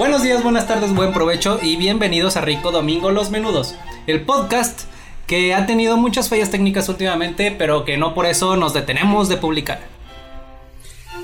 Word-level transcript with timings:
Buenos 0.00 0.22
días, 0.22 0.42
buenas 0.42 0.66
tardes, 0.66 0.94
buen 0.94 1.12
provecho 1.12 1.58
y 1.60 1.76
bienvenidos 1.76 2.38
a 2.38 2.40
Rico 2.40 2.70
Domingo 2.70 3.10
Los 3.10 3.30
Menudos, 3.30 3.74
el 4.06 4.22
podcast 4.22 4.84
que 5.26 5.52
ha 5.52 5.66
tenido 5.66 5.98
muchas 5.98 6.30
fallas 6.30 6.50
técnicas 6.50 6.88
últimamente, 6.88 7.54
pero 7.56 7.84
que 7.84 7.98
no 7.98 8.14
por 8.14 8.24
eso 8.24 8.56
nos 8.56 8.72
detenemos 8.72 9.28
de 9.28 9.36
publicar. 9.36 9.80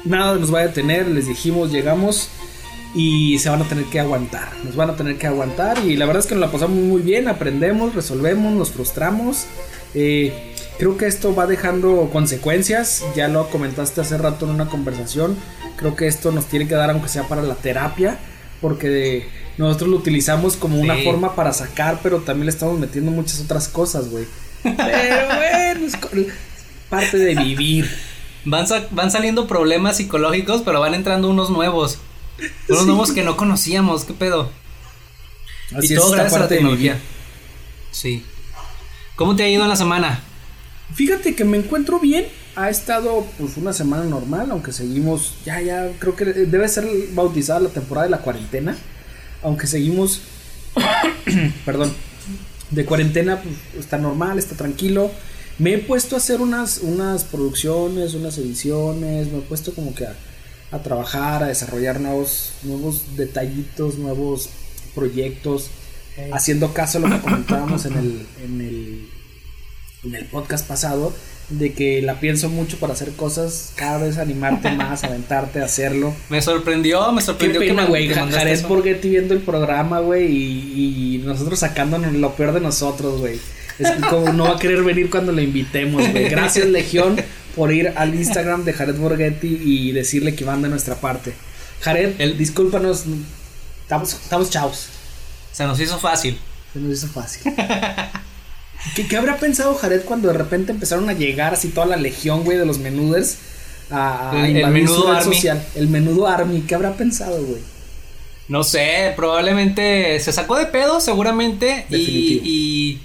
Nada 0.05 0.35
nos 0.35 0.53
va 0.53 0.59
a 0.59 0.67
detener, 0.67 1.09
les 1.09 1.27
dijimos, 1.27 1.73
llegamos 1.73 2.29
y 2.95 3.39
se 3.39 3.49
van 3.49 3.63
a 3.63 3.65
tener 3.65 3.87
que 3.87 3.99
aguantar, 3.99 4.53
nos 4.63 4.77
van 4.77 4.91
a 4.91 4.97
tener 4.97 5.17
que 5.17 5.27
aguantar 5.27 5.79
y 5.79 5.97
la 5.97 6.05
verdad 6.05 6.21
es 6.21 6.27
que 6.27 6.35
nos 6.35 6.43
la 6.43 6.53
pasamos 6.53 6.77
muy 6.77 7.01
bien, 7.01 7.29
aprendemos, 7.29 7.95
resolvemos, 7.95 8.53
nos 8.53 8.73
frustramos. 8.73 9.47
Eh, 9.95 10.55
creo 10.77 10.99
que 10.99 11.07
esto 11.07 11.35
va 11.35 11.47
dejando 11.47 12.11
consecuencias, 12.13 13.07
ya 13.17 13.29
lo 13.29 13.49
comentaste 13.49 14.03
hace 14.03 14.19
rato 14.19 14.45
en 14.45 14.51
una 14.51 14.69
conversación, 14.69 15.35
creo 15.77 15.97
que 15.97 16.09
esto 16.09 16.31
nos 16.31 16.45
tiene 16.45 16.69
que 16.69 16.75
dar 16.75 16.91
aunque 16.91 17.09
sea 17.09 17.23
para 17.23 17.41
la 17.41 17.55
terapia 17.55 18.19
porque 18.61 19.29
nosotros 19.59 19.91
lo 19.91 19.97
utilizamos 19.97 20.57
como 20.57 20.79
una 20.79 20.97
forma 21.03 21.35
para 21.35 21.53
sacar, 21.53 22.01
pero 22.03 22.19
también 22.21 22.47
le 22.47 22.53
estamos 22.53 22.79
metiendo 22.79 23.11
muchas 23.11 23.41
otras 23.41 23.69
cosas, 23.69 24.11
güey. 24.11 24.27
Pero 24.63 24.77
bueno, 24.77 25.87
es 25.87 25.97
parte 26.89 27.19
de 27.19 27.35
vivir. 27.35 27.91
Van, 28.45 28.67
van 28.91 29.11
saliendo 29.11 29.47
problemas 29.47 29.97
psicológicos, 29.97 30.63
pero 30.65 30.81
van 30.81 30.95
entrando 30.95 31.29
unos 31.29 31.51
nuevos. 31.51 31.99
Unos 32.69 32.87
nuevos 32.87 33.13
que 33.13 33.25
no 33.25 33.37
conocíamos, 33.37 34.05
¿qué 34.05 34.13
pedo? 34.13 34.51
Así 35.75 35.95
y 35.95 35.97
todo 35.97 36.11
gracias 36.11 36.35
a 36.35 36.41
la 36.41 36.49
tecnología. 36.49 36.99
Sí. 37.91 38.25
¿Cómo 39.17 39.35
te 39.35 39.43
ha 39.43 39.49
ido 39.49 39.63
en 39.63 39.69
la 39.69 39.77
semana? 39.77 40.23
Fíjate 40.95 41.35
que 41.35 41.45
me 41.45 41.57
encuentro 41.57 41.99
bien. 41.99 42.27
Ha 42.57 42.71
estado 42.71 43.27
pues 43.39 43.57
una 43.57 43.73
semana 43.73 44.05
normal, 44.05 44.51
aunque 44.51 44.73
seguimos, 44.73 45.35
ya, 45.45 45.61
ya, 45.61 45.91
creo 45.99 46.17
que 46.17 46.25
debe 46.25 46.69
ser 46.69 46.87
bautizada 47.13 47.61
la 47.61 47.69
temporada 47.69 48.07
de 48.07 48.11
la 48.11 48.19
cuarentena. 48.19 48.77
Aunque 49.43 49.67
seguimos, 49.67 50.23
perdón, 51.65 51.93
de 52.71 52.85
cuarentena, 52.87 53.43
pues 53.43 53.55
está 53.79 53.99
normal, 53.99 54.39
está 54.39 54.57
tranquilo. 54.57 55.11
Me 55.59 55.75
he 55.75 55.79
puesto 55.79 56.17
a 56.17 56.19
hacer 56.19 56.41
unas, 56.41 56.79
unas 56.79 57.25
producciones, 57.25 58.15
unas 58.15 58.39
ediciones, 58.39 59.31
me 59.31 59.39
he 59.39 59.43
puesto 59.43 59.75
como 59.75 59.95
que 59.95 60.07
a, 60.07 60.15
a 60.73 60.83
trabajar, 60.83 61.43
a 61.43 61.49
desarrollar 61.49 62.01
nuevos, 62.01 62.53
nuevos 62.63 63.17
detallitos, 63.17 63.99
nuevos 63.99 64.49
proyectos, 64.95 65.69
haciendo 66.33 66.73
caso 66.73 66.99
a 66.99 67.03
lo 67.03 67.11
que 67.11 67.21
comentábamos 67.21 67.85
en 67.85 67.93
el, 67.99 68.27
en 68.43 68.61
el 68.61 69.09
en 70.07 70.15
el 70.15 70.25
podcast 70.27 70.67
pasado 70.67 71.13
de 71.49 71.73
que 71.73 72.03
la 72.03 72.19
pienso 72.19 72.49
mucho 72.49 72.79
para 72.79 72.95
hacer 72.95 73.13
cosas, 73.13 73.73
cada 73.77 73.99
vez 73.99 74.19
animarte 74.19 74.71
más, 74.77 75.05
aventarte 75.05 75.61
a 75.61 75.67
hacerlo. 75.67 76.15
Me 76.29 76.43
sorprendió, 76.43 77.13
me 77.13 77.23
sorprendió 77.23 77.61
Qué 77.61 77.69
pena, 77.69 77.87
güey. 77.87 78.09
Jared 78.09 78.67
Borghetti 78.67 79.11
viendo 79.11 79.35
el 79.35 79.41
programa, 79.41 80.01
güey, 80.01 80.27
y, 80.27 81.23
nosotros 81.25 81.59
sacándonos 81.59 82.13
lo 82.15 82.35
peor 82.35 82.53
de 82.53 82.61
nosotros, 82.61 83.21
güey. 83.21 83.39
Es 83.79 83.91
como 84.09 84.33
no 84.33 84.45
va 84.45 84.57
a 84.57 84.59
querer 84.59 84.83
venir 84.83 85.11
cuando 85.11 85.33
le 85.33 85.43
invitemos, 85.43 86.09
güey. 86.11 86.29
Gracias, 86.29 86.67
Legión, 86.67 87.17
por 87.55 87.73
ir 87.73 87.93
al 87.97 88.15
Instagram 88.15 88.65
de 88.65 88.73
Jared 88.73 88.97
Borghetti 88.97 89.61
y 89.63 89.93
decirle 89.93 90.35
que 90.35 90.45
van 90.45 90.63
de 90.63 90.69
nuestra 90.69 90.95
parte. 90.97 91.35
Jared, 91.83 92.15
el, 92.19 92.39
discúlpanos, 92.39 93.05
estamos, 93.83 94.15
estamos 94.15 94.51
chavos. 94.51 94.89
Se 95.53 95.65
nos 95.65 95.79
hizo 95.79 95.99
fácil. 95.99 96.39
Se 96.73 96.79
nos 96.79 96.93
hizo 96.93 97.09
fácil. 97.09 97.53
¿Qué, 98.95 99.17
habrá 99.17 99.39
pensado 99.39 99.75
Jared 99.75 100.03
cuando 100.03 100.29
de 100.29 100.35
repente 100.35 100.73
empezaron 100.73 101.09
a 101.09 101.13
llegar 101.13 101.55
así 101.55 101.69
toda 101.69 101.87
la 101.87 101.97
legión, 101.97 102.45
güey, 102.45 102.59
de 102.59 102.67
los 102.67 102.79
menuders 102.79 103.39
a, 103.91 104.33
el, 104.35 104.67
menudo 104.69 105.13
army. 105.13 105.35
social? 105.35 105.65
El 105.75 105.89
menudo 105.89 106.27
army, 106.27 106.63
¿qué 106.63 106.75
habrá 106.75 106.95
pensado, 106.95 107.43
güey? 107.43 107.61
No 108.49 108.63
sé, 108.63 109.13
probablemente 109.17 110.21
se 110.21 110.33
sacó 110.33 110.57
de 110.57 110.67
pedo, 110.67 111.01
seguramente, 111.01 111.87
y, 111.91 113.01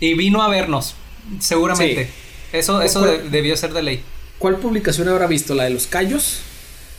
y, 0.00 0.14
vino 0.14 0.42
a 0.42 0.48
vernos, 0.48 0.94
seguramente. 1.40 2.10
Eso, 2.52 2.82
eso 2.82 3.00
debió 3.30 3.56
ser 3.56 3.72
de 3.72 3.82
ley. 3.82 4.02
¿Cuál 4.38 4.58
publicación 4.58 5.08
habrá 5.08 5.26
visto? 5.26 5.54
¿La 5.54 5.64
de 5.64 5.70
los 5.70 5.86
callos? 5.86 6.40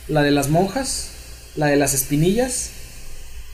¿La 0.08 0.22
de 0.22 0.32
las 0.32 0.48
monjas? 0.48 1.12
¿La 1.54 1.66
de 1.66 1.76
las 1.76 1.94
espinillas? 1.94 2.72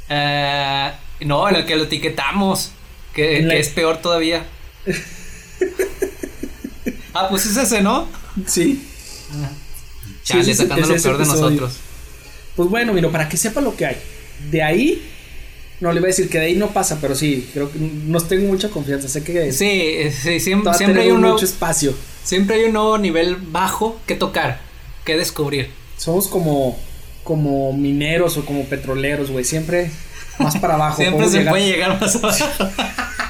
Eh, 0.08 0.90
no, 1.20 1.50
la 1.50 1.66
que 1.66 1.76
lo 1.76 1.84
etiquetamos, 1.84 2.72
que 3.14 3.58
es 3.58 3.68
peor 3.68 3.98
todavía. 3.98 4.44
ah, 7.14 7.28
pues 7.28 7.46
es 7.46 7.56
ese, 7.56 7.82
¿no? 7.82 8.08
Sí. 8.46 8.82
Chale, 10.24 10.54
sacando 10.54 10.86
lo 10.86 11.02
peor 11.02 11.18
de 11.18 11.26
nosotros. 11.26 11.72
Pues 12.56 12.68
bueno, 12.68 12.92
mira, 12.92 13.10
para 13.10 13.28
que 13.28 13.36
sepa 13.36 13.60
lo 13.60 13.76
que 13.76 13.86
hay. 13.86 13.96
De 14.50 14.62
ahí, 14.62 15.02
no 15.80 15.92
le 15.92 15.98
iba 15.98 16.06
a 16.06 16.08
decir 16.08 16.28
que 16.28 16.38
de 16.38 16.46
ahí 16.46 16.56
no 16.56 16.68
pasa, 16.68 16.98
pero 17.00 17.14
sí, 17.14 17.48
creo 17.52 17.70
que 17.70 17.78
nos 17.78 18.28
tengo 18.28 18.48
mucha 18.48 18.70
confianza. 18.70 19.08
Sé 19.08 19.22
que. 19.22 19.52
Sí, 19.52 20.10
sí, 20.10 20.40
siempre, 20.40 20.74
siempre 20.74 21.02
hay 21.02 21.10
un 21.10 21.22
mucho 21.22 21.44
espacio. 21.44 21.94
Siempre 22.22 22.56
hay 22.56 22.64
un 22.64 22.74
nuevo 22.74 22.98
nivel 22.98 23.36
bajo 23.36 23.98
que 24.06 24.14
tocar, 24.14 24.60
que 25.04 25.16
descubrir. 25.16 25.70
Somos 25.96 26.28
como, 26.28 26.78
como 27.24 27.72
mineros 27.72 28.36
o 28.36 28.44
como 28.44 28.64
petroleros, 28.64 29.30
güey. 29.30 29.44
Siempre 29.44 29.90
más 30.38 30.56
para 30.58 30.74
abajo. 30.74 30.96
siempre 30.96 31.28
se 31.28 31.42
puede 31.42 31.66
llegar 31.66 32.00
más 32.00 32.16
abajo. 32.16 32.44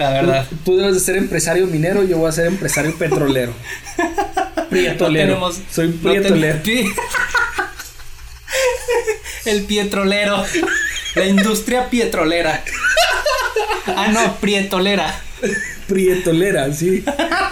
La 0.00 0.10
verdad. 0.10 0.46
Tú, 0.64 0.78
debes 0.78 0.94
de 0.94 1.00
ser 1.00 1.16
empresario 1.16 1.66
minero, 1.66 2.02
yo 2.02 2.16
voy 2.16 2.30
a 2.30 2.32
ser 2.32 2.46
empresario 2.46 2.96
petrolero. 2.96 3.52
Prietolero. 4.70 5.52
Soy 5.70 5.88
prietolero. 5.88 6.58
el 9.44 9.64
pietrolero. 9.64 10.42
La 11.16 11.26
industria 11.26 11.90
pietrolera. 11.90 12.64
Ah, 13.88 14.08
no, 14.10 14.36
prietolera. 14.36 15.20
Prietolera, 15.86 16.72
sí. 16.72 17.04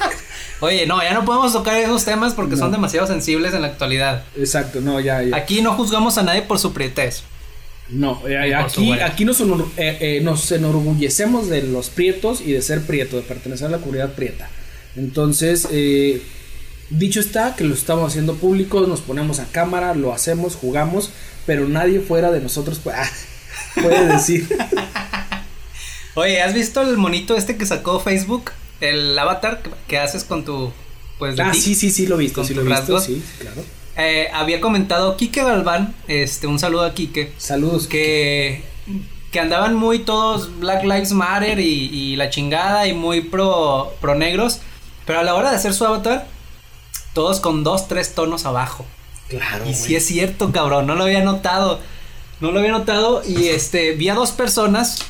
Oye, 0.61 0.87
no, 0.87 1.03
ya 1.03 1.13
no 1.13 1.27
podemos 1.27 1.53
tocar 1.53 1.77
esos 1.77 2.07
temas 2.07 2.33
porque 2.33 2.57
son 2.57 2.73
demasiado 2.73 3.07
sensibles 3.07 3.53
en 3.53 3.61
la 3.61 3.69
actualidad. 3.69 4.25
Exacto, 4.37 4.81
no, 4.81 5.01
ya, 5.01 5.23
ya. 5.23 5.37
Aquí 5.37 5.61
no 5.61 5.75
juzgamos 5.75 6.17
a 6.17 6.23
nadie 6.23 6.41
por 6.41 6.59
su 6.59 6.73
prietez. 6.73 7.25
No, 7.91 8.23
eh, 8.29 8.55
aquí, 8.55 8.93
aquí 8.93 9.25
nos, 9.25 9.41
eh, 9.41 9.47
eh, 9.77 10.21
nos 10.23 10.51
enorgullecemos 10.53 11.49
de 11.49 11.63
los 11.63 11.89
prietos 11.89 12.43
y 12.43 12.53
de 12.53 12.61
ser 12.61 12.83
prieto, 12.83 13.17
de 13.17 13.23
pertenecer 13.23 13.69
a 13.69 13.71
la 13.71 13.79
comunidad 13.79 14.13
prieta. 14.13 14.51
Entonces, 14.97 15.69
dicho 16.91 17.21
está 17.21 17.57
que 17.57 17.65
lo 17.65 17.75
estamos 17.75 18.11
haciendo 18.11 18.35
público, 18.35 18.81
nos 18.87 19.01
ponemos 19.01 19.39
a 19.39 19.47
cámara, 19.47 19.95
lo 19.95 20.13
hacemos, 20.13 20.55
jugamos, 20.55 21.11
pero 21.47 21.69
nadie 21.69 22.01
fuera 22.01 22.31
de 22.31 22.41
nosotros 22.41 22.79
puede, 22.79 22.99
puede 23.75 24.07
decir. 24.07 24.47
Oye, 26.15 26.43
¿has 26.43 26.53
visto 26.53 26.83
el 26.83 26.97
monito 26.97 27.37
este 27.37 27.57
que 27.57 27.65
sacó 27.65 28.01
Facebook? 28.01 28.51
El 28.81 29.19
avatar 29.19 29.63
que, 29.87 29.99
haces 29.99 30.25
con 30.25 30.45
tu... 30.45 30.73
Pues, 31.19 31.39
ah, 31.41 31.53
sí, 31.55 31.75
sí, 31.75 31.91
sí, 31.91 32.07
lo 32.07 32.17
he 32.17 32.19
visto, 32.19 32.45
sí, 32.45 32.55
lo 32.55 32.63
he 32.63 32.65
visto, 32.65 33.01
sí, 33.01 33.23
claro. 33.41 33.65
Eh, 33.99 34.29
había 34.33 34.61
comentado 34.61 35.17
Quique 35.17 35.43
Galván, 35.43 35.93
este, 36.07 36.47
un 36.47 36.61
saludo 36.61 36.85
a 36.85 36.95
Quique. 36.95 37.33
Saludos. 37.37 37.89
Que, 37.89 38.63
que 39.33 39.41
andaban 39.41 39.75
muy 39.75 39.99
todos 39.99 40.61
Black 40.61 40.85
Lives 40.85 41.11
Matter 41.11 41.59
y, 41.59 42.15
la 42.15 42.31
chingada 42.31 42.87
y 42.87 42.93
muy 42.95 43.23
pro, 43.23 43.93
pro 44.01 44.15
negros. 44.15 44.61
Pero 45.05 45.19
a 45.19 45.25
la 45.25 45.35
hora 45.35 45.51
de 45.51 45.57
hacer 45.57 45.75
su 45.75 45.85
avatar, 45.85 46.29
todos 47.13 47.41
con 47.41 47.65
dos, 47.65 47.89
tres 47.89 48.15
tonos 48.15 48.47
abajo. 48.47 48.87
Claro. 49.29 49.69
Y 49.69 49.75
sí 49.75 49.97
es 49.97 50.07
cierto, 50.07 50.53
cabrón, 50.53 50.87
no 50.87 50.95
lo 50.95 51.05
había 51.05 51.25
notado. 51.25 51.81
No 52.41 52.53
lo 52.53 52.61
había 52.61 52.71
notado 52.71 53.23
y 53.27 53.49
este, 53.49 53.93
vi 53.93 54.11
a 54.11 54.15
dos 54.15 54.31
personas, 54.31 55.01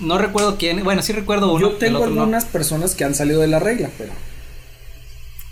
no 0.00 0.18
recuerdo 0.18 0.58
quién, 0.58 0.84
bueno, 0.84 1.00
sí 1.00 1.14
recuerdo 1.14 1.54
uno. 1.54 1.70
Yo 1.70 1.76
tengo 1.76 2.04
algunas 2.04 2.44
personas 2.44 2.94
que 2.94 3.04
han 3.04 3.14
salido 3.14 3.40
de 3.40 3.46
la 3.46 3.60
regla, 3.60 3.88
pero... 3.96 4.12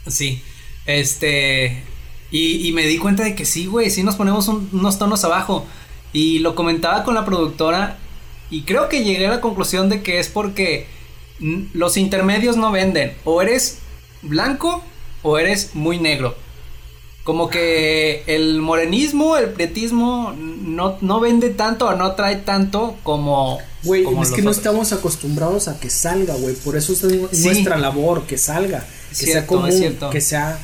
Sí, 0.06 0.43
este, 0.85 1.82
y, 2.31 2.73
me 2.73 2.87
di 2.87 2.99
cuenta 2.99 3.23
de 3.23 3.35
que 3.37 3.44
sí, 3.44 3.67
güey, 3.67 3.91
sí 3.91 4.03
nos 4.03 4.17
ponemos 4.17 4.49
unos 4.49 4.99
tonos 4.99 5.23
abajo. 5.25 5.67
Y 6.12 6.41
lo 6.41 6.55
comentaba 6.55 7.05
con 7.05 7.15
la 7.15 7.25
productora 7.25 7.99
y 8.50 8.62
creo 8.62 8.88
que 8.88 9.05
llegué 9.05 9.26
a 9.26 9.31
la 9.31 9.41
conclusión 9.41 9.88
de 9.88 10.03
que 10.03 10.19
es 10.19 10.29
porque 10.29 10.87
los 11.73 11.97
intermedios 11.97 12.56
no 12.56 12.73
venden. 12.73 13.12
O 13.25 13.41
eres 13.43 13.79
blanco 14.23 14.82
o 15.23 15.38
eres 15.38 15.71
muy 15.75 15.99
negro. 15.99 16.37
como 17.25 17.49
que 17.49 18.23
el 18.26 18.61
morenismo, 18.61 19.38
el 19.38 19.49
prietismo 19.49 20.35
no, 20.37 20.99
no 21.00 21.21
vende 21.21 21.49
tanto 21.49 21.87
o 21.88 21.94
no 21.94 22.12
trae 22.17 22.37
tanto 22.37 22.97
como... 23.03 23.59
Güey, 23.82 24.03
es 24.03 24.31
que 24.31 24.43
no 24.43 24.50
otros. 24.50 24.59
estamos 24.59 24.93
acostumbrados 24.93 25.67
a 25.69 25.81
que 25.81 25.88
salga, 25.88 26.35
güey. 26.35 26.55
Por 26.55 26.76
eso 26.76 26.93
es 26.93 26.99
Sí. 26.99 27.44
nuestra 27.47 27.79
labor, 27.79 28.25
que 28.25 28.37
salga. 28.37 28.81
Que 29.09 29.15
sea 29.15 29.26
Cierto, 29.26 29.47
común, 29.55 29.69
es 29.71 29.79
cierto. 29.79 30.11
que 30.11 30.21
sea, 30.21 30.59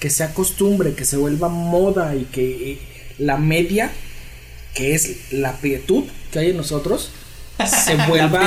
que 0.00 0.10
sea 0.10 0.34
costumbre, 0.34 0.94
que 0.94 1.04
se 1.04 1.16
vuelva 1.16 1.48
moda 1.48 2.14
y 2.14 2.24
que 2.24 2.72
eh, 2.72 2.78
la 3.18 3.36
media, 3.38 3.90
que 4.74 4.94
es 4.94 5.32
la 5.32 5.52
prietud 5.56 6.04
que 6.32 6.38
hay 6.40 6.50
en 6.50 6.56
nosotros, 6.58 7.10
se 7.66 7.94
vuelva 8.08 8.40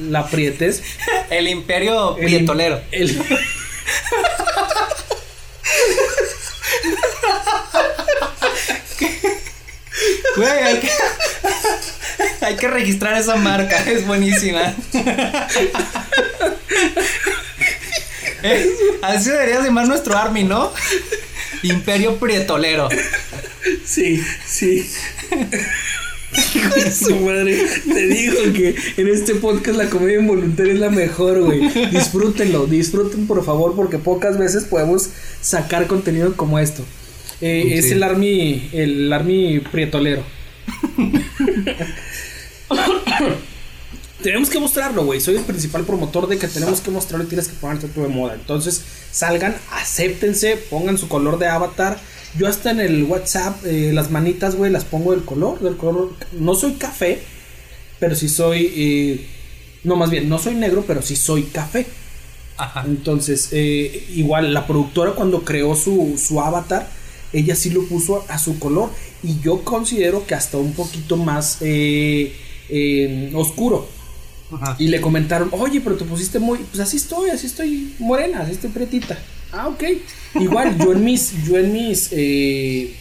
La 0.00 0.26
prietez. 0.26 0.82
la. 0.82 1.36
El 1.36 1.48
imperio 1.48 2.16
El- 2.18 2.24
prietolero. 2.26 2.80
el- 2.92 3.18
Güey, 10.36 10.48
hay 10.50 10.80
que, 10.80 10.90
hay 12.44 12.56
que 12.56 12.68
registrar 12.68 13.14
esa 13.20 13.36
marca, 13.36 13.76
es 13.86 14.04
buenísima. 14.06 14.74
Eh, 18.44 18.70
así 19.02 19.30
debería 19.30 19.60
llamar 19.62 19.88
nuestro 19.88 20.16
army, 20.16 20.44
¿no? 20.44 20.70
Imperio 21.62 22.16
prietolero. 22.18 22.88
sí, 23.84 24.22
sí. 24.46 24.88
Hijo 26.56 26.74
de 26.74 26.90
su 26.90 27.16
madre, 27.20 27.64
te 27.92 28.06
digo 28.08 28.34
que 28.52 28.74
en 28.96 29.08
este 29.08 29.36
podcast 29.36 29.78
la 29.78 29.88
comedia 29.88 30.18
involuntaria 30.18 30.72
es 30.74 30.80
la 30.80 30.90
mejor, 30.90 31.40
güey. 31.42 31.60
Disfrútenlo, 31.90 32.66
disfruten 32.66 33.26
por 33.26 33.44
favor, 33.44 33.76
porque 33.76 33.98
pocas 33.98 34.36
veces 34.36 34.64
podemos 34.64 35.08
sacar 35.40 35.86
contenido 35.86 36.36
como 36.36 36.58
esto. 36.58 36.84
Eh, 37.40 37.74
Es 37.78 37.90
el 37.92 38.02
army, 38.02 38.68
el 38.72 39.12
army 39.12 39.60
prietolero. 39.60 40.22
tenemos 44.24 44.48
que 44.48 44.58
mostrarlo, 44.58 45.04
güey. 45.04 45.20
Soy 45.20 45.36
el 45.36 45.42
principal 45.42 45.84
promotor 45.84 46.26
de 46.26 46.38
que 46.38 46.48
tenemos 46.48 46.80
que 46.80 46.90
mostrarlo 46.90 47.26
y 47.26 47.28
tienes 47.28 47.46
que 47.46 47.54
ponerte 47.56 47.88
tú 47.88 48.00
de 48.00 48.08
moda. 48.08 48.34
Entonces, 48.34 48.82
salgan, 49.12 49.54
acéptense, 49.70 50.56
pongan 50.70 50.96
su 50.96 51.08
color 51.08 51.38
de 51.38 51.46
avatar. 51.46 52.00
Yo 52.38 52.48
hasta 52.48 52.70
en 52.70 52.80
el 52.80 53.04
WhatsApp, 53.04 53.64
eh, 53.66 53.90
las 53.92 54.10
manitas, 54.10 54.56
güey, 54.56 54.72
las 54.72 54.86
pongo 54.86 55.12
del 55.12 55.26
color, 55.26 55.60
del 55.60 55.76
color. 55.76 56.14
No 56.32 56.54
soy 56.54 56.72
café, 56.72 57.20
pero 58.00 58.16
sí 58.16 58.30
soy. 58.30 58.72
eh, 58.74 59.26
no, 59.84 59.94
más 59.96 60.08
bien, 60.08 60.26
no 60.30 60.38
soy 60.38 60.54
negro, 60.54 60.84
pero 60.86 61.02
sí 61.02 61.16
soy 61.16 61.42
café. 61.42 61.86
Ajá. 62.56 62.84
Entonces, 62.86 63.50
eh, 63.52 64.06
igual 64.14 64.54
la 64.54 64.66
productora 64.66 65.12
cuando 65.12 65.44
creó 65.44 65.76
su, 65.76 66.14
su 66.16 66.40
avatar, 66.40 66.88
ella 67.34 67.54
sí 67.54 67.68
lo 67.68 67.86
puso 67.86 68.24
a, 68.26 68.34
a 68.34 68.38
su 68.38 68.58
color. 68.58 68.88
Y 69.22 69.38
yo 69.40 69.62
considero 69.64 70.26
que 70.26 70.34
hasta 70.34 70.56
un 70.56 70.72
poquito 70.72 71.18
más 71.18 71.58
eh, 71.60 72.34
eh, 72.70 73.30
oscuro. 73.34 73.86
Ajá. 74.52 74.76
Y 74.78 74.88
le 74.88 75.00
comentaron, 75.00 75.48
oye, 75.52 75.80
pero 75.80 75.96
te 75.96 76.04
pusiste 76.04 76.38
muy, 76.38 76.58
pues 76.58 76.80
así 76.80 76.96
estoy, 76.98 77.30
así 77.30 77.46
estoy 77.46 77.94
morena, 77.98 78.40
así 78.42 78.52
estoy 78.52 78.70
pretita. 78.70 79.18
Ah, 79.52 79.68
ok. 79.68 79.82
Igual, 80.40 80.78
yo 80.78 80.92
en 80.92 81.04
mis, 81.04 81.44
yo 81.44 81.58
en 81.58 81.72
mis, 81.72 82.08
eh, 82.12 82.94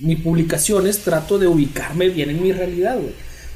mis 0.00 0.18
publicaciones 0.20 1.00
trato 1.00 1.38
de 1.38 1.46
ubicarme 1.46 2.08
bien 2.08 2.30
en 2.30 2.42
mi 2.42 2.52
realidad, 2.52 2.96
güey. 2.98 3.12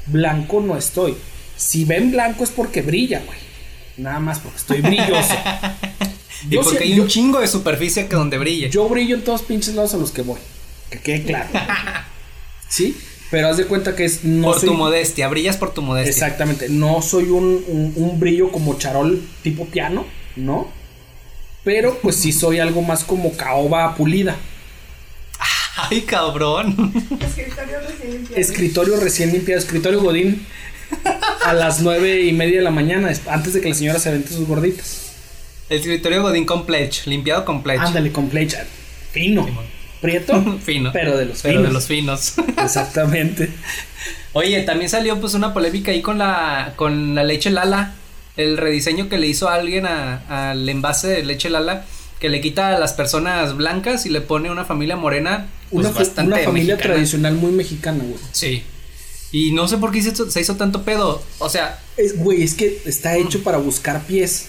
Blanco 0.07 0.61
no 0.61 0.77
estoy. 0.77 1.15
Si 1.57 1.85
ven 1.85 2.11
blanco 2.11 2.43
es 2.43 2.49
porque 2.51 2.81
brilla, 2.81 3.21
güey. 3.25 3.37
Nada 3.97 4.19
más 4.19 4.39
porque 4.39 4.57
estoy 4.57 4.81
brilloso. 4.81 5.33
Y 6.47 6.55
Yo 6.55 6.61
porque 6.61 6.83
hay 6.83 6.95
yo- 6.95 7.03
un 7.03 7.07
chingo 7.09 7.39
de 7.39 7.47
superficie 7.47 8.07
que 8.07 8.15
donde 8.15 8.37
brille. 8.37 8.69
yo 8.69 8.87
brillo 8.87 9.15
en 9.15 9.23
todos 9.23 9.41
pinches 9.41 9.73
lados 9.73 9.93
a 9.95 9.97
los 9.97 10.11
que 10.11 10.21
voy. 10.21 10.37
Que 10.91 10.99
quede 10.99 11.23
claro. 11.23 11.49
¿Sí? 12.69 12.95
Pero 13.35 13.49
haz 13.49 13.57
de 13.57 13.65
cuenta 13.65 13.97
que 13.97 14.05
es 14.05 14.23
no 14.23 14.47
por 14.47 14.59
soy- 14.61 14.69
tu 14.69 14.75
modestia, 14.75 15.27
brillas 15.27 15.57
por 15.57 15.73
tu 15.73 15.81
modestia. 15.81 16.09
Exactamente. 16.09 16.69
No 16.69 17.01
soy 17.01 17.25
un, 17.25 17.65
un- 17.67 17.91
un 17.97 18.17
brillo 18.17 18.49
como 18.49 18.77
charol 18.77 19.21
tipo 19.43 19.65
piano, 19.65 20.05
¿no? 20.37 20.69
Pero 21.65 21.99
pues 22.01 22.15
sí 22.15 22.31
soy 22.31 22.59
algo 22.59 22.81
más 22.81 23.03
como 23.03 23.33
caoba 23.35 23.93
pulida. 23.95 24.37
Ay, 25.89 26.03
cabrón. 26.03 26.93
Escritorio 27.19 27.81
recién 27.81 28.11
limpiado. 28.13 28.35
Escritorio 28.41 28.99
recién 29.01 29.31
limpiado, 29.33 29.59
escritorio 29.59 30.01
Godín. 30.01 30.45
A 31.43 31.53
las 31.53 31.81
nueve 31.81 32.21
y 32.21 32.31
media 32.31 32.59
de 32.59 32.63
la 32.63 32.71
mañana, 32.71 33.11
es- 33.11 33.27
antes 33.27 33.53
de 33.53 33.59
que 33.59 33.67
la 33.67 33.75
señora 33.75 33.99
se 33.99 34.07
avente 34.07 34.29
sus 34.29 34.47
gorditas. 34.47 35.11
El 35.67 35.79
escritorio 35.79 36.21
Godín 36.21 36.45
con 36.45 36.65
pledge, 36.65 37.05
limpiado 37.09 37.43
con 37.43 37.63
pledge. 37.63 37.81
Ándale, 37.81 38.13
con. 38.13 38.29
Fino. 39.11 39.45
Prieto. 40.01 40.59
Fino. 40.65 40.91
Pero 40.93 41.17
de 41.17 41.25
los 41.25 41.41
Pero 41.41 41.55
finos. 41.59 41.67
de 41.67 41.73
los 41.73 41.87
finos. 41.87 42.33
Exactamente. 42.63 43.49
Oye, 44.33 44.61
también 44.63 44.89
salió 44.89 45.19
pues 45.21 45.33
una 45.33 45.53
polémica 45.53 45.91
ahí 45.91 46.01
con 46.01 46.17
la 46.17 46.73
con 46.75 47.15
la 47.15 47.23
leche 47.23 47.49
Lala, 47.49 47.93
el 48.37 48.57
rediseño 48.57 49.07
que 49.09 49.17
le 49.17 49.27
hizo 49.27 49.49
alguien 49.49 49.85
a- 49.85 50.51
al 50.51 50.67
envase 50.67 51.07
de 51.07 51.23
leche 51.23 51.49
Lala 51.49 51.85
que 52.19 52.29
le 52.29 52.41
quita 52.41 52.75
a 52.75 52.79
las 52.79 52.93
personas 52.93 53.55
blancas 53.57 54.05
y 54.05 54.09
le 54.09 54.21
pone 54.21 54.49
una 54.49 54.63
familia 54.65 54.95
morena, 54.95 55.47
pues 55.69 55.85
Una, 55.85 55.93
fa- 55.93 55.99
bastante 55.99 56.33
una 56.33 56.43
familia 56.43 56.75
mexicana. 56.75 56.93
tradicional 56.95 57.33
muy 57.35 57.51
mexicana, 57.51 58.03
güey. 58.03 58.19
Sí. 58.31 58.63
Y 59.31 59.51
no 59.51 59.67
sé 59.67 59.77
por 59.77 59.91
qué 59.91 60.01
se 60.01 60.09
hizo, 60.09 60.31
se 60.31 60.39
hizo 60.39 60.55
tanto 60.55 60.83
pedo, 60.83 61.21
o 61.39 61.49
sea, 61.49 61.79
Es, 61.97 62.17
güey, 62.17 62.41
es 62.43 62.53
que 62.53 62.81
está 62.85 63.15
hecho 63.17 63.43
para 63.43 63.57
buscar 63.57 64.01
pies. 64.03 64.47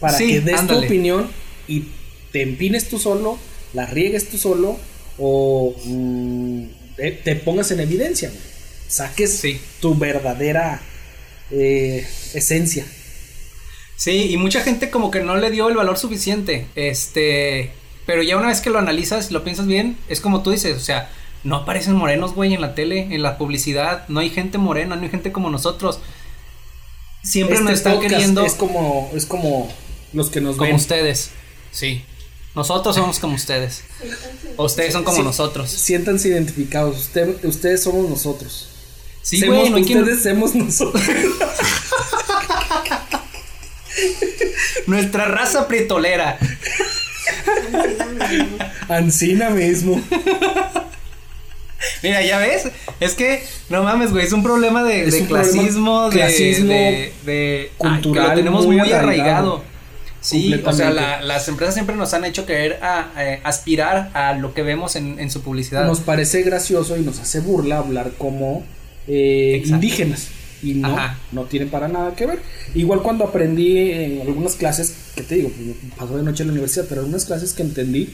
Para 0.00 0.16
Sí, 0.16 0.28
que 0.28 0.40
des 0.40 0.58
ándale. 0.58 0.80
tu 0.80 0.86
opinión 0.86 1.28
y 1.66 1.84
te 2.32 2.42
empines 2.42 2.88
tú 2.88 2.98
solo, 2.98 3.38
la 3.74 3.86
riegues 3.86 4.28
tú 4.28 4.38
solo 4.38 4.76
o 5.18 5.74
mm, 5.84 6.62
te, 6.96 7.10
te 7.12 7.36
pongas 7.36 7.70
en 7.70 7.80
evidencia. 7.80 8.28
güey. 8.30 8.40
Saques 8.88 9.38
Sí. 9.38 9.60
tu 9.80 9.94
verdadera 9.96 10.80
eh, 11.50 12.06
esencia. 12.34 12.86
Sí, 13.96 14.30
y 14.30 14.36
mucha 14.36 14.60
gente 14.62 14.90
como 14.90 15.10
que 15.10 15.20
no 15.20 15.36
le 15.36 15.50
dio 15.50 15.68
el 15.68 15.76
valor 15.76 15.98
suficiente. 15.98 16.66
Este, 16.76 17.72
pero 18.06 18.22
ya 18.22 18.36
una 18.36 18.48
vez 18.48 18.60
que 18.60 18.70
lo 18.70 18.78
analizas 18.78 19.30
y 19.30 19.34
lo 19.34 19.42
piensas 19.44 19.66
bien, 19.66 19.96
es 20.08 20.20
como 20.20 20.42
tú 20.42 20.50
dices, 20.52 20.76
o 20.76 20.80
sea, 20.80 21.10
no 21.44 21.56
aparecen 21.56 21.94
morenos, 21.94 22.34
güey, 22.34 22.54
en 22.54 22.60
la 22.60 22.74
tele, 22.74 23.08
en 23.10 23.22
la 23.22 23.36
publicidad, 23.38 24.06
no 24.08 24.20
hay 24.20 24.30
gente 24.30 24.56
morena, 24.58 24.94
no 24.96 25.02
hay 25.02 25.08
gente 25.10 25.32
como 25.32 25.50
nosotros. 25.50 26.00
Siempre 27.24 27.56
Este 27.56 27.64
nos 27.70 27.78
están 27.78 28.00
queriendo 28.00 28.44
Es 28.46 28.54
como, 28.54 29.10
es 29.14 29.26
como 29.26 29.68
los 30.12 30.30
que 30.30 30.40
nos 30.40 30.56
como 30.56 30.68
ven. 30.68 30.76
ustedes. 30.76 31.30
Sí. 31.72 32.02
Nosotros 32.58 32.96
somos 32.96 33.20
como 33.20 33.36
ustedes. 33.36 33.84
O 34.56 34.64
ustedes 34.64 34.92
son 34.92 35.04
como 35.04 35.18
Sí. 35.18 35.22
nosotros. 35.22 35.70
Siéntanse 35.70 36.26
identificados. 36.28 36.96
Usted- 36.98 37.44
ustedes 37.44 37.82
somos 37.84 38.10
nosotros. 38.10 38.68
Sí, 39.22 39.38
Semos 39.38 39.58
güey, 39.58 39.70
no 39.70 39.76
hay 39.76 39.84
quien- 39.84 40.00
ustedes, 40.02 40.24
somos 40.24 40.54
nosotros. 40.56 41.00
Nuestra 44.86 45.26
raza 45.26 45.68
prietolera. 45.68 46.38
Ancina 48.88 49.50
mismo. 49.50 50.00
Mira, 52.02 52.22
ya 52.22 52.38
ves, 52.38 52.68
es 52.98 53.14
que 53.14 53.44
no 53.68 53.84
mames, 53.84 54.10
güey, 54.10 54.26
es 54.26 54.32
un 54.32 54.42
problema 54.42 54.82
de, 54.82 55.04
Es 55.04 55.14
de 55.14 55.20
un 55.22 55.28
problema 55.28 55.52
clasismo, 55.52 56.10
de, 56.10 56.16
clasismo 56.16 56.68
de, 56.72 57.12
de- 57.24 57.72
cultural 57.76 58.24
ay, 58.24 58.30
que 58.30 58.36
lo 58.36 58.40
tenemos 58.40 58.66
muy 58.66 58.76
muy, 58.76 58.90
arraigado. 58.92 59.08
arraigado. 59.08 59.64
Sí, 60.20 60.52
o 60.64 60.72
sea, 60.72 60.90
la- 60.90 61.22
las 61.22 61.46
empresas 61.48 61.74
siempre 61.74 61.94
nos 61.94 62.12
han 62.12 62.24
hecho 62.24 62.44
querer 62.44 62.78
a, 62.82 63.12
eh, 63.18 63.40
aspirar 63.44 64.10
a 64.14 64.34
lo 64.34 64.52
que 64.52 64.62
vemos 64.62 64.96
en, 64.96 65.18
en 65.20 65.30
su 65.30 65.42
publicidad. 65.42 65.86
Nos 65.86 66.00
parece 66.00 66.42
gracioso 66.42 66.96
y 66.96 67.02
nos 67.02 67.20
hace 67.20 67.40
burla 67.40 67.78
hablar 67.78 68.12
como 68.18 68.64
eh, 69.06 69.62
indígenas. 69.64 70.28
Y 70.60 70.74
no, 70.74 70.88
Ajá. 70.98 71.16
no 71.30 71.44
tiene 71.44 71.66
para 71.66 71.86
nada 71.86 72.16
que 72.16 72.26
ver. 72.26 72.40
Igual 72.74 73.02
cuando 73.02 73.24
aprendí 73.24 73.78
en 73.92 74.20
algunas 74.22 74.56
clases, 74.56 74.92
que 75.14 75.22
te 75.22 75.36
digo, 75.36 75.50
pues, 75.50 75.76
pasó 75.96 76.16
de 76.16 76.24
noche 76.24 76.42
en 76.42 76.48
la 76.48 76.52
universidad, 76.52 76.86
pero 76.88 77.02
algunas 77.02 77.24
clases 77.24 77.52
que 77.52 77.62
entendí 77.62 78.12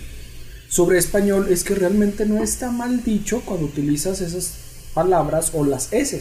sobre 0.69 0.99
español 0.99 1.47
es 1.51 1.65
que 1.65 1.75
realmente 1.75 2.27
no 2.27 2.43
está 2.45 2.71
mal 2.71 3.03
dicho 3.03 3.41
cuando 3.47 3.65
utilizas 3.67 4.21
esas 4.21 4.53
palabras 4.93 5.53
o 5.55 5.65
las 5.65 5.91
S. 5.93 6.21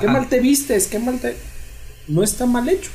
Qué 0.00 0.06
mal 0.08 0.28
te 0.28 0.40
vistes, 0.40 0.88
qué 0.88 0.98
mal 0.98 1.20
te... 1.20 1.36
No 2.08 2.24
está 2.24 2.44
mal 2.46 2.68
hecho. 2.68 2.90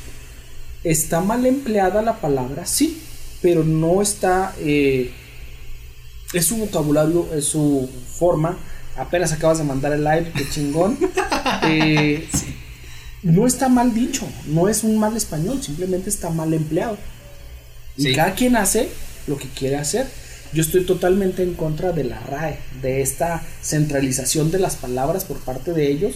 Está 0.84 1.22
mal 1.22 1.46
empleada 1.46 2.02
la 2.02 2.20
palabra, 2.20 2.66
sí, 2.66 3.02
pero 3.42 3.64
no 3.64 4.02
está... 4.02 4.54
eh, 4.60 5.12
es 6.34 6.46
su 6.48 6.58
vocabulario, 6.58 7.32
es 7.34 7.46
su 7.46 7.90
forma. 8.18 8.58
Apenas 8.98 9.32
acabas 9.32 9.60
de 9.60 9.64
mandar 9.64 9.94
el 9.94 10.04
live, 10.04 10.32
qué 10.36 10.48
chingón. 10.50 10.98
Eh, 11.66 12.28
No 13.22 13.46
está 13.48 13.70
mal 13.70 13.94
dicho, 13.94 14.28
no 14.48 14.68
es 14.68 14.84
un 14.84 14.98
mal 14.98 15.16
español, 15.16 15.62
simplemente 15.62 16.10
está 16.10 16.30
mal 16.30 16.54
empleado. 16.54 16.98
Y 17.98 18.14
cada 18.14 18.34
quien 18.34 18.56
hace 18.56 18.90
lo 19.28 19.38
que 19.38 19.48
quiere 19.48 19.78
hacer. 19.78 20.08
Yo 20.54 20.62
estoy 20.62 20.86
totalmente 20.86 21.42
en 21.44 21.54
contra 21.54 21.92
de 21.94 22.04
la 22.04 22.20
RAE, 22.20 22.60
de 22.82 23.02
esta 23.02 23.44
centralización 23.62 24.52
de 24.52 24.60
las 24.60 24.76
palabras 24.76 25.26
por 25.26 25.38
parte 25.40 25.74
de 25.74 25.90
ellos. 25.90 26.16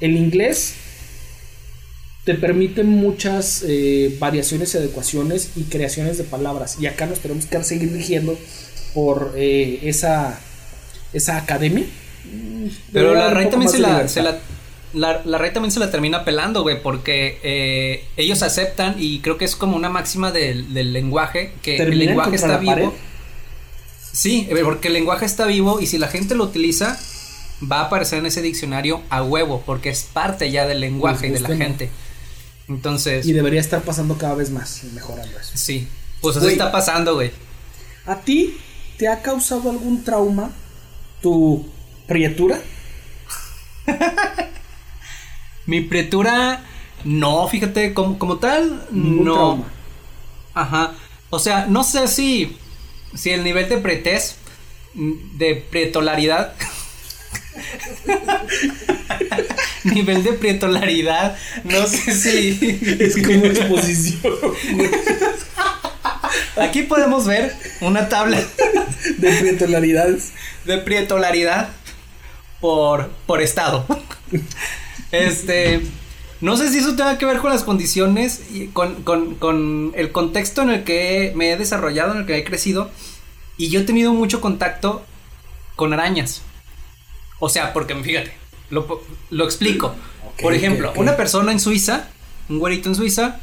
El 0.00 0.16
inglés 0.16 0.74
te 2.24 2.34
permite 2.34 2.84
muchas 2.84 3.64
eh, 3.66 4.16
variaciones, 4.18 4.74
adecuaciones 4.74 5.50
y 5.56 5.64
creaciones 5.64 6.16
de 6.18 6.24
palabras. 6.24 6.76
Y 6.80 6.86
acá 6.86 7.06
nos 7.06 7.20
tenemos 7.20 7.46
que 7.46 7.62
seguir 7.64 7.92
rigiendo 7.92 8.38
por 8.94 9.32
eh, 9.36 9.80
esa, 9.82 10.38
esa 11.12 11.36
academia. 11.36 11.84
Pero 12.92 13.14
la 13.14 13.30
RAI 13.30 13.50
también 13.50 13.70
se 13.70 13.78
la, 13.78 14.08
se 14.08 14.22
la- 14.22 14.38
la, 14.94 15.22
la 15.24 15.38
RAI 15.38 15.52
también 15.52 15.72
se 15.72 15.80
la 15.80 15.90
termina 15.90 16.24
pelando, 16.24 16.62
güey, 16.62 16.80
porque 16.80 17.38
eh, 17.42 18.04
ellos 18.16 18.42
aceptan 18.42 18.94
y 18.98 19.18
creo 19.20 19.36
que 19.36 19.44
es 19.44 19.56
como 19.56 19.76
una 19.76 19.88
máxima 19.90 20.30
del, 20.30 20.72
del 20.72 20.92
lenguaje, 20.92 21.52
que 21.62 21.72
el 21.72 21.78
¿Terminan 21.78 22.06
lenguaje 22.06 22.36
está 22.36 22.58
vivo. 22.58 22.72
pared? 22.72 22.88
Sí, 24.12 24.46
eh, 24.50 24.60
porque 24.62 24.88
el 24.88 24.94
lenguaje 24.94 25.26
está 25.26 25.46
vivo 25.46 25.80
y 25.80 25.88
si 25.88 25.98
la 25.98 26.06
gente 26.08 26.36
lo 26.36 26.44
utiliza, 26.44 26.98
va 27.70 27.80
a 27.80 27.84
aparecer 27.86 28.20
en 28.20 28.26
ese 28.26 28.40
diccionario 28.42 29.02
a 29.10 29.22
huevo, 29.24 29.62
porque 29.66 29.90
es 29.90 30.04
parte 30.04 30.50
ya 30.52 30.66
del 30.66 30.80
lenguaje 30.80 31.26
y 31.26 31.30
de 31.30 31.40
la 31.40 31.56
gente. 31.56 31.90
Entonces, 32.68 33.26
Y 33.26 33.32
debería 33.32 33.60
estar 33.60 33.82
pasando 33.82 34.16
cada 34.16 34.34
vez 34.34 34.50
más 34.50 34.82
y 34.84 34.86
mejorando 34.88 35.38
eso. 35.38 35.50
sí, 35.54 35.86
pues 36.20 36.36
así 36.36 36.44
Güey. 36.46 36.52
está 36.54 36.72
pasando, 36.72 37.14
güey. 37.14 37.30
¿A 38.06 38.16
ti 38.20 38.56
te 38.98 39.08
ha 39.08 39.20
causado 39.22 39.70
algún 39.70 40.02
trauma 40.04 40.50
tu 41.20 41.68
prietura? 42.06 42.60
Mi 45.66 45.80
pretura, 45.80 46.62
no, 47.04 47.48
fíjate, 47.48 47.94
como, 47.94 48.18
como 48.18 48.38
tal, 48.38 48.86
Ningún 48.90 49.24
no. 49.24 49.34
trauma. 49.34 49.64
Ajá. 50.54 50.92
O 51.30 51.38
sea, 51.38 51.66
no 51.66 51.82
sé 51.84 52.06
si, 52.08 52.56
si 53.14 53.30
el 53.30 53.42
nivel 53.44 53.68
de 53.68 53.78
pretez, 53.78 54.36
mm, 54.94 55.36
de 55.38 55.54
pretolaridad, 55.56 56.54
nivel 59.84 60.22
de 60.22 60.32
pretolaridad, 60.32 61.36
no 61.64 61.86
sé 61.86 62.14
si. 62.14 62.78
Es 62.98 63.16
como 63.16 63.46
exposición 63.46 64.34
Aquí 66.56 66.82
podemos 66.82 67.26
ver 67.26 67.54
una 67.80 68.08
tabla 68.08 68.42
de 69.18 69.32
prietolaridades. 69.32 70.32
de 70.64 70.78
prietolaridad 70.78 71.68
por, 72.60 73.10
por 73.26 73.42
estado. 73.42 73.86
Este. 75.12 75.80
No 76.40 76.56
sé 76.56 76.70
si 76.70 76.78
eso 76.78 76.94
tenga 76.94 77.16
que 77.16 77.24
ver 77.24 77.38
con 77.38 77.50
las 77.50 77.64
condiciones 77.64 78.42
y 78.52 78.66
con, 78.66 79.02
con, 79.02 79.36
con 79.36 79.92
el 79.96 80.12
contexto 80.12 80.62
en 80.62 80.70
el 80.70 80.84
que 80.84 81.32
me 81.34 81.50
he 81.50 81.56
desarrollado, 81.56 82.12
en 82.12 82.18
el 82.18 82.26
que 82.26 82.36
he 82.36 82.44
crecido. 82.44 82.90
Y 83.56 83.70
yo 83.70 83.80
he 83.80 83.84
tenido 83.84 84.12
mucho 84.12 84.40
contacto 84.40 85.04
con 85.76 85.92
arañas. 85.92 86.42
O 87.38 87.48
sea, 87.48 87.72
porque 87.72 87.94
fíjate, 87.94 88.32
lo, 88.70 89.02
lo 89.30 89.44
explico. 89.44 89.94
Por 90.40 90.54
ejemplo, 90.54 90.92
una 90.96 91.16
persona 91.16 91.52
en 91.52 91.60
Suiza, 91.60 92.08
un 92.48 92.58
güerito 92.58 92.88
en 92.88 92.94
Suiza, 92.94 93.40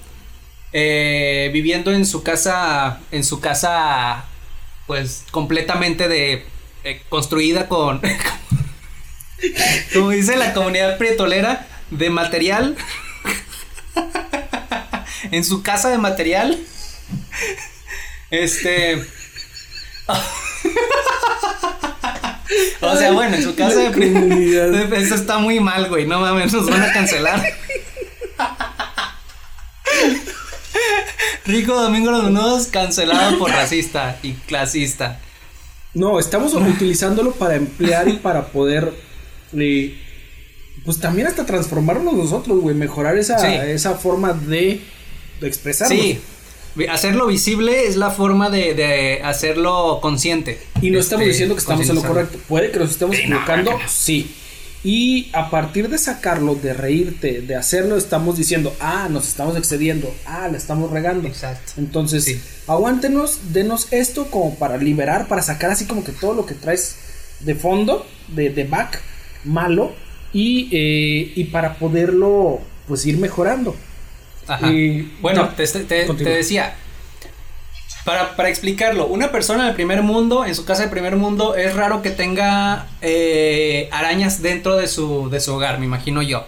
eh, 0.73 1.49
viviendo 1.53 1.91
en 1.91 2.05
su 2.05 2.23
casa, 2.23 2.99
en 3.11 3.23
su 3.23 3.39
casa, 3.39 4.25
pues 4.87 5.25
completamente 5.31 6.07
de 6.07 6.45
eh, 6.83 7.01
construida 7.09 7.67
con, 7.67 8.01
como 9.93 10.09
dice 10.11 10.35
la 10.35 10.53
comunidad 10.53 10.97
prietolera, 10.97 11.67
de 11.91 12.09
material, 12.09 12.77
en 15.31 15.43
su 15.43 15.61
casa 15.61 15.89
de 15.89 15.97
material, 15.97 16.57
este, 18.29 19.05
o 22.81 22.95
sea, 22.95 23.11
bueno, 23.11 23.35
en 23.35 23.43
su 23.43 23.55
casa 23.55 23.79
de 23.79 23.91
comunidad. 23.91 24.93
Eso 24.93 25.15
está 25.15 25.37
muy 25.37 25.59
mal, 25.59 25.87
güey. 25.89 26.05
No 26.07 26.19
mames, 26.21 26.51
nos 26.53 26.69
van 26.69 26.81
a 26.83 26.91
cancelar. 26.93 27.41
Rico 31.45 31.73
Domingo 31.81 32.11
Los 32.11 32.23
Menudos 32.23 32.67
cancelado 32.67 33.37
por 33.39 33.51
racista 33.51 34.17
y 34.23 34.33
clasista. 34.33 35.19
No, 35.93 36.19
estamos 36.19 36.53
utilizándolo 36.53 37.31
para 37.33 37.55
emplear 37.55 38.07
y 38.07 38.13
para 38.13 38.47
poder. 38.47 38.93
eh, 39.57 39.97
pues 40.85 40.99
también 40.99 41.27
hasta 41.27 41.45
transformarnos 41.45 42.13
nosotros, 42.13 42.59
güey. 42.59 42.75
Mejorar 42.75 43.17
esa, 43.17 43.37
Sí. 43.39 43.47
esa 43.47 43.95
forma 43.95 44.33
de, 44.33 44.81
de 45.39 45.47
expresarnos. 45.47 45.99
Sí, 45.99 46.19
hacerlo 46.89 47.27
visible 47.27 47.85
es 47.87 47.95
la 47.97 48.11
forma 48.11 48.49
de, 48.49 48.73
de 48.73 49.21
hacerlo 49.23 49.99
consciente. 50.01 50.59
Y 50.81 50.89
no 50.91 50.99
estamos 50.99 51.21
Este, 51.23 51.31
diciendo 51.31 51.55
que 51.55 51.59
estamos 51.61 51.87
en 51.89 51.95
lo 51.95 52.01
correcto. 52.03 52.37
Puede 52.47 52.71
que 52.71 52.79
nos 52.79 52.91
estemos 52.91 53.15
Sí, 53.15 53.23
equivocando, 53.23 53.71
no, 53.71 53.77
no. 53.79 53.83
sí. 53.89 54.35
Y 54.83 55.29
a 55.33 55.51
partir 55.51 55.89
de 55.89 55.99
sacarlo, 55.99 56.55
de 56.55 56.73
reírte, 56.73 57.41
de 57.41 57.55
hacerlo, 57.55 57.97
estamos 57.97 58.35
diciendo, 58.37 58.75
ah, 58.79 59.09
nos 59.11 59.27
estamos 59.27 59.55
excediendo, 59.55 60.11
ah, 60.25 60.47
la 60.51 60.57
estamos 60.57 60.89
regando. 60.89 61.27
Exacto. 61.27 61.73
Entonces, 61.77 62.23
Sí. 62.25 62.41
aguántenos, 62.65 63.53
denos 63.53 63.87
esto 63.91 64.25
como 64.31 64.55
para 64.55 64.77
liberar, 64.77 65.27
para 65.27 65.43
sacar 65.43 65.69
así 65.69 65.85
como 65.85 66.03
que 66.03 66.11
todo 66.11 66.33
lo 66.33 66.47
que 66.47 66.55
traes 66.55 66.95
de 67.41 67.53
fondo, 67.53 68.07
de, 68.29 68.49
de 68.49 68.63
back, 68.63 69.01
malo, 69.43 69.91
y, 70.33 70.69
eh, 70.71 71.31
y 71.35 71.43
para 71.45 71.75
poderlo, 71.77 72.59
pues, 72.87 73.05
ir 73.05 73.17
mejorando. 73.17 73.75
Ajá. 74.53 74.71
Y- 74.71 75.11
bueno, 75.21 75.43
no, 75.43 75.49
te, 75.49 75.65
te- 75.67 76.13
decía. 76.23 76.75
Para, 78.05 78.35
para 78.35 78.49
explicarlo, 78.49 79.05
una 79.05 79.31
persona 79.31 79.65
del 79.65 79.75
primer 79.75 80.01
mundo, 80.01 80.43
en 80.43 80.55
su 80.55 80.65
casa 80.65 80.81
de 80.83 80.87
primer 80.89 81.15
mundo, 81.17 81.55
es 81.55 81.75
raro 81.75 82.01
que 82.01 82.09
tenga 82.09 82.87
eh, 83.01 83.89
arañas 83.91 84.41
dentro 84.41 84.75
de 84.75 84.87
su, 84.87 85.29
de 85.29 85.39
su 85.39 85.53
hogar, 85.53 85.77
me 85.77 85.85
imagino 85.85 86.23
yo. 86.23 86.45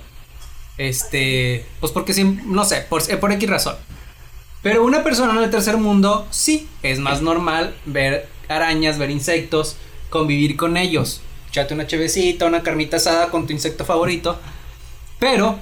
Este, 0.77 1.65
pues 1.79 1.91
porque 1.91 2.13
sí, 2.13 2.24
no 2.45 2.65
sé, 2.65 2.81
por, 2.89 3.03
eh, 3.07 3.17
por 3.17 3.31
X 3.31 3.48
razón. 3.50 3.75
Pero 4.63 4.83
una 4.83 5.03
persona 5.03 5.33
en 5.38 5.43
el 5.43 5.51
tercer 5.51 5.77
mundo, 5.77 6.25
sí, 6.31 6.67
es 6.81 6.98
más 6.98 7.22
normal 7.22 7.75
ver 7.86 8.27
arañas, 8.48 8.98
ver 8.98 9.12
insectos, 9.12 9.75
convivir 10.10 10.55
con 10.57 10.75
ellos. 10.77 11.22
Echate 11.50 11.75
una 11.75 11.86
chevecita, 11.86 12.48
una 12.48 12.63
carnita 12.63 12.98
asada 12.98 13.27
con 13.29 13.45
tu 13.45 13.53
insecto 13.53 13.86
favorito. 13.86 14.39
Pero 15.19 15.60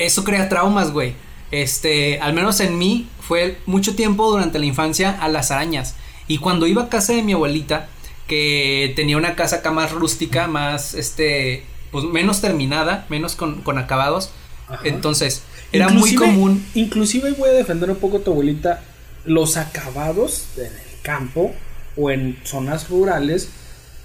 eso 0.00 0.24
crea 0.24 0.48
traumas, 0.48 0.92
güey. 0.92 1.14
Este, 1.50 2.20
al 2.20 2.32
menos 2.32 2.60
en 2.60 2.78
mí, 2.78 3.08
fue 3.20 3.58
mucho 3.66 3.94
tiempo 3.94 4.30
durante 4.30 4.58
la 4.58 4.66
infancia 4.66 5.10
a 5.20 5.28
las 5.28 5.50
arañas. 5.50 5.94
Y 6.26 6.38
cuando 6.38 6.66
iba 6.66 6.84
a 6.84 6.88
casa 6.88 7.12
de 7.12 7.22
mi 7.22 7.32
abuelita, 7.32 7.88
que 8.26 8.92
tenía 8.96 9.16
una 9.16 9.34
casa 9.34 9.56
acá 9.56 9.70
más 9.72 9.92
rústica, 9.92 10.46
más, 10.46 10.94
este, 10.94 11.64
pues 11.90 12.04
menos 12.04 12.40
terminada, 12.40 13.06
menos 13.08 13.34
con, 13.34 13.62
con 13.62 13.78
acabados. 13.78 14.30
Ajá. 14.68 14.80
Entonces, 14.84 15.42
era 15.72 15.88
muy 15.88 16.14
común. 16.14 16.64
Inclusive 16.74 17.32
voy 17.32 17.50
a 17.50 17.52
defender 17.52 17.90
un 17.90 17.96
poco 17.96 18.18
a 18.18 18.20
tu 18.20 18.30
abuelita. 18.32 18.82
Los 19.24 19.56
acabados 19.56 20.44
en 20.56 20.66
el 20.66 21.00
campo 21.02 21.52
o 21.96 22.10
en 22.10 22.38
zonas 22.44 22.88
rurales 22.88 23.48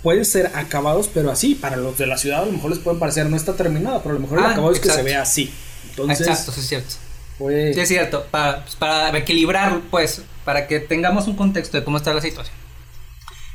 pueden 0.04 0.26
ser 0.26 0.52
acabados, 0.56 1.10
pero 1.14 1.32
así. 1.32 1.56
Para 1.56 1.78
los 1.78 1.98
de 1.98 2.08
la 2.08 2.18
ciudad 2.18 2.44
a 2.44 2.46
lo 2.46 2.52
mejor 2.52 2.72
les 2.72 2.80
pueden 2.80 3.00
parecer 3.00 3.30
no 3.30 3.38
está 3.38 3.56
terminada, 3.56 4.02
pero 4.04 4.12
a 4.12 4.14
lo 4.16 4.20
mejor 4.20 4.40
el 4.40 4.46
Ah, 4.46 4.52
acabado 4.52 4.74
es 4.74 4.80
que 4.80 4.90
se 4.90 5.04
vea 5.04 5.22
así. 5.22 5.52
Entonces, 5.98 6.28
Exacto, 6.28 6.52
sí 6.52 6.60
es 6.62 6.68
cierto. 6.68 6.96
puede- 7.38 7.74
Sí, 7.74 7.80
es 7.80 7.88
cierto, 7.90 8.26
para, 8.32 8.64
pues, 8.64 8.76
para 8.76 9.18
equilibrar, 9.18 9.82
pues, 9.92 10.22
para 10.44 10.68
que 10.68 10.80
tengamos 10.80 11.28
un 11.28 11.36
contexto 11.36 11.78
de 11.78 11.84
cómo 11.84 11.98
está 11.98 12.14
la 12.14 12.22
situación. 12.22 12.56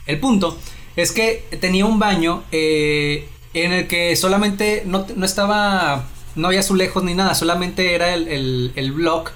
El 0.07 0.19
punto 0.21 0.59
es 0.97 1.13
que 1.13 1.45
tenía 1.61 1.87
un 1.87 1.99
baño 1.99 2.43
eh, 2.53 3.29
en 3.55 3.73
el 3.73 3.87
que 3.87 4.17
solamente 4.17 4.83
no, 4.87 5.07
no 5.15 5.25
estaba, 5.27 6.05
no 6.35 6.49
había 6.49 6.61
azulejos 6.61 7.03
ni 7.05 7.15
nada, 7.15 7.35
solamente 7.35 7.95
era 7.95 8.15
el, 8.15 8.29
el, 8.29 8.73
el 8.77 8.93
block, 8.93 9.33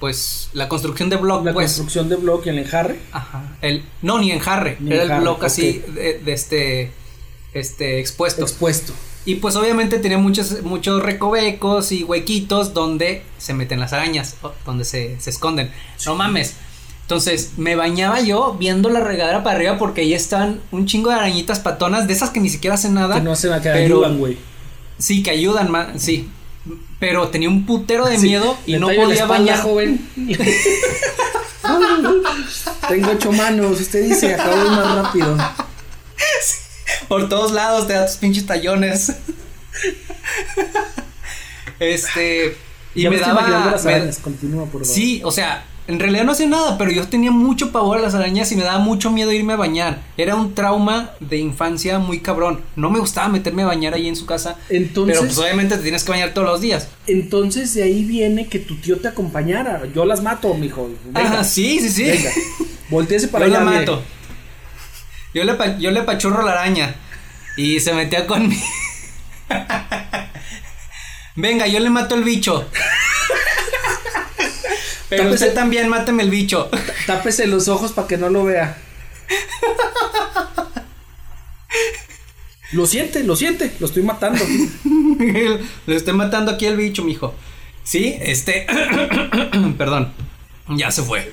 pues, 0.00 0.48
la 0.52 0.68
construcción 0.68 1.10
de 1.10 1.16
block, 1.16 1.44
la 1.44 1.52
pues. 1.52 1.66
construcción 1.72 2.08
de 2.08 2.16
bloque, 2.16 2.50
el 2.50 2.58
enjarre. 2.58 3.00
Ajá, 3.12 3.56
el, 3.62 3.84
no, 4.02 4.18
ni 4.18 4.30
enjarre, 4.30 4.76
Ni 4.80 4.92
era 4.92 5.02
enjarre, 5.02 5.16
el 5.18 5.22
block 5.22 5.44
así 5.44 5.82
de, 5.88 6.20
de 6.20 6.32
este, 6.32 6.92
este, 7.52 7.98
expuesto. 8.00 8.42
expuesto. 8.42 8.92
Y 9.28 9.34
pues 9.34 9.56
obviamente 9.56 9.98
tenía 9.98 10.16
muchos, 10.16 10.62
muchos 10.62 11.02
recovecos 11.02 11.92
y 11.92 12.02
huequitos 12.02 12.72
donde 12.72 13.22
se 13.36 13.52
meten 13.52 13.78
las 13.78 13.92
arañas, 13.92 14.36
donde 14.64 14.86
se, 14.86 15.20
se 15.20 15.28
esconden. 15.28 15.70
No 16.06 16.14
mames. 16.14 16.54
Entonces 17.02 17.50
me 17.58 17.76
bañaba 17.76 18.20
yo 18.22 18.54
viendo 18.58 18.88
la 18.88 19.00
regadera 19.00 19.44
para 19.44 19.56
arriba 19.56 19.76
porque 19.76 20.00
ahí 20.00 20.14
estaban 20.14 20.62
un 20.70 20.86
chingo 20.86 21.10
de 21.10 21.16
arañitas 21.16 21.58
patonas, 21.58 22.06
de 22.06 22.14
esas 22.14 22.30
que 22.30 22.40
ni 22.40 22.48
siquiera 22.48 22.76
hacen 22.76 22.94
nada. 22.94 23.16
Que 23.16 23.20
no 23.20 23.32
hacen 23.32 23.52
a 23.52 23.60
que 23.60 23.68
pero- 23.68 23.96
ayudan, 23.98 24.16
güey. 24.18 24.38
Sí, 24.96 25.22
que 25.22 25.28
ayudan 25.30 25.70
sí. 26.00 26.30
Pero 26.98 27.28
tenía 27.28 27.50
un 27.50 27.66
putero 27.66 28.06
de 28.06 28.16
Sí, 28.16 28.28
miedo 28.28 28.56
y 28.64 28.76
no 28.78 28.86
podía 28.86 29.12
espalda, 29.12 29.26
bañar. 29.36 29.60
joven. 29.60 30.08
Tengo 32.88 33.10
ocho 33.10 33.30
manos. 33.32 33.78
Usted 33.78 34.08
dice, 34.08 34.34
acabo 34.34 34.56
de 34.56 34.64
ir 34.64 34.70
más 34.70 34.94
rápido. 35.02 35.36
Por 37.08 37.28
todos 37.28 37.52
lados 37.52 37.86
te 37.86 37.92
da 37.94 38.06
tus 38.06 38.16
pinches 38.16 38.46
tallones. 38.46 39.12
este. 41.80 42.56
Y 42.94 43.02
Ya 43.02 43.10
me 43.10 43.18
daba. 43.18 43.70
las 43.70 43.84
me- 43.84 43.94
arañas. 43.94 44.18
Continúa, 44.18 44.64
por 44.64 44.82
favor. 44.82 44.86
Sí, 44.86 45.20
o 45.24 45.30
sea, 45.30 45.64
en 45.86 46.00
realidad 46.00 46.24
no 46.24 46.32
hacía 46.32 46.46
nada, 46.48 46.76
pero 46.78 46.90
yo 46.90 47.06
tenía 47.06 47.30
mucho 47.30 47.70
pavor 47.70 47.98
a 47.98 48.00
las 48.00 48.14
arañas 48.14 48.50
y 48.50 48.56
me 48.56 48.64
daba 48.64 48.78
mucho 48.78 49.10
miedo 49.10 49.30
irme 49.32 49.52
a 49.52 49.56
bañar. 49.56 50.02
Era 50.16 50.34
un 50.34 50.54
trauma 50.54 51.12
de 51.20 51.36
infancia 51.38 51.98
muy 51.98 52.20
cabrón. 52.20 52.60
No 52.76 52.90
me 52.90 52.98
gustaba 52.98 53.28
meterme 53.28 53.62
a 53.62 53.66
bañar 53.66 53.94
ahí 53.94 54.08
en 54.08 54.16
su 54.16 54.26
casa. 54.26 54.56
Entonces, 54.68 55.16
pero 55.16 55.26
pues 55.26 55.38
obviamente 55.38 55.76
te 55.76 55.82
tienes 55.82 56.02
que 56.04 56.10
bañar 56.10 56.34
todos 56.34 56.48
los 56.48 56.60
días. 56.60 56.88
entonces 57.06 57.72
de 57.74 57.84
ahí 57.84 58.04
viene 58.04 58.48
que 58.48 58.58
tu 58.58 58.76
tío 58.76 58.98
te 58.98 59.08
acompañara. 59.08 59.82
Yo 59.94 60.04
las 60.04 60.22
mato, 60.22 60.52
mijo. 60.54 60.90
Venga, 61.06 61.40
Ah, 61.40 61.44
sí, 61.44 61.78
sí, 61.80 61.88
sí. 61.90 62.04
venga. 62.04 62.30
Volteese 62.90 63.28
para 63.28 63.46
yo 63.46 63.54
allá. 63.54 63.64
la 63.64 63.70
mire. 63.70 63.86
Yo 65.34 65.44
le, 65.44 65.56
yo 65.78 65.90
le 65.90 66.02
pachurro 66.02 66.42
la 66.42 66.52
araña. 66.52 66.94
Y 67.56 67.80
se 67.80 67.92
metía 67.92 68.26
conmigo. 68.26 68.62
Venga, 71.36 71.66
yo 71.66 71.80
le 71.80 71.90
mato 71.90 72.14
el 72.14 72.24
bicho. 72.24 72.68
Pero 75.08 75.24
Tápese- 75.24 75.34
usted 75.34 75.54
también 75.54 75.88
máteme 75.88 76.22
el 76.22 76.30
bicho. 76.30 76.68
Tápese 77.06 77.46
los 77.46 77.68
ojos 77.68 77.92
para 77.92 78.06
que 78.08 78.16
no 78.18 78.28
lo 78.28 78.44
vea. 78.44 78.76
Lo 82.72 82.86
siente, 82.86 83.24
lo 83.24 83.34
siente, 83.34 83.72
lo 83.80 83.86
estoy 83.86 84.02
matando. 84.02 84.44
Le 85.86 85.96
estoy 85.96 86.12
matando 86.12 86.50
aquí 86.52 86.66
el 86.66 86.76
bicho, 86.76 87.02
mijo. 87.02 87.34
Sí, 87.82 88.18
este. 88.20 88.66
Perdón. 89.78 90.12
Ya 90.68 90.90
se 90.90 91.02
fue. 91.02 91.32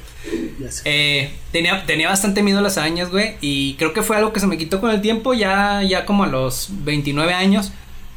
Eh, 0.85 1.31
tenía, 1.51 1.85
tenía 1.85 2.09
bastante 2.09 2.41
miedo 2.43 2.59
a 2.59 2.61
las 2.61 2.77
arañas, 2.77 3.09
güey. 3.09 3.35
Y 3.41 3.75
creo 3.75 3.93
que 3.93 4.01
fue 4.01 4.17
algo 4.17 4.33
que 4.33 4.39
se 4.39 4.47
me 4.47 4.57
quitó 4.57 4.79
con 4.81 4.89
el 4.91 5.01
tiempo. 5.01 5.33
Ya, 5.33 5.83
ya 5.83 6.05
como 6.05 6.23
a 6.23 6.27
los 6.27 6.69
29 6.71 7.33
años. 7.33 7.71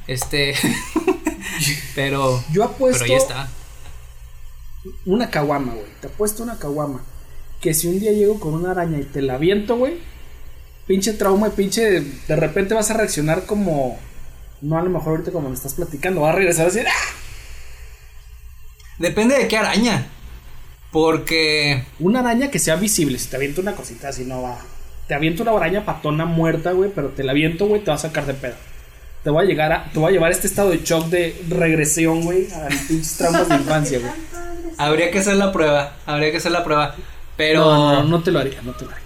Este. 0.06 0.54
pero. 1.94 2.42
Yo 2.52 2.64
apuesto 2.64 3.04
Pero 3.04 3.12
ya 3.12 3.18
está. 3.18 3.48
una 5.04 5.30
caguama, 5.30 5.72
güey. 5.72 5.86
Te 6.00 6.06
apuesto 6.06 6.42
una 6.42 6.58
caguama. 6.58 7.02
Que 7.60 7.74
si 7.74 7.88
un 7.88 7.98
día 7.98 8.12
llego 8.12 8.38
con 8.38 8.54
una 8.54 8.70
araña 8.70 8.98
y 8.98 9.04
te 9.04 9.22
la 9.22 9.34
aviento, 9.34 9.76
güey. 9.76 9.98
Pinche 10.86 11.12
trauma 11.12 11.48
y 11.48 11.50
pinche. 11.50 12.00
De 12.00 12.36
repente 12.36 12.74
vas 12.74 12.90
a 12.90 12.94
reaccionar 12.94 13.44
como. 13.46 13.98
No 14.60 14.78
a 14.78 14.82
lo 14.82 14.90
mejor 14.90 15.10
ahorita 15.10 15.30
como 15.30 15.48
me 15.48 15.54
estás 15.54 15.74
platicando. 15.74 16.22
Vas 16.22 16.34
a 16.34 16.36
regresar 16.36 16.62
a 16.66 16.70
decir. 16.70 16.86
¡Ah! 16.88 17.14
Depende 18.98 19.36
de 19.36 19.46
qué 19.46 19.56
araña. 19.56 20.08
Porque. 20.90 21.84
Una 21.98 22.20
araña 22.20 22.50
que 22.50 22.58
sea 22.58 22.76
visible. 22.76 23.18
Si 23.18 23.28
te 23.28 23.36
aviento 23.36 23.60
una 23.60 23.74
cosita 23.74 24.08
así, 24.08 24.24
no 24.24 24.42
va. 24.42 24.58
Te 25.06 25.14
aviento 25.14 25.42
una 25.42 25.52
araña 25.52 25.84
patona 25.84 26.24
muerta, 26.24 26.72
güey. 26.72 26.90
Pero 26.94 27.08
te 27.08 27.24
la 27.24 27.32
aviento, 27.32 27.66
güey. 27.66 27.82
Te 27.82 27.90
va 27.90 27.96
a 27.96 27.98
sacar 27.98 28.26
de 28.26 28.34
pedo. 28.34 28.54
Te 29.22 29.30
voy 29.30 29.44
a 29.44 29.48
llegar 29.48 29.72
a. 29.72 29.90
Te 29.92 29.98
voy 29.98 30.10
a 30.10 30.12
llevar 30.12 30.30
a 30.30 30.34
este 30.34 30.46
estado 30.46 30.70
de 30.70 30.78
shock 30.84 31.06
de 31.06 31.40
regresión, 31.48 32.22
güey. 32.22 32.48
A 32.52 32.68
pinches 32.88 33.16
traumas 33.16 33.48
de 33.48 33.56
infancia, 33.56 33.98
güey. 33.98 34.12
Habría 34.78 35.10
que 35.10 35.18
hacer 35.18 35.36
la 35.36 35.52
prueba. 35.52 35.96
Habría 36.06 36.30
que 36.30 36.38
hacer 36.38 36.52
la 36.52 36.64
prueba. 36.64 36.94
Pero. 37.36 37.64
No, 37.64 37.92
no, 37.94 38.04
no 38.04 38.22
te 38.22 38.30
lo 38.30 38.38
haría, 38.38 38.62
no 38.62 38.72
te 38.72 38.84
lo 38.84 38.90
haría. 38.92 39.04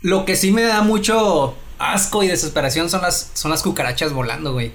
Lo 0.00 0.24
que 0.24 0.36
sí 0.36 0.52
me 0.52 0.62
da 0.62 0.82
mucho 0.82 1.56
asco 1.78 2.22
y 2.22 2.28
desesperación 2.28 2.88
son 2.88 3.02
las, 3.02 3.30
son 3.34 3.50
las 3.50 3.62
cucarachas 3.62 4.12
volando, 4.12 4.52
güey. 4.52 4.72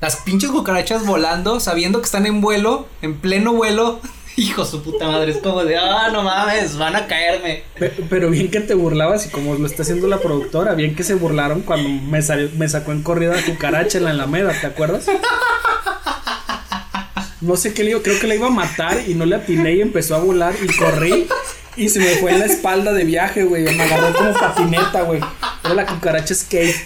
Las 0.00 0.16
pinches 0.16 0.50
cucarachas 0.50 1.04
volando, 1.04 1.60
sabiendo 1.60 2.00
que 2.00 2.06
están 2.06 2.26
en 2.26 2.40
vuelo, 2.40 2.88
en 3.02 3.18
pleno 3.18 3.52
vuelo. 3.52 4.00
Hijo 4.40 4.64
su 4.64 4.82
puta 4.82 5.06
madre, 5.06 5.32
es 5.32 5.38
como 5.38 5.64
de, 5.64 5.76
ah, 5.76 6.08
no 6.10 6.22
mames, 6.22 6.78
van 6.78 6.96
a 6.96 7.06
caerme. 7.06 7.62
Pe- 7.78 7.92
Pero 8.08 8.30
bien 8.30 8.50
que 8.50 8.60
te 8.60 8.72
burlabas 8.74 9.26
y 9.26 9.28
como 9.28 9.54
lo 9.54 9.66
está 9.66 9.82
haciendo 9.82 10.06
la 10.08 10.18
productora, 10.20 10.72
bien 10.74 10.94
que 10.94 11.02
se 11.02 11.14
burlaron 11.14 11.60
cuando 11.60 11.88
me, 11.88 12.22
salió- 12.22 12.48
me 12.56 12.66
sacó 12.68 12.92
en 12.92 13.02
corrida 13.02 13.34
la 13.36 13.42
cucaracha 13.42 13.98
en 13.98 14.04
la 14.04 14.10
Alameda, 14.12 14.54
¿te 14.58 14.66
acuerdas? 14.66 15.06
No 17.40 17.56
sé 17.56 17.72
qué 17.72 17.82
le 17.82 17.88
digo, 17.88 18.02
creo 18.02 18.18
que 18.20 18.26
la 18.26 18.34
iba 18.34 18.46
a 18.48 18.50
matar 18.50 19.02
y 19.06 19.14
no 19.14 19.24
le 19.24 19.36
atiné 19.36 19.74
y 19.74 19.80
empezó 19.80 20.14
a 20.14 20.18
volar 20.18 20.54
y 20.62 20.66
corrí 20.74 21.26
y 21.76 21.88
se 21.88 21.98
me 21.98 22.16
fue 22.16 22.32
en 22.32 22.40
la 22.40 22.46
espalda 22.46 22.92
de 22.92 23.04
viaje, 23.04 23.44
güey. 23.44 23.62
Me 23.64 23.82
agarró 23.82 24.14
como 24.14 24.32
patineta, 24.34 25.02
güey. 25.02 25.20
Era 25.64 25.74
la 25.74 25.86
cucaracha 25.86 26.34
skate. 26.34 26.76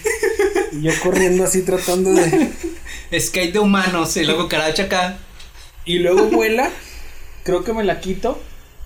Y 0.71 0.81
yo 0.83 0.91
corriendo 1.03 1.43
así 1.43 1.61
tratando 1.63 2.11
de... 2.13 2.51
Skate 3.19 3.53
de 3.53 3.59
humanos 3.59 4.15
y 4.17 4.23
la 4.25 4.35
cucaracha 4.35 4.83
acá. 4.83 5.17
Y 5.83 5.99
luego 5.99 6.25
vuela, 6.25 6.69
creo 7.45 7.63
que 7.63 7.71
me 7.71 7.83
la 7.83 8.01
quito 8.01 8.41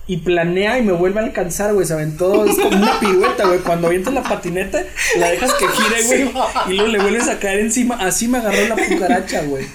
y 0.06 0.18
planea 0.18 0.78
y 0.78 0.82
me 0.82 0.92
vuelve 0.92 1.20
a 1.20 1.24
alcanzar, 1.24 1.72
güey. 1.72 1.86
Se 1.86 1.94
aventó, 1.94 2.44
es 2.44 2.56
como 2.56 2.76
una 2.76 3.00
pirueta, 3.00 3.46
güey. 3.46 3.60
Cuando 3.60 3.88
avientas 3.88 4.14
la 4.14 4.22
patineta, 4.22 4.84
la 5.18 5.30
dejas 5.30 5.52
que 5.54 5.66
gire, 5.66 6.02
güey. 6.06 6.30
y 6.68 6.74
luego 6.74 6.92
le 6.92 6.98
vuelves 7.00 7.28
a 7.28 7.38
caer 7.40 7.60
encima. 7.60 7.96
Así 7.96 8.28
me 8.28 8.38
agarró 8.38 8.68
la 8.68 8.76
cucaracha, 8.76 9.42
güey. 9.42 9.66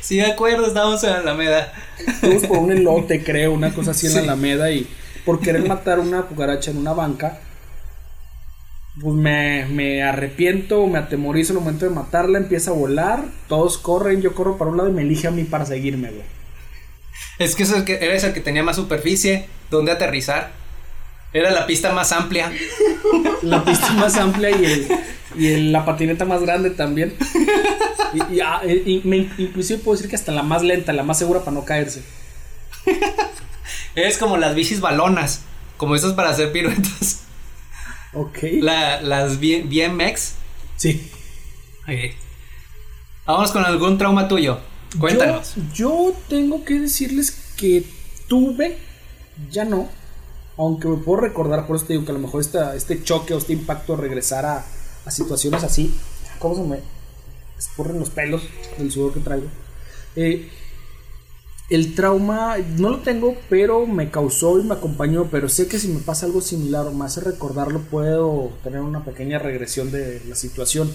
Sí, 0.00 0.16
me 0.16 0.26
acuerdo, 0.26 0.66
estábamos 0.66 1.04
en 1.04 1.10
la 1.10 1.18
Alameda. 1.18 1.72
Fuimos 2.20 2.46
por 2.46 2.58
un 2.58 2.72
elote, 2.72 3.22
creo, 3.22 3.52
una 3.52 3.72
cosa 3.72 3.92
así 3.92 4.06
en 4.06 4.14
la. 4.14 4.20
Alameda. 4.20 4.70
Y 4.70 4.88
por 5.24 5.40
querer 5.40 5.68
matar 5.68 6.00
una 6.00 6.22
cucaracha 6.22 6.70
en 6.70 6.78
una 6.78 6.94
banca, 6.94 7.40
pues 9.00 9.14
me, 9.14 9.66
me 9.66 10.02
arrepiento, 10.02 10.86
me 10.86 10.98
atemorizo 10.98 11.52
el 11.52 11.60
momento 11.60 11.84
de 11.84 11.90
matarla. 11.94 12.38
Empieza 12.38 12.70
a 12.70 12.74
volar, 12.74 13.24
todos 13.48 13.78
corren, 13.78 14.20
yo 14.22 14.34
corro 14.34 14.58
para 14.58 14.70
un 14.70 14.76
lado 14.76 14.88
y 14.88 14.92
me 14.92 15.02
elige 15.02 15.28
a 15.28 15.30
mí 15.30 15.44
para 15.44 15.66
seguirme, 15.66 16.10
güey. 16.10 16.24
Es 17.38 17.54
que, 17.54 17.62
es 17.62 17.72
que 17.84 17.94
eres 17.94 18.24
el 18.24 18.32
que 18.32 18.40
tenía 18.40 18.62
más 18.62 18.76
superficie, 18.76 19.46
donde 19.70 19.92
aterrizar. 19.92 20.50
Era 21.32 21.50
la 21.50 21.66
pista 21.66 21.92
más 21.92 22.12
amplia. 22.12 22.50
la 23.42 23.64
pista 23.64 23.92
más 23.92 24.16
amplia 24.16 24.50
y, 24.50 24.64
el, 24.64 24.88
y 25.36 25.46
el- 25.48 25.72
la 25.72 25.84
patineta 25.84 26.24
más 26.24 26.40
grande 26.42 26.70
también. 26.70 27.14
Y, 28.14 28.34
y, 28.36 28.40
ah, 28.40 28.60
eh, 28.64 28.82
y 28.86 29.02
me- 29.04 29.28
inclusive 29.38 29.78
puedo 29.80 29.96
decir 29.96 30.08
que 30.10 30.16
hasta 30.16 30.32
la 30.32 30.42
más 30.42 30.62
lenta, 30.62 30.92
la 30.92 31.02
más 31.02 31.18
segura 31.18 31.40
para 31.40 31.52
no 31.52 31.64
caerse. 31.64 32.02
Eres 33.94 34.18
como 34.18 34.36
las 34.36 34.54
bicis 34.54 34.80
balonas, 34.80 35.42
como 35.76 35.94
esas 35.94 36.12
para 36.14 36.30
hacer 36.30 36.52
piruetas. 36.52 37.20
Ok. 38.14 38.38
La- 38.60 39.00
las 39.00 39.38
BMX. 39.40 40.32
sí. 40.76 41.10
Ok. 41.82 42.14
Vamos 43.26 43.50
con 43.52 43.64
algún 43.64 43.98
trauma 43.98 44.26
tuyo. 44.28 44.58
Cuéntanos. 44.98 45.54
Yo, 45.56 45.62
yo 45.74 46.14
tengo 46.28 46.64
que 46.64 46.80
decirles 46.80 47.30
que 47.58 47.84
tuve, 48.26 48.78
ya 49.50 49.64
no, 49.66 49.88
aunque 50.56 50.88
me 50.88 50.96
puedo 50.96 51.20
recordar, 51.20 51.66
por 51.66 51.76
eso 51.76 51.84
te 51.86 51.92
digo 51.92 52.04
que 52.06 52.10
a 52.10 52.14
lo 52.14 52.20
mejor 52.20 52.40
esta, 52.40 52.74
este 52.74 53.02
choque 53.02 53.34
o 53.34 53.38
este 53.38 53.52
impacto 53.52 53.96
de 53.96 54.02
regresar 54.02 54.46
a, 54.46 54.64
a 55.04 55.10
situaciones 55.10 55.62
así, 55.62 55.94
¿cómo 56.38 56.54
se 56.56 56.62
me 56.62 56.78
escurren 57.58 57.98
los 58.00 58.08
pelos 58.10 58.42
del 58.78 58.90
sudor 58.90 59.12
que 59.12 59.20
traigo? 59.20 59.46
Eh, 60.16 60.50
el 61.68 61.94
trauma 61.94 62.56
no 62.78 62.88
lo 62.88 62.98
tengo, 63.00 63.36
pero 63.50 63.86
me 63.86 64.10
causó 64.10 64.58
y 64.58 64.62
me 64.62 64.74
acompañó, 64.74 65.28
pero 65.30 65.48
sé 65.48 65.68
que 65.68 65.78
si 65.78 65.88
me 65.88 66.00
pasa 66.00 66.24
algo 66.24 66.40
similar 66.40 66.86
o 66.86 67.02
hace 67.02 67.20
recordarlo, 67.20 67.80
puedo 67.80 68.52
tener 68.64 68.80
una 68.80 69.04
pequeña 69.04 69.38
regresión 69.38 69.90
de 69.90 70.22
la 70.26 70.34
situación. 70.34 70.90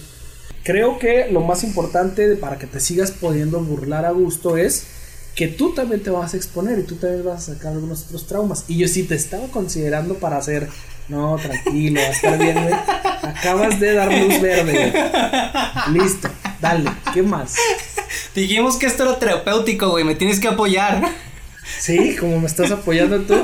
Creo 0.64 0.98
que 0.98 1.30
lo 1.30 1.40
más 1.40 1.62
importante 1.62 2.34
para 2.36 2.58
que 2.58 2.66
te 2.66 2.80
sigas 2.80 3.12
pudiendo 3.12 3.60
burlar 3.60 4.04
a 4.04 4.10
gusto 4.10 4.56
es 4.56 4.86
que 5.36 5.46
tú 5.46 5.74
también 5.74 6.02
te 6.02 6.10
vas 6.10 6.34
a 6.34 6.36
exponer 6.36 6.78
y 6.78 6.82
tú 6.82 6.96
también 6.96 7.24
vas 7.24 7.48
a 7.48 7.54
sacar 7.54 7.72
algunos 7.72 8.06
otros 8.06 8.26
traumas. 8.26 8.64
Y 8.66 8.78
yo 8.78 8.88
sí 8.88 9.04
te 9.04 9.14
estaba 9.14 9.46
considerando 9.48 10.14
para 10.14 10.38
hacer, 10.38 10.68
no, 11.08 11.36
tranquilo, 11.36 12.00
va 12.00 12.06
a 12.06 12.10
estar 12.10 12.38
bien. 12.38 12.58
Acabas 13.22 13.78
de 13.78 13.94
dar 13.94 14.12
luz 14.12 14.40
verde. 14.40 14.92
Listo, 15.92 16.28
dale, 16.60 16.90
¿qué 17.12 17.22
más? 17.22 17.56
Dijimos 18.34 18.76
que 18.76 18.86
esto 18.86 19.04
era 19.04 19.18
terapéutico, 19.18 19.90
güey. 19.90 20.04
Me 20.04 20.14
tienes 20.14 20.40
que 20.40 20.48
apoyar. 20.48 21.02
Sí, 21.78 22.16
como 22.18 22.40
me 22.40 22.46
estás 22.46 22.70
apoyando 22.70 23.20
tú. 23.20 23.34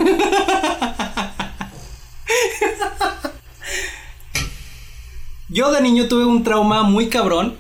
Yo 5.49 5.73
de 5.73 5.81
niño 5.81 6.07
tuve 6.09 6.25
un 6.25 6.45
trauma 6.45 6.83
muy 6.85 7.09
cabrón 7.09 7.57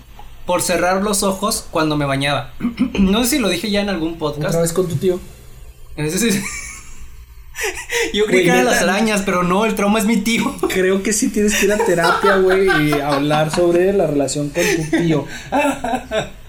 por 0.46 0.62
cerrar 0.62 1.03
los 1.03 1.23
ojos 1.23 1.66
cuando 1.70 1.96
me 1.96 2.05
bañaba. 2.05 2.53
no 2.99 3.25
sé 3.25 3.31
si 3.31 3.38
lo 3.38 3.49
dije 3.49 3.70
ya 3.70 3.81
en 3.81 3.88
algún 3.88 4.18
podcast. 4.18 4.49
Otra 4.51 4.62
vez 4.62 4.73
con 4.73 4.88
tu 4.88 4.96
tío. 4.96 5.20
Ese 5.96 6.31
sí- 6.33 6.40
Yo 8.14 8.25
creí 8.27 8.44
que 8.44 8.51
eran 8.51 8.64
las 8.64 8.81
arañas, 8.83 9.23
pero 9.25 9.42
no, 9.42 9.64
el 9.66 9.75
trauma 9.75 9.99
es 9.99 10.07
mi 10.07 10.18
tío. 10.18 10.55
Creo 10.68 11.03
que 11.03 11.12
sí 11.12 11.29
tienes 11.31 11.57
que 11.57 11.66
ir 11.66 11.73
a 11.73 11.79
terapia, 11.79 12.37
güey, 12.37 12.68
y 12.88 12.92
hablar 12.92 13.51
sobre 13.55 13.92
la 13.92 14.07
relación 14.07 14.51
con 14.51 14.62
tu 14.64 14.96
tío. 14.96 15.27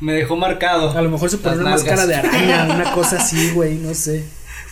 Me 0.00 0.12
dejó 0.12 0.36
marcado. 0.36 0.96
A 0.96 1.02
lo 1.02 1.10
mejor 1.10 1.30
se 1.30 1.38
pone 1.38 1.56
una 1.56 1.70
nalgas. 1.70 1.82
máscara 1.84 2.06
de 2.06 2.14
araña, 2.16 2.64
una 2.74 2.92
cosa 2.92 3.16
así, 3.18 3.50
güey, 3.50 3.74
no 3.76 3.94
sé. 3.94 4.24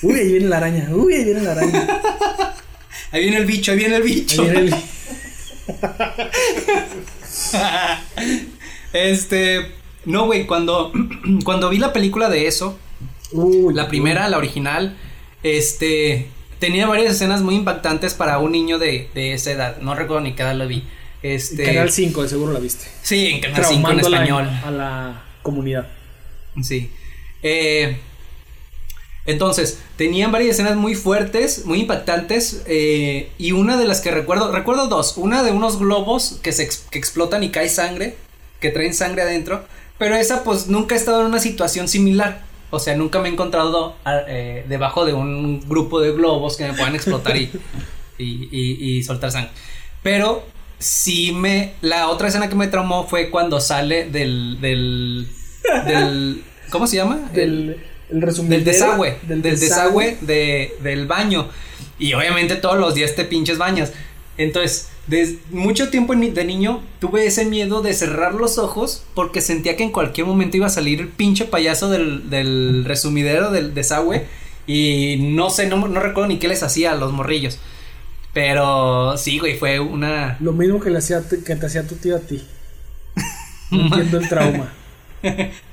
Uy, 0.02 0.14
ahí 0.18 0.32
viene 0.32 0.48
la 0.48 0.56
araña, 0.58 0.88
uy, 0.92 1.14
ahí 1.14 1.24
viene 1.24 1.42
la 1.42 1.52
araña. 1.52 1.88
Ahí 3.12 3.22
viene 3.22 3.36
el 3.38 3.46
bicho, 3.46 3.72
ahí 3.72 3.78
viene 3.78 3.96
el 3.96 4.02
Ahí 4.02 4.08
bicho. 4.08 4.42
viene 4.42 4.58
el- 4.60 4.74
Este. 8.92 9.72
No, 10.04 10.26
güey, 10.26 10.46
cuando, 10.46 10.92
cuando 11.44 11.68
vi 11.70 11.78
la 11.78 11.92
película 11.92 12.28
de 12.28 12.46
eso, 12.46 12.78
Uy, 13.32 13.72
la 13.74 13.88
primera, 13.88 14.28
la 14.28 14.38
original, 14.38 14.96
este. 15.42 16.28
Tenía 16.58 16.86
varias 16.86 17.12
escenas 17.14 17.42
muy 17.42 17.56
impactantes 17.56 18.14
para 18.14 18.38
un 18.38 18.52
niño 18.52 18.78
de, 18.78 19.10
de 19.14 19.32
esa 19.32 19.50
edad. 19.50 19.78
No 19.78 19.96
recuerdo 19.96 20.20
ni 20.22 20.34
qué 20.34 20.42
edad 20.42 20.54
lo 20.54 20.68
vi. 20.68 20.84
Este. 21.22 21.64
Canal 21.64 21.90
5, 21.90 22.22
de 22.22 22.28
seguro 22.28 22.52
la 22.52 22.58
viste. 22.60 22.86
Sí, 23.02 23.26
en 23.28 23.40
Canal 23.40 23.64
5 23.64 23.74
en 23.74 23.82
Traumando 24.00 24.06
a 24.06 24.10
la- 24.10 24.16
español. 24.16 24.60
A 24.64 24.70
la 24.70 25.22
comunidad. 25.42 25.88
Sí. 26.62 26.90
Eh, 27.42 27.96
Entonces, 29.24 29.78
tenían 29.96 30.32
varias 30.32 30.50
escenas 30.54 30.74
muy 30.76 30.96
fuertes, 30.96 31.64
muy 31.64 31.80
impactantes, 31.82 32.64
eh, 32.66 33.30
y 33.38 33.52
una 33.52 33.76
de 33.76 33.84
las 33.86 34.00
que 34.00 34.10
recuerdo, 34.10 34.50
recuerdo 34.50 34.88
dos, 34.88 35.16
una 35.16 35.44
de 35.44 35.52
unos 35.52 35.78
globos 35.78 36.40
que 36.42 36.50
se 36.50 36.64
ex- 36.64 36.84
que 36.90 36.98
explotan 36.98 37.44
y 37.44 37.50
cae 37.50 37.68
sangre, 37.68 38.16
que 38.58 38.70
traen 38.70 38.94
sangre 38.94 39.22
adentro, 39.22 39.64
pero 39.96 40.16
esa 40.16 40.42
pues 40.42 40.66
nunca 40.66 40.96
he 40.96 40.98
estado 40.98 41.20
en 41.20 41.26
una 41.28 41.38
situación 41.38 41.86
similar, 41.86 42.42
o 42.70 42.80
sea, 42.80 42.96
nunca 42.96 43.20
me 43.20 43.28
he 43.28 43.32
encontrado 43.32 43.94
eh, 44.26 44.64
debajo 44.68 45.04
de 45.04 45.12
un 45.12 45.60
grupo 45.68 46.00
de 46.00 46.10
globos 46.10 46.56
que 46.56 46.64
me 46.64 46.72
puedan 46.74 46.96
explotar 46.96 47.36
y, 47.36 47.48
y, 48.18 48.48
y- 48.50 48.96
y 48.98 49.02
soltar 49.04 49.30
sangre, 49.30 49.52
pero 50.02 50.44
sí 50.82 51.32
me, 51.32 51.74
la 51.80 52.08
otra 52.08 52.28
escena 52.28 52.48
que 52.48 52.54
me 52.54 52.68
traumó 52.68 53.06
fue 53.06 53.30
cuando 53.30 53.60
sale 53.60 54.04
del, 54.10 54.60
del, 54.60 55.28
del, 55.86 56.42
¿cómo 56.70 56.86
se 56.86 56.96
llama? 56.96 57.30
El- 57.32 57.66
Del, 57.68 57.76
el 58.10 58.22
resumidero, 58.22 58.56
del 58.56 58.64
desagüe, 58.64 59.18
del 59.22 59.42
del, 59.42 59.58
desagüe 59.58 60.18
de, 60.20 60.74
del 60.82 61.06
baño. 61.06 61.48
Y 61.98 62.12
obviamente 62.14 62.56
todos 62.56 62.78
los 62.78 62.94
días 62.94 63.14
te 63.14 63.24
pinches 63.24 63.58
bañas. 63.58 63.92
Entonces, 64.36 64.88
desde 65.06 65.38
mucho 65.50 65.88
tiempo 65.90 66.14
de 66.14 66.44
niño 66.44 66.82
tuve 67.00 67.26
ese 67.26 67.44
miedo 67.44 67.82
de 67.82 67.92
cerrar 67.94 68.34
los 68.34 68.58
ojos 68.58 69.04
porque 69.14 69.40
sentía 69.40 69.76
que 69.76 69.82
en 69.84 69.92
cualquier 69.92 70.26
momento 70.26 70.56
iba 70.56 70.66
a 70.66 70.70
salir 70.70 71.00
el 71.00 71.08
pinche 71.08 71.44
payaso 71.44 71.90
del, 71.90 72.28
del 72.30 72.84
resumidero 72.84 73.50
del 73.50 73.74
desagüe. 73.74 74.26
Y 74.66 75.16
no 75.20 75.50
sé, 75.50 75.66
no, 75.66 75.88
no 75.88 76.00
recuerdo 76.00 76.28
ni 76.28 76.38
qué 76.38 76.48
les 76.48 76.62
hacía 76.62 76.92
a 76.92 76.96
los 76.96 77.12
morrillos. 77.12 77.58
Pero 78.32 79.16
sí, 79.18 79.38
güey, 79.38 79.58
fue 79.58 79.78
una... 79.78 80.36
Lo 80.40 80.52
mismo 80.52 80.80
que 80.80 80.90
le 80.90 80.98
hacía 80.98 81.22
que 81.28 81.56
te 81.56 81.66
hacía 81.66 81.86
tu 81.86 81.96
tío 81.96 82.16
a 82.16 82.20
ti. 82.20 82.42
No 83.70 83.84
entiendo 83.86 84.18
el 84.18 84.28
trauma. 84.28 84.70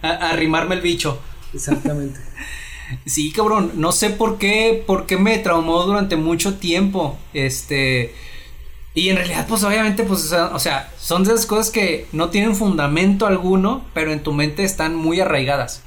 arrimarme 0.02 0.76
el 0.76 0.82
bicho. 0.82 1.20
Exactamente. 1.54 2.20
Sí, 3.06 3.32
cabrón, 3.32 3.74
no 3.76 3.92
sé 3.92 4.10
por 4.10 4.38
qué, 4.40 4.84
por 4.86 5.06
qué 5.06 5.18
me 5.18 5.38
traumó 5.38 5.84
durante 5.84 6.16
mucho 6.16 6.56
tiempo, 6.56 7.20
este, 7.34 8.16
y 8.96 9.10
en 9.10 9.18
realidad, 9.18 9.46
pues 9.48 9.64
obviamente, 9.64 10.04
pues, 10.04 10.24
o 10.24 10.28
sea, 10.28 10.46
o 10.48 10.60
sea, 10.60 10.92
son 10.98 11.24
de 11.24 11.34
esas 11.34 11.46
cosas 11.46 11.70
que 11.70 12.08
no 12.12 12.30
tienen 12.30 12.56
fundamento 12.56 13.28
alguno, 13.28 13.86
pero 13.94 14.12
en 14.12 14.24
tu 14.24 14.34
mente 14.34 14.64
están 14.64 14.96
muy 14.96 15.20
arraigadas, 15.20 15.84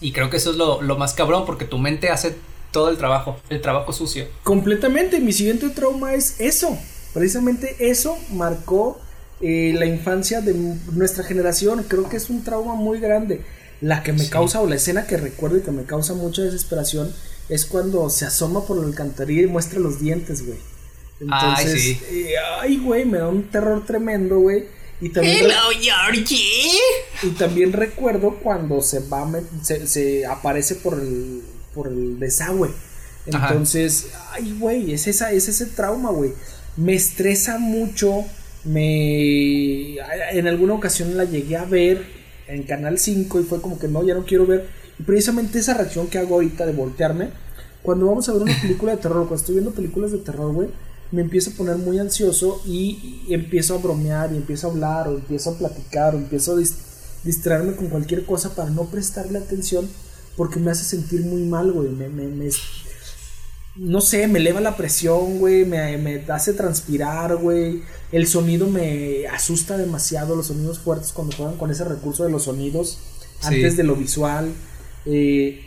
y 0.00 0.12
creo 0.12 0.30
que 0.30 0.38
eso 0.38 0.52
es 0.52 0.56
lo, 0.56 0.80
lo 0.80 0.96
más 0.96 1.12
cabrón, 1.12 1.44
porque 1.44 1.66
tu 1.66 1.76
mente 1.76 2.08
hace 2.08 2.36
todo 2.74 2.90
el 2.90 2.98
trabajo, 2.98 3.36
el 3.48 3.60
trabajo 3.62 3.92
sucio. 3.94 4.26
Completamente. 4.42 5.20
Mi 5.20 5.32
siguiente 5.32 5.70
trauma 5.70 6.12
es 6.12 6.40
eso. 6.40 6.76
Precisamente 7.14 7.76
eso 7.78 8.18
marcó 8.32 9.00
eh, 9.40 9.72
la 9.78 9.86
infancia 9.86 10.40
de 10.40 10.52
nuestra 10.92 11.22
generación. 11.24 11.84
Creo 11.88 12.08
que 12.08 12.16
es 12.18 12.28
un 12.30 12.42
trauma 12.44 12.74
muy 12.74 12.98
grande. 13.00 13.42
La 13.80 14.02
que 14.02 14.12
me 14.12 14.18
Sí. 14.20 14.30
causa, 14.30 14.60
o 14.60 14.66
la 14.68 14.76
escena 14.76 15.06
que 15.06 15.16
recuerdo 15.16 15.58
y 15.58 15.60
que 15.62 15.70
me 15.70 15.84
causa 15.84 16.14
mucha 16.14 16.42
desesperación, 16.42 17.12
es 17.48 17.66
cuando 17.66 18.08
se 18.10 18.24
asoma 18.24 18.64
por 18.66 18.76
la 18.78 18.86
alcantarilla 18.86 19.42
y 19.42 19.46
muestra 19.46 19.78
los 19.80 20.00
dientes, 20.00 20.44
güey. 20.46 20.58
Ay, 21.30 21.54
Entonces, 21.64 21.80
sí. 21.82 21.98
eh, 22.10 22.34
ay, 22.60 22.78
güey, 22.78 23.04
me 23.04 23.18
da 23.18 23.28
un 23.28 23.44
terror 23.50 23.84
tremendo, 23.86 24.38
güey. 24.40 24.64
Y 25.00 25.10
también, 25.10 25.44
re- 25.44 25.54
Georgie. 25.80 26.70
y 27.22 27.28
también 27.30 27.72
recuerdo 27.72 28.38
cuando 28.42 28.80
se 28.80 29.00
va, 29.00 29.28
se, 29.62 29.86
se 29.86 30.24
aparece 30.26 30.76
por 30.76 30.94
el, 30.94 31.42
por 31.74 31.88
el 31.88 32.18
desagüe. 32.18 32.70
Ajá. 33.32 33.48
Entonces, 33.48 34.08
ay, 34.32 34.56
güey, 34.58 34.92
es, 34.92 35.06
esa, 35.06 35.32
es 35.32 35.48
ese 35.48 35.66
trauma, 35.66 36.10
güey. 36.10 36.32
Me 36.76 36.94
estresa 36.94 37.58
mucho. 37.58 38.24
Me. 38.64 39.96
En 40.32 40.46
alguna 40.46 40.74
ocasión 40.74 41.16
la 41.16 41.24
llegué 41.24 41.56
a 41.56 41.64
ver 41.64 42.02
en 42.48 42.62
Canal 42.64 42.98
5 42.98 43.40
y 43.40 43.44
fue 43.44 43.60
como 43.60 43.78
que 43.78 43.88
no, 43.88 44.02
ya 44.04 44.14
no 44.14 44.24
quiero 44.24 44.46
ver. 44.46 44.68
Y 44.98 45.02
precisamente 45.02 45.58
esa 45.58 45.74
reacción 45.74 46.06
que 46.08 46.18
hago 46.18 46.34
ahorita 46.36 46.66
de 46.66 46.72
voltearme, 46.72 47.30
cuando 47.82 48.06
vamos 48.06 48.28
a 48.28 48.32
ver 48.32 48.42
una 48.42 48.60
película 48.60 48.92
de 48.92 48.98
terror, 49.02 49.20
cuando 49.26 49.36
estoy 49.36 49.54
viendo 49.56 49.72
películas 49.72 50.12
de 50.12 50.18
terror, 50.18 50.52
güey, 50.52 50.68
me 51.10 51.22
empiezo 51.22 51.50
a 51.50 51.54
poner 51.54 51.76
muy 51.76 51.98
ansioso 51.98 52.62
y, 52.66 53.22
y 53.28 53.34
empiezo 53.34 53.74
a 53.74 53.78
bromear 53.78 54.32
y 54.32 54.36
empiezo 54.36 54.68
a 54.68 54.70
hablar 54.70 55.08
o 55.08 55.14
empiezo 55.14 55.50
a 55.50 55.58
platicar 55.58 56.14
o 56.14 56.18
empiezo 56.18 56.52
a 56.52 56.60
dis- 56.60 56.74
distraerme 57.24 57.74
con 57.76 57.88
cualquier 57.88 58.24
cosa 58.24 58.54
para 58.54 58.70
no 58.70 58.84
prestarle 58.86 59.38
atención 59.38 59.88
porque 60.36 60.58
me 60.60 60.70
hace 60.70 60.84
sentir 60.84 61.20
muy 61.22 61.42
mal, 61.44 61.72
güey. 61.72 61.88
Me, 61.90 62.08
me, 62.08 62.26
me- 62.26 62.50
no 63.76 64.00
sé, 64.00 64.28
me 64.28 64.38
eleva 64.38 64.60
la 64.60 64.76
presión, 64.76 65.38
güey, 65.40 65.64
me, 65.64 65.98
me 65.98 66.24
hace 66.32 66.52
transpirar, 66.52 67.36
güey. 67.36 67.82
El 68.12 68.26
sonido 68.28 68.68
me 68.68 69.26
asusta 69.26 69.76
demasiado, 69.76 70.36
los 70.36 70.46
sonidos 70.46 70.78
fuertes 70.78 71.12
cuando 71.12 71.36
juegan 71.36 71.56
con 71.56 71.70
ese 71.72 71.84
recurso 71.84 72.22
de 72.24 72.30
los 72.30 72.44
sonidos 72.44 72.98
Sí. 73.40 73.46
antes 73.56 73.76
de 73.76 73.82
lo 73.82 73.96
visual. 73.96 74.52
Eh, 75.06 75.60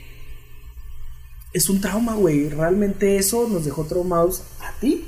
es 1.54 1.70
un 1.70 1.82
trauma, 1.82 2.16
güey. 2.16 2.50
Realmente 2.50 3.18
eso 3.18 3.48
nos 3.50 3.66
dejó 3.66 3.86
traumados 3.86 4.44
a 4.62 4.72
ti, 4.80 5.06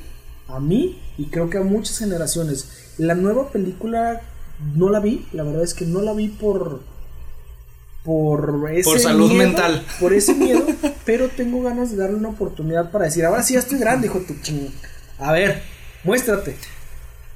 a 0.48 0.60
mí 0.60 1.02
y 1.17 1.26
creo 1.28 1.50
que 1.50 1.58
a 1.58 1.62
muchas 1.63 1.98
generaciones. 2.00 2.67
La 2.98 3.15
nueva 3.15 3.50
película 3.52 4.22
no 4.76 4.89
la 4.89 5.00
vi, 5.00 5.26
la 5.32 5.43
verdad 5.43 5.63
es 5.63 5.74
que 5.74 5.86
no 5.86 6.02
la 6.02 6.13
vi 6.13 6.28
por 6.28 6.82
por 8.10 8.72
ese 8.74 8.89
Por 8.89 9.00
salud 9.00 9.30
miedo, 9.30 9.43
mental. 9.43 9.86
por 10.00 10.13
ese 10.13 10.34
miedo, 10.45 10.65
pero 11.06 11.28
tengo 11.30 11.62
ganas 11.62 11.91
de 11.91 11.98
darle 11.98 12.15
una 12.15 12.30
oportunidad 12.30 12.89
para 12.89 13.06
decir, 13.06 13.24
ahora 13.24 13.43
sí 13.43 13.54
ya 13.54 13.60
estoy 13.60 13.78
grande, 13.78 14.08
hijo 14.08 14.17
de 14.19 14.26
tu 14.26 14.34
ching. 14.41 14.72
A 15.19 15.32
ver, 15.32 15.62
muéstrate. 16.04 16.58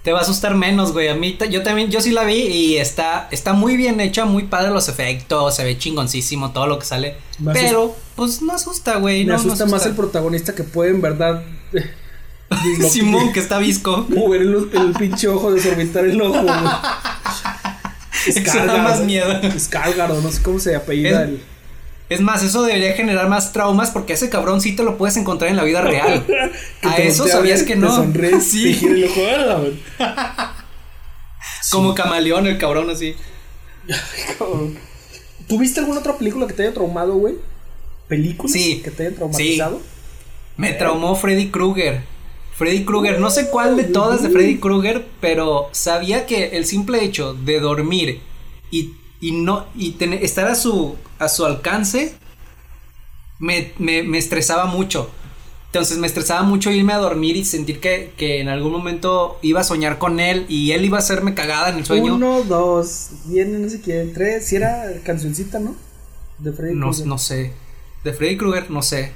Te 0.01 0.11
va 0.11 0.19
a 0.19 0.21
asustar 0.23 0.55
menos, 0.55 0.91
güey. 0.91 1.09
A 1.09 1.13
mí, 1.15 1.37
yo 1.51 1.61
también, 1.61 1.91
yo 1.91 2.01
sí 2.01 2.09
la 2.09 2.23
vi 2.23 2.33
y 2.47 2.77
está, 2.77 3.27
está 3.29 3.53
muy 3.53 3.77
bien 3.77 3.99
hecha, 3.99 4.25
muy 4.25 4.45
padre 4.45 4.71
los 4.71 4.89
efectos, 4.89 5.55
se 5.55 5.63
ve 5.63 5.77
chingoncísimo 5.77 6.51
todo 6.53 6.65
lo 6.65 6.79
que 6.79 6.85
sale. 6.87 7.17
Me 7.37 7.53
pero, 7.53 7.95
pues 8.15 8.41
no 8.41 8.53
asusta, 8.53 8.95
güey. 8.97 9.25
Me 9.25 9.33
no, 9.33 9.33
no 9.33 9.39
asusta 9.53 9.67
más 9.67 9.85
el 9.85 9.93
protagonista 9.93 10.55
que 10.55 10.63
puede 10.63 10.89
en 10.89 11.01
verdad 11.01 11.43
Simón, 12.89 13.31
que 13.31 13.39
está 13.39 13.59
visco. 13.59 14.05
mover 14.09 14.41
el, 14.41 14.69
el 14.73 14.93
pinche 14.93 15.27
ojo, 15.27 15.51
desorbitar 15.53 16.03
el 16.05 16.19
ojo. 16.19 16.41
güey. 16.41 16.55
Eso 18.27 18.65
da 18.65 18.77
más 18.77 19.01
miedo. 19.01 19.31
Escálgaro, 19.41 20.21
no 20.21 20.31
sé 20.31 20.41
cómo 20.41 20.59
se 20.59 20.75
apellida 20.75 21.23
Es- 21.23 21.29
el. 21.29 21.41
Es 22.09 22.19
más, 22.21 22.43
eso 22.43 22.61
debería 22.63 22.93
generar 22.93 23.27
más 23.27 23.53
traumas 23.53 23.89
porque 23.89 24.13
ese 24.13 24.29
cabrón 24.29 24.61
sí 24.61 24.75
te 24.75 24.83
lo 24.83 24.97
puedes 24.97 25.17
encontrar 25.17 25.49
en 25.49 25.55
la 25.57 25.63
vida 25.63 25.81
real. 25.81 26.23
A 26.83 26.97
eso 26.97 27.27
sabías 27.27 27.63
que 27.63 27.75
no. 27.75 28.03
te 28.13 28.39
sí, 28.41 28.79
como 31.71 31.95
camaleón 31.95 32.45
el 32.45 32.57
cabrón 32.57 32.89
así. 32.89 33.15
Cabrón. 34.37 34.77
¿Tuviste 35.47 35.79
alguna 35.79 36.01
otra 36.01 36.17
película 36.17 36.45
que 36.45 36.53
te 36.53 36.63
haya 36.63 36.73
traumado, 36.73 37.15
güey? 37.15 37.35
¿Películas 38.07 38.51
Sí. 38.53 38.81
que 38.83 38.91
te 38.91 39.03
hayan 39.03 39.15
traumatizado? 39.15 39.81
Me 40.57 40.73
traumó 40.73 41.15
Freddy 41.15 41.49
Krueger. 41.49 42.03
Freddy 42.55 42.85
Krueger, 42.85 43.19
no 43.19 43.29
sé 43.29 43.49
cuál 43.49 43.75
de 43.75 43.85
todas 43.85 44.21
de 44.21 44.29
Freddy 44.29 44.59
Krueger, 44.59 45.05
pero 45.19 45.69
sabía 45.71 46.25
que 46.25 46.57
el 46.57 46.65
simple 46.65 47.03
hecho 47.03 47.33
de 47.33 47.59
dormir 47.59 48.21
y, 48.69 48.93
y 49.19 49.31
no 49.31 49.65
y 49.75 49.95
estar 50.21 50.47
a 50.47 50.55
su 50.55 50.95
a 51.19 51.29
su 51.29 51.45
alcance 51.45 52.13
me, 53.39 53.71
me, 53.79 54.03
me 54.03 54.17
estresaba 54.17 54.65
mucho. 54.65 55.09
Entonces 55.67 55.97
me 55.97 56.05
estresaba 56.05 56.43
mucho 56.43 56.69
irme 56.69 56.93
a 56.93 56.97
dormir 56.97 57.35
y 57.35 57.43
sentir 57.45 57.79
que, 57.79 58.13
que 58.15 58.39
en 58.39 58.47
algún 58.47 58.71
momento 58.71 59.39
iba 59.41 59.61
a 59.61 59.63
soñar 59.63 59.97
con 59.97 60.19
él 60.19 60.45
y 60.47 60.71
él 60.71 60.85
iba 60.85 60.97
a 60.97 60.99
hacerme 60.99 61.33
cagada 61.33 61.69
en 61.69 61.77
el 61.77 61.85
sueño. 61.85 62.13
Uno, 62.13 62.43
dos, 62.43 63.09
viene 63.25 63.57
no 63.57 63.67
sé 63.67 63.81
quién, 63.81 64.13
tres, 64.13 64.45
si 64.45 64.57
era 64.57 64.83
cancioncita, 65.03 65.59
¿no? 65.59 65.75
De 66.37 66.53
Freddy 66.53 66.75
no, 66.75 66.89
Krueger. 66.89 67.07
no 67.07 67.17
sé. 67.17 67.53
De 68.03 68.13
Freddy 68.13 68.37
Krueger, 68.37 68.69
no 68.69 68.83
sé. 68.83 69.13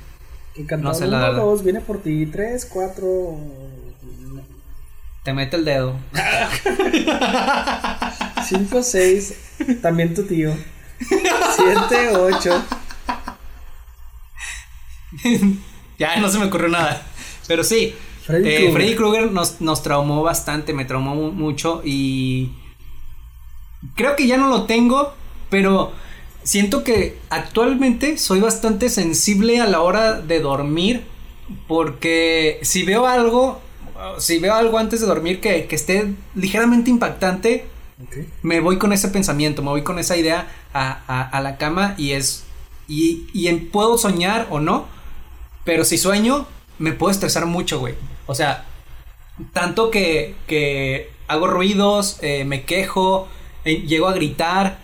Que 0.58 0.66
cantaba 0.66 0.94
no 0.94 1.00
sé, 1.00 1.08
la 1.08 1.18
uno, 1.18 1.28
verdad. 1.28 1.42
dos, 1.44 1.64
viene 1.64 1.82
por 1.82 2.02
ti, 2.02 2.26
tres, 2.26 2.66
cuatro. 2.66 3.38
Te 5.24 5.34
mete 5.34 5.56
el 5.58 5.66
dedo. 5.66 5.96
Cinco, 8.48 8.82
seis, 8.84 9.38
también 9.82 10.14
tu 10.14 10.24
tío. 10.24 10.54
Siete, 11.00 12.16
ocho. 12.16 12.64
ya 16.00 16.20
no 16.20 16.30
se 16.30 16.40
me 16.40 16.46
ocurrió 16.46 16.70
nada. 16.70 17.02
Pero 17.48 17.64
sí, 17.64 17.94
Freddy 18.26 18.50
eh, 18.50 18.70
Krueger. 18.72 18.96
Krueger 18.96 19.32
nos, 19.32 19.62
nos 19.62 19.84
traumó 19.84 20.24
bastante, 20.24 20.74
me 20.74 20.86
traumó 20.86 21.16
mu- 21.16 21.32
mucho 21.32 21.82
y 21.84 22.52
creo 23.96 24.16
que 24.16 24.28
ya 24.28 24.38
no 24.38 24.50
lo 24.50 24.64
tengo, 24.64 25.14
pero 25.50 25.92
siento 26.48 26.84
que 26.84 27.18
actualmente 27.30 28.18
soy 28.18 28.40
bastante 28.40 28.90
sensible 28.90 29.60
a 29.60 29.66
la 29.68 29.82
hora 29.82 30.14
de 30.22 30.40
dormir 30.40 31.04
porque 31.68 32.60
si 32.62 32.84
veo 32.84 33.06
algo, 33.06 33.60
si 34.20 34.40
veo 34.40 34.54
algo 34.54 34.78
antes 34.78 35.02
de 35.02 35.08
dormir 35.08 35.42
que, 35.42 35.66
que 35.68 35.76
esté 35.76 36.14
ligeramente 36.36 36.90
impactante, 36.90 37.66
me 38.44 38.60
voy 38.62 38.78
con 38.78 38.94
ese 38.94 39.10
pensamiento, 39.10 39.62
me 39.62 39.70
voy 39.70 39.84
con 39.84 40.00
esa 40.00 40.16
idea 40.18 40.48
a, 40.74 41.02
a- 41.08 41.28
a 41.30 41.42
la 41.42 41.58
cama 41.58 41.96
y 41.98 42.12
es. 42.12 42.44
Y, 42.88 43.28
y 43.34 43.48
en- 43.48 43.70
puedo 43.70 43.98
soñar 43.98 44.48
o 44.50 44.60
no, 44.60 44.88
pero 45.66 45.84
si 45.84 45.98
sueño, 45.98 46.48
me 46.80 46.94
puedo 46.94 47.12
estresar 47.12 47.46
mucho, 47.46 47.80
güey. 47.80 47.96
O 48.28 48.36
sea, 48.36 48.66
tanto 49.54 49.92
que, 49.92 50.36
que 50.48 51.10
hago 51.28 51.48
ruidos, 51.48 52.18
eh, 52.22 52.46
me 52.46 52.64
quejo, 52.64 53.28
eh, 53.66 53.82
llego 53.88 54.08
a 54.08 54.14
gritar. 54.14 54.80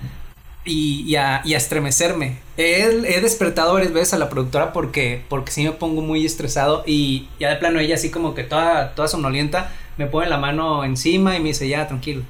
Y, 0.65 1.03
y, 1.07 1.15
a, 1.15 1.41
y 1.43 1.53
a 1.53 1.57
estremecerme. 1.57 2.37
He, 2.57 2.81
he 2.83 3.21
despertado 3.21 3.73
varias 3.73 3.91
veces 3.93 4.13
a 4.13 4.17
la 4.17 4.29
productora 4.29 4.71
porque, 4.73 5.23
porque 5.29 5.51
sí 5.51 5.63
me 5.63 5.71
pongo 5.71 6.01
muy 6.01 6.25
estresado 6.25 6.83
y 6.85 7.27
ya 7.39 7.49
de 7.49 7.55
plano 7.57 7.79
ella 7.79 7.95
así 7.95 8.09
como 8.09 8.33
que 8.35 8.43
toda, 8.43 8.93
toda 8.95 9.07
somnolienta 9.07 9.71
me 9.97 10.07
pone 10.07 10.27
la 10.29 10.37
mano 10.37 10.83
encima 10.85 11.35
y 11.35 11.39
me 11.39 11.49
dice 11.49 11.67
ya, 11.67 11.87
tranquilo. 11.87 12.23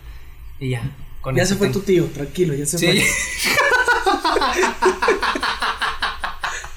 Y 0.60 0.70
ya. 0.72 0.82
Con 1.22 1.36
Ya 1.36 1.46
se 1.46 1.56
fue 1.56 1.68
tengo- 1.68 1.80
tu 1.80 1.86
tío, 1.86 2.06
tranquilo, 2.08 2.54
ya 2.54 2.66
se 2.66 2.78
Sí. 2.78 2.86
fue. 2.88 3.02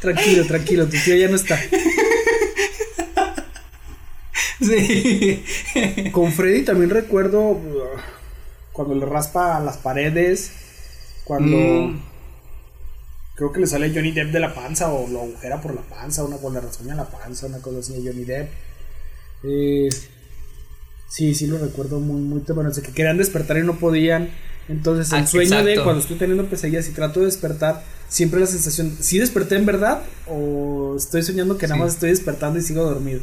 Tranquilo, 0.00 0.46
tranquilo, 0.46 0.84
tu 0.86 0.96
tío 1.04 1.16
ya 1.16 1.26
no 1.28 1.34
está. 1.36 1.58
sí. 4.60 5.42
Con 6.12 6.32
Freddy 6.32 6.62
también 6.64 6.90
recuerdo 6.90 7.40
uh, 7.40 7.82
cuando 8.72 8.94
le 8.94 9.06
raspa 9.06 9.58
las 9.60 9.78
paredes, 9.78 10.52
cuando 11.26 11.56
Mm. 11.88 12.00
creo 13.34 13.52
que 13.52 13.60
le 13.60 13.66
sale 13.66 13.92
Johnny 13.94 14.12
Depp 14.12 14.30
de 14.32 14.40
la 14.40 14.54
panza 14.54 14.90
o 14.92 15.06
lo 15.08 15.22
agujera 15.22 15.60
por 15.60 15.74
la 15.74 15.82
panza, 15.82 16.24
una 16.24 16.36
o 16.36 16.50
le 16.52 16.60
rasguña 16.60 16.94
la 16.94 17.10
panza, 17.10 17.46
una 17.46 17.58
cosa 17.58 17.80
así 17.80 17.92
de 17.94 18.08
Johnny 18.10 18.24
Depp. 18.24 18.48
Eh, 19.44 19.88
sí, 21.08 21.34
sí 21.34 21.46
lo 21.46 21.58
recuerdo 21.58 22.00
muy, 22.00 22.20
muy 22.20 22.40
temprano, 22.40 22.70
o 22.70 22.72
sea, 22.72 22.82
que 22.82 22.92
querían 22.92 23.18
despertar 23.18 23.58
y 23.58 23.62
no 23.62 23.78
podían. 23.78 24.30
Entonces 24.68 25.12
el 25.12 25.20
Ah, 25.24 25.26
sueño 25.26 25.64
de 25.64 25.82
cuando 25.82 26.00
estoy 26.00 26.16
teniendo 26.16 26.46
pesadillas 26.46 26.88
y 26.88 26.92
trato 26.92 27.20
de 27.20 27.26
despertar, 27.26 27.84
siempre 28.08 28.40
la 28.40 28.46
sensación, 28.46 28.96
¿sí 29.00 29.18
desperté 29.18 29.56
en 29.56 29.66
verdad 29.66 30.02
o 30.28 30.94
estoy 30.96 31.22
soñando 31.22 31.56
que 31.58 31.66
nada 31.66 31.76
Sí. 31.76 31.80
más 31.82 31.92
estoy 31.94 32.10
despertando 32.10 32.58
y 32.58 32.62
sigo 32.62 32.82
dormido? 32.84 33.20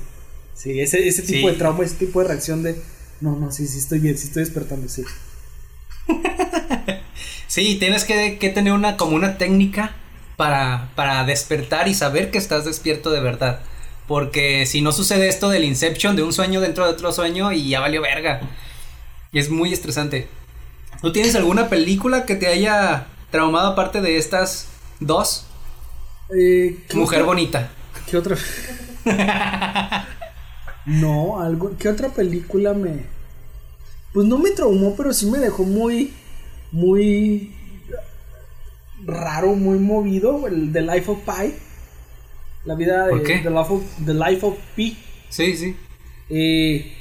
Sí, 0.56 0.80
ese, 0.80 1.06
ese 1.08 1.22
tipo 1.24 1.48
Sí. 1.48 1.54
de 1.54 1.60
trauma, 1.60 1.84
ese 1.84 1.96
tipo 1.96 2.22
de 2.22 2.28
reacción 2.30 2.64
de, 2.64 2.76
no, 3.20 3.36
no, 3.38 3.52
sí, 3.52 3.68
sí 3.68 3.78
estoy 3.80 4.00
bien, 4.00 4.18
sí 4.18 4.28
estoy 4.28 4.44
despertando, 4.44 4.88
sí. 4.88 5.04
Sí, 7.54 7.76
tienes 7.76 8.04
que, 8.04 8.40
que 8.40 8.50
tener 8.50 8.74
una 8.74 8.98
como 8.98 9.16
una 9.16 9.38
técnica 9.38 9.92
para, 10.38 10.90
para 10.96 11.24
despertar 11.24 11.88
y 11.88 11.94
saber 11.94 12.32
que 12.32 12.40
estás 12.40 12.66
despierto 12.66 13.12
de 13.12 13.20
verdad. 13.20 13.60
Porque 14.08 14.66
si 14.66 14.82
no 14.82 14.92
sucede 14.92 15.28
esto 15.30 15.52
del 15.52 15.64
Inception, 15.64 16.16
de 16.16 16.24
un 16.24 16.34
sueño 16.34 16.62
dentro 16.62 16.84
de 16.86 16.94
otro 16.94 17.12
sueño 17.12 17.52
y 17.52 17.70
ya 17.70 17.80
valió 17.80 18.02
verga. 18.02 18.42
Y 19.32 19.38
es 19.38 19.52
muy 19.52 19.72
estresante. 19.72 20.28
¿Tú 21.04 21.12
tienes 21.12 21.36
alguna 21.36 21.70
película 21.70 22.26
que 22.26 22.34
te 22.34 22.48
haya 22.48 23.06
traumado 23.30 23.68
aparte 23.74 24.02
de 24.02 24.18
estas 24.18 24.70
dos? 25.00 25.46
Eh, 26.36 26.80
¿qué 26.90 26.98
Mujer 26.98 27.20
otra- 27.20 27.28
bonita. 27.28 27.70
¿Qué 28.10 28.18
otra? 28.18 28.36
no, 30.88 31.40
algo. 31.40 31.78
¿Qué 31.78 31.88
otra 31.88 32.10
película 32.10 32.74
me.? 32.74 33.06
Pues 34.12 34.26
no 34.26 34.40
me 34.40 34.50
traumó, 34.50 34.96
pero 34.96 35.14
sí 35.14 35.28
me 35.28 35.38
dejó 35.38 35.64
muy. 35.66 36.14
Muy. 36.74 37.54
Raro, 39.06 39.56
muy 39.56 39.80
movido. 39.80 40.48
El 40.48 40.74
The 40.74 40.82
Life 40.82 41.12
of 41.12 41.20
Pi. 41.20 41.54
La 42.66 42.76
vida 42.76 43.08
de. 43.08 43.20
The, 43.22 43.50
Life 43.50 43.74
of, 43.74 43.84
The 44.06 44.14
Life 44.14 44.46
of 44.46 44.58
Pi. 44.76 44.98
Sí, 45.30 45.56
sí. 45.56 45.76
Eh, 46.30 46.92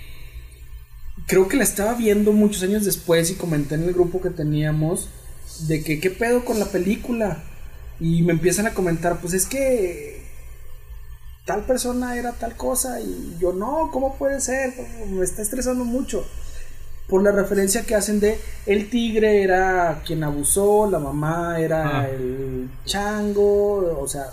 creo 1.27 1.49
que 1.49 1.57
la 1.57 1.65
estaba 1.65 1.95
viendo 1.95 2.33
muchos 2.33 2.63
años 2.63 2.85
después 2.85 3.31
y 3.31 3.35
comenté 3.35 3.75
en 3.75 3.85
el 3.85 3.95
grupo 3.95 4.21
que 4.21 4.31
teníamos 4.31 5.09
de 5.67 5.83
que 5.83 6.01
qué 6.01 6.11
pedo 6.11 6.45
con 6.45 6.59
la 6.59 6.67
película. 6.67 7.43
Y 7.99 8.23
me 8.23 8.33
empiezan 8.33 8.67
a 8.67 8.75
comentar, 8.75 9.21
pues 9.21 9.33
es 9.33 9.47
que 9.47 10.23
tal 11.47 11.65
persona 11.65 12.17
era 12.17 12.33
tal 12.33 12.57
cosa 12.57 13.01
y 13.01 13.37
yo 13.41 13.53
no, 13.53 13.91
¿cómo 13.91 14.17
puede 14.17 14.41
ser? 14.41 14.75
Me 15.09 15.25
está 15.25 15.41
estresando 15.41 15.85
mucho. 15.85 16.27
Por 17.09 17.23
la 17.23 17.33
referencia 17.33 17.83
que 17.83 17.95
hacen 17.95 18.21
de 18.21 18.39
el 18.67 18.89
tigre 18.89 19.43
era 19.43 20.03
quien 20.07 20.25
abusó, 20.25 20.89
la 20.91 20.99
mamá 20.99 21.59
era 21.59 22.01
Ah. 22.01 22.09
el 22.09 22.71
chango, 22.85 23.99
o 24.01 24.09
sea, 24.09 24.27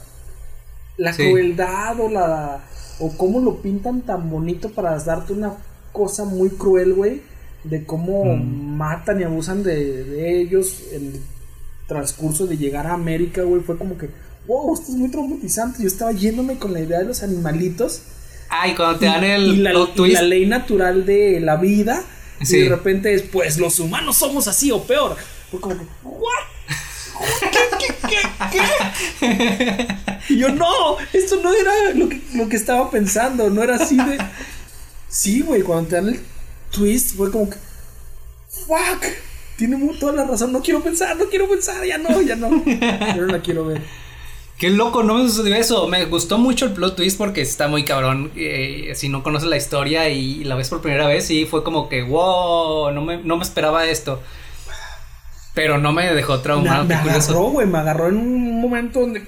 la 0.97 1.11
Sí. 1.13 1.23
crueldad 1.29 1.99
o 1.99 2.09
la 2.09 2.61
o 3.01 3.15
cómo 3.17 3.39
lo 3.39 3.61
pintan 3.61 4.01
tan 4.01 4.29
bonito 4.29 4.69
para 4.71 4.97
darte 4.99 5.31
una 5.33 5.53
cosa 5.93 6.25
muy 6.25 6.49
cruel, 6.49 6.93
güey, 6.93 7.21
de 7.63 7.85
cómo 7.85 8.25
Mm. 8.25 8.75
matan 8.77 9.19
y 9.21 9.23
abusan 9.23 9.63
de, 9.63 10.03
de 10.03 10.41
ellos 10.41 10.83
en 10.93 11.07
el 11.07 11.21
transcurso 11.87 12.45
de 12.45 12.57
llegar 12.57 12.85
a 12.87 12.93
América, 12.93 13.41
güey, 13.43 13.61
fue 13.61 13.77
como 13.77 13.97
que, 13.97 14.09
wow, 14.47 14.73
esto 14.73 14.91
es 14.91 14.97
muy 14.97 15.09
traumatizante. 15.09 15.81
Yo 15.81 15.87
estaba 15.87 16.11
yéndome 16.11 16.57
con 16.57 16.73
la 16.73 16.81
idea 16.81 16.99
de 16.99 17.05
los 17.05 17.23
animalitos 17.23 18.01
Ay, 18.49 18.73
cuando 18.75 18.99
te 18.99 19.05
dan 19.05 19.23
y, 19.23 19.27
el 19.27 19.63
la, 19.63 19.71
y 19.73 20.11
la 20.11 20.21
ley 20.23 20.45
natural 20.45 21.05
de 21.05 21.39
la 21.39 21.55
vida. 21.55 22.01
Y 22.41 22.45
Sí. 22.45 22.61
de 22.61 22.69
repente 22.69 23.13
es, 23.13 23.23
pues 23.23 23.57
los 23.57 23.79
humanos 23.79 24.17
somos 24.17 24.47
así 24.47 24.71
o 24.71 24.83
peor. 24.83 25.17
Fue 25.51 25.59
como 25.59 25.75
¿what? 26.03 26.29
¿Qué, 27.51 27.59
qué, 27.79 28.19
qué, 28.51 28.59
qué? 29.19 30.33
Y 30.33 30.37
yo, 30.37 30.49
no, 30.49 30.97
esto 31.11 31.39
no 31.43 31.53
era 31.53 31.71
lo 31.95 32.07
que, 32.07 32.21
lo 32.35 32.47
que 32.47 32.55
estaba 32.55 32.89
pensando, 32.89 33.49
no 33.49 33.63
era 33.63 33.75
así 33.75 33.97
de. 33.97 34.17
Sí, 35.11 35.41
güey, 35.41 35.63
cuando 35.63 35.89
te 35.89 35.95
dan 35.95 36.09
el 36.09 36.19
twist, 36.71 37.15
fue 37.17 37.31
como 37.31 37.49
que, 37.49 37.57
fuck, 38.47 39.03
tiene 39.57 39.75
toda 39.99 40.13
la 40.13 40.23
razón, 40.23 40.51
no 40.51 40.61
quiero 40.61 40.83
pensar, 40.83 41.17
no 41.17 41.25
quiero 41.29 41.49
pensar, 41.49 41.83
ya 41.83 41.97
no, 41.97 42.21
ya 42.21 42.35
no. 42.35 42.63
Yo 42.63 43.21
no 43.25 43.25
la 43.25 43.41
quiero 43.41 43.65
ver. 43.65 43.81
Qué 44.59 44.69
loco, 44.69 45.03
no 45.03 45.15
me 45.15 45.29
sucedió 45.29 45.55
eso. 45.55 45.87
Me 45.87 46.05
gustó 46.05 46.37
mucho 46.37 46.65
el 46.65 46.73
plot 46.73 46.97
twist 46.97 47.17
porque 47.17 47.41
está 47.41 47.67
muy 47.69 47.85
cabrón. 47.85 48.31
eh, 48.35 48.91
si 48.95 49.07
no 49.07 49.23
conoces 49.23 49.47
la 49.49 49.55
historia 49.57 50.09
y 50.09 50.43
la 50.43 50.55
ves 50.55 50.69
por 50.69 50.81
primera 50.81 51.07
vez, 51.07 51.25
sí 51.25 51.45
fue 51.45 51.63
como 51.63 51.87
que, 51.87 52.03
wow, 52.03 52.91
no 52.91 53.01
me, 53.01 53.17
no 53.23 53.37
me 53.37 53.43
esperaba 53.43 53.85
esto. 53.85 54.21
Pero 55.55 55.77
no 55.77 55.93
me 55.93 56.13
dejó 56.13 56.39
traumado. 56.41 56.83
me 56.83 56.93
agarró, 56.93 57.41
güey, 57.51 57.67
me 57.67 57.77
agarró 57.77 58.09
en 58.09 58.17
un 58.17 58.61
momento 58.61 58.99
donde 58.99 59.23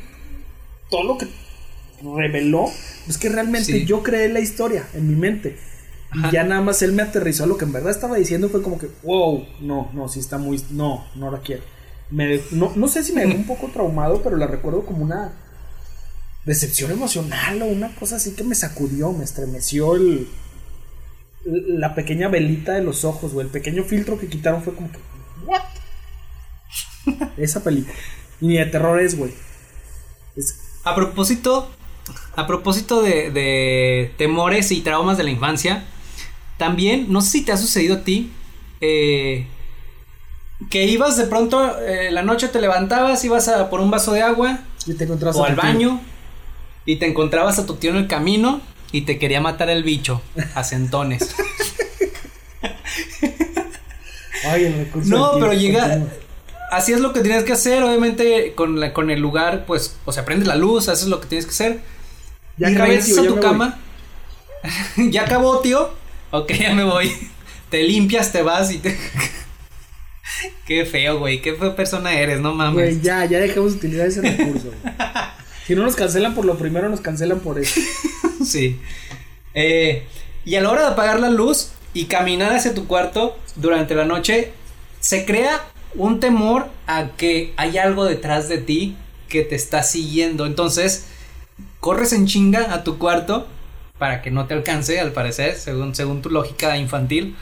todo 0.89 1.03
lo 1.03 1.17
que 1.17 1.27
reveló 2.03 2.65
es 3.07 3.17
que 3.17 3.29
realmente 3.29 3.71
Sí. 3.71 3.85
yo 3.85 4.03
creé 4.03 4.27
la 4.29 4.39
historia 4.41 4.87
en 4.93 5.07
mi 5.07 5.15
mente. 5.15 5.57
Ajá. 6.11 6.27
Y 6.27 6.31
ya 6.31 6.43
nada 6.43 6.59
más 6.61 6.81
él 6.81 6.91
me 6.91 7.03
aterrizó. 7.03 7.45
Lo 7.45 7.57
que 7.57 7.63
en 7.65 7.71
verdad 7.71 7.91
estaba 7.91 8.17
diciendo 8.17 8.49
fue 8.49 8.61
como 8.61 8.77
que, 8.77 8.87
wow, 9.03 9.45
no, 9.61 9.89
no, 9.93 10.09
sí 10.09 10.19
está 10.19 10.37
muy. 10.37 10.61
No, 10.71 11.05
no 11.15 11.31
la 11.31 11.39
quiero. 11.39 11.63
Me, 12.11 12.41
no, 12.51 12.73
no 12.75 12.87
sé 12.87 13.03
si 13.03 13.13
me 13.13 13.25
dejó 13.25 13.37
un 13.37 13.47
poco 13.47 13.67
traumado, 13.67 14.21
pero 14.21 14.37
la 14.37 14.47
recuerdo 14.47 14.85
como 14.85 15.03
una 15.03 15.33
decepción 16.45 16.91
emocional 16.91 17.61
o 17.61 17.65
una 17.65 17.95
cosa 17.95 18.17
así 18.17 18.33
que 18.33 18.43
me 18.43 18.55
sacudió, 18.55 19.13
me 19.13 19.23
estremeció 19.23 19.95
el, 19.95 20.27
la 21.45 21.95
pequeña 21.95 22.27
velita 22.27 22.73
de 22.73 22.83
los 22.83 23.05
ojos, 23.05 23.33
güey. 23.33 23.45
El 23.47 23.51
pequeño 23.51 23.83
filtro 23.83 24.19
que 24.19 24.27
quitaron 24.27 24.61
fue 24.63 24.75
como 24.75 24.91
que, 24.91 24.99
¿what? 25.45 25.61
Esa 27.37 27.63
película. 27.63 27.95
Y 28.39 28.47
ni 28.47 28.57
de 28.57 28.65
terror 28.65 28.99
es, 28.99 29.17
güey. 29.17 29.33
A 30.83 30.95
propósito, 30.95 31.69
a 32.35 32.47
propósito 32.47 33.01
de, 33.01 33.31
de 33.31 34.13
temores 34.17 34.71
y 34.71 34.81
traumas 34.81 35.17
de 35.17 35.23
la 35.23 35.29
infancia, 35.29 35.85
también, 36.57 37.11
no 37.11 37.21
sé 37.21 37.31
si 37.31 37.41
te 37.41 37.51
ha 37.51 37.57
sucedido 37.57 37.95
a 37.95 38.03
ti, 38.03 38.31
eh, 38.81 39.47
que 40.69 40.85
ibas 40.85 41.17
de 41.17 41.25
pronto, 41.25 41.79
eh, 41.79 42.11
la 42.11 42.21
noche 42.23 42.47
te 42.47 42.61
levantabas, 42.61 43.23
ibas 43.25 43.47
a 43.47 43.69
por 43.69 43.81
un 43.81 43.91
vaso 43.91 44.13
de 44.13 44.21
agua 44.21 44.59
y 44.85 44.93
te 44.93 45.05
encontrabas 45.05 45.35
o 45.37 45.43
a 45.43 45.47
al 45.47 45.55
tu 45.55 45.61
tío. 45.61 45.69
baño 45.69 46.01
y 46.85 46.97
te 46.97 47.07
encontrabas 47.07 47.59
a 47.59 47.65
tu 47.65 47.75
tío 47.75 47.91
en 47.91 47.97
el 47.97 48.07
camino 48.07 48.61
y 48.91 49.01
te 49.01 49.17
quería 49.19 49.41
matar 49.41 49.69
el 49.69 49.83
bicho 49.83 50.21
a 50.55 50.63
centones. 50.63 51.35
Ay, 54.43 54.65
el 54.65 54.73
recurso 54.77 55.09
No, 55.09 55.33
pero 55.39 55.53
llega. 55.53 56.03
Así 56.71 56.93
es 56.93 56.99
lo 56.99 57.13
que 57.13 57.21
tienes 57.21 57.43
que 57.43 57.53
hacer. 57.53 57.83
Obviamente, 57.83 58.53
con, 58.55 58.79
la, 58.79 58.93
con 58.93 59.09
el 59.11 59.19
lugar, 59.19 59.65
pues, 59.65 59.97
o 60.05 60.11
sea, 60.11 60.25
prende 60.25 60.45
la 60.45 60.55
luz, 60.55 60.89
haces 60.89 61.07
lo 61.07 61.19
que 61.21 61.27
tienes 61.27 61.45
que 61.45 61.51
hacer. 61.51 61.81
Ya 62.57 62.69
y 62.69 62.73
acabé, 62.73 62.89
regresas 62.89 63.21
tío, 63.21 63.31
a 63.31 63.35
tu 63.35 63.39
cama. 63.39 63.79
ya 64.97 65.23
acabó, 65.23 65.59
tío. 65.59 65.91
Ok, 66.31 66.51
ya 66.53 66.73
me 66.73 66.83
voy. 66.83 67.11
te 67.69 67.83
limpias, 67.83 68.31
te 68.31 68.41
vas 68.41 68.71
y 68.71 68.79
te. 68.79 68.97
Qué 70.65 70.85
feo, 70.85 71.19
güey. 71.19 71.41
Qué 71.41 71.55
feo 71.55 71.75
persona 71.75 72.13
eres, 72.13 72.39
no 72.39 72.53
mames. 72.53 72.73
Güey, 72.73 73.01
ya, 73.01 73.25
ya 73.25 73.39
dejamos 73.39 73.73
de 73.73 73.77
utilizar 73.77 74.07
ese 74.07 74.21
recurso. 74.21 74.67
güey. 74.81 74.95
Si 75.67 75.75
no 75.75 75.83
nos 75.83 75.95
cancelan 75.95 76.33
por 76.33 76.43
lo 76.43 76.57
primero, 76.57 76.89
nos 76.89 77.01
cancelan 77.01 77.39
por 77.39 77.59
eso. 77.59 77.79
Sí. 78.45 78.79
Eh, 79.53 80.03
y 80.43 80.55
a 80.55 80.61
la 80.61 80.71
hora 80.71 80.81
de 80.81 80.87
apagar 80.87 81.19
la 81.19 81.29
luz 81.29 81.71
y 81.93 82.05
caminar 82.05 82.51
hacia 82.53 82.73
tu 82.73 82.87
cuarto 82.87 83.37
durante 83.55 83.93
la 83.93 84.03
noche, 84.03 84.51
se 84.99 85.25
crea 85.25 85.61
un 85.93 86.19
temor 86.19 86.67
a 86.87 87.11
que 87.15 87.53
hay 87.57 87.77
algo 87.77 88.05
detrás 88.05 88.49
de 88.49 88.57
ti 88.57 88.97
que 89.29 89.43
te 89.43 89.55
está 89.55 89.83
siguiendo. 89.83 90.45
Entonces, 90.45 91.05
corres 91.79 92.11
en 92.13 92.25
chinga 92.25 92.73
a 92.73 92.83
tu 92.83 92.97
cuarto 92.97 93.47
para 93.99 94.21
que 94.23 94.31
no 94.31 94.47
te 94.47 94.55
alcance, 94.55 94.99
al 94.99 95.11
parecer, 95.11 95.55
según, 95.55 95.93
según 95.93 96.21
tu 96.23 96.31
lógica 96.31 96.75
infantil. 96.77 97.35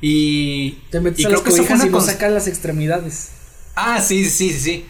Y, 0.00 0.72
Te 0.90 1.00
metes 1.00 1.20
y 1.20 1.24
a 1.24 1.28
creo 1.28 1.42
las 1.42 1.44
que 1.44 1.62
fue 1.62 1.76
y 1.76 1.80
una 1.80 1.84
no 1.86 2.00
sacas 2.00 2.32
las 2.32 2.46
extremidades. 2.46 3.30
Ah, 3.74 4.00
sí, 4.00 4.24
sí, 4.24 4.52
sí, 4.52 4.60
sí. 4.60 4.86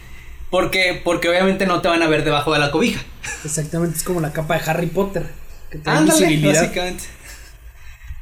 Porque, 0.49 0.99
porque 1.03 1.29
obviamente 1.29 1.65
no 1.65 1.81
te 1.81 1.87
van 1.87 2.01
a 2.01 2.07
ver 2.07 2.23
debajo 2.23 2.53
de 2.53 2.59
la 2.59 2.71
cobija. 2.71 3.01
Exactamente, 3.45 3.97
es 3.97 4.03
como 4.03 4.19
la 4.19 4.33
capa 4.33 4.57
de 4.57 4.69
Harry 4.69 4.87
Potter. 4.87 5.27
Que 5.69 5.77
te 5.77 5.83
da 5.89 5.97
Ándale, 5.97 6.37
básicamente. 6.45 7.03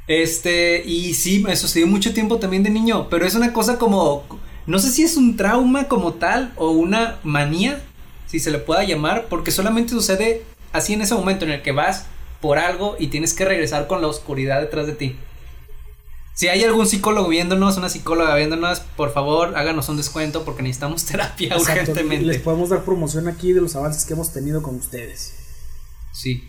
Este, 0.07 0.83
y 0.85 1.13
sí, 1.13 1.39
me 1.39 1.55
sucedió 1.55 1.87
mucho 1.87 2.13
tiempo 2.13 2.37
también 2.37 2.63
de 2.63 2.69
niño, 2.69 3.09
pero 3.09 3.25
es 3.25 3.35
una 3.35 3.51
cosa 3.51 3.77
como, 3.77 4.25
no 4.65 4.79
sé 4.79 4.89
si 4.89 5.03
es 5.03 5.17
un 5.17 5.35
trauma 5.35 5.89
como 5.89 6.13
tal 6.13 6.53
o 6.55 6.71
una 6.71 7.19
manía, 7.23 7.81
si 8.25 8.39
se 8.39 8.51
le 8.51 8.57
pueda 8.57 8.83
llamar, 8.83 9.25
porque 9.29 9.51
solamente 9.51 9.91
sucede 9.91 10.43
así 10.71 10.93
en 10.93 11.01
ese 11.01 11.13
momento 11.13 11.43
en 11.43 11.51
el 11.51 11.61
que 11.61 11.73
vas 11.73 12.05
por 12.41 12.57
algo 12.57 12.95
y 12.99 13.07
tienes 13.07 13.33
que 13.33 13.45
regresar 13.45 13.87
con 13.87 14.01
la 14.01 14.07
oscuridad 14.07 14.61
detrás 14.61 14.87
de 14.87 14.93
ti. 14.93 15.15
Si 16.37 16.47
hay 16.49 16.63
algún 16.63 16.85
psicólogo 16.85 17.29
viéndonos, 17.29 17.77
una 17.77 17.89
psicóloga 17.89 18.35
viéndonos, 18.35 18.79
por 18.95 19.11
favor 19.11 19.57
háganos 19.57 19.89
un 19.89 19.97
descuento 19.97 20.45
porque 20.45 20.61
necesitamos 20.61 21.03
terapia 21.11 21.55
Exacto, 21.55 21.71
urgentemente. 21.91 22.25
Les 22.27 22.41
podemos 22.41 22.69
dar 22.69 22.83
promoción 22.83 23.27
aquí 23.27 23.53
de 23.53 23.61
los 23.61 23.75
avances 23.75 24.05
que 24.05 24.13
hemos 24.13 24.31
tenido 24.31 24.61
con 24.61 24.75
ustedes. 24.75 25.33
Sí. 26.13 26.47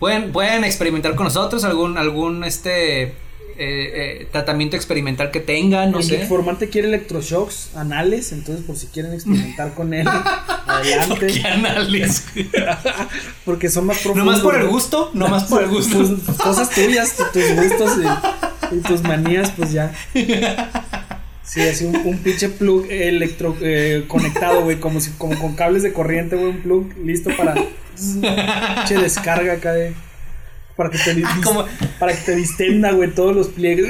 Pueden, 0.00 0.32
pueden 0.32 0.64
experimentar 0.64 1.14
con 1.14 1.24
nosotros 1.24 1.62
algún, 1.62 1.96
algún 1.96 2.42
este 2.42 3.02
eh, 3.04 3.12
eh, 3.58 4.28
tratamiento 4.32 4.74
experimental 4.74 5.30
que 5.30 5.38
tengan, 5.38 5.92
no 5.92 5.98
el 5.98 6.04
sé. 6.04 6.22
informante 6.22 6.68
quiere 6.68 6.88
electroshocks 6.88 7.76
anales, 7.76 8.32
entonces 8.32 8.64
por 8.64 8.76
si 8.76 8.86
quieren 8.88 9.12
experimentar 9.12 9.74
con 9.74 9.94
él, 9.94 10.08
adelante. 10.66 11.26
¿Qué 11.28 11.46
análisis? 11.46 12.24
Porque 13.44 13.68
son 13.68 13.86
más 13.86 13.98
profundos. 13.98 14.26
¿Nomás 14.26 14.40
por 14.40 14.54
el 14.56 14.64
¿no? 14.64 14.70
gusto? 14.70 15.10
¿Nomás 15.14 15.44
por 15.44 15.62
el 15.62 15.68
gusto? 15.68 15.98
Cosas 16.42 16.70
tuyas, 16.70 17.14
tu- 17.16 17.24
tus 17.32 17.54
gustos 17.54 17.92
y, 17.98 18.59
y 18.72 18.76
tus 18.80 19.02
manías, 19.02 19.50
pues 19.52 19.72
ya. 19.72 19.92
Sí, 21.42 21.60
así 21.62 21.84
un, 21.84 21.96
un 21.96 22.18
pinche 22.18 22.48
plug 22.48 22.86
electro 22.90 23.56
eh, 23.60 24.04
conectado, 24.06 24.62
güey, 24.62 24.78
como 24.78 25.00
si, 25.00 25.10
como 25.12 25.36
con 25.38 25.54
cables 25.56 25.82
de 25.82 25.92
corriente, 25.92 26.36
güey, 26.36 26.50
un 26.50 26.62
plug 26.62 26.92
listo 27.04 27.30
para 27.36 27.54
pinche 27.54 28.96
descarga 28.98 29.54
acá 29.54 29.72
de 29.72 29.94
para 30.76 30.90
que 30.90 30.98
te 30.98 31.22
Como- 31.44 31.66
para 31.98 32.12
que 32.14 32.20
te 32.22 32.36
distenda, 32.36 32.92
güey, 32.92 33.10
todos 33.14 33.34
los 33.34 33.48
pliegues. 33.48 33.86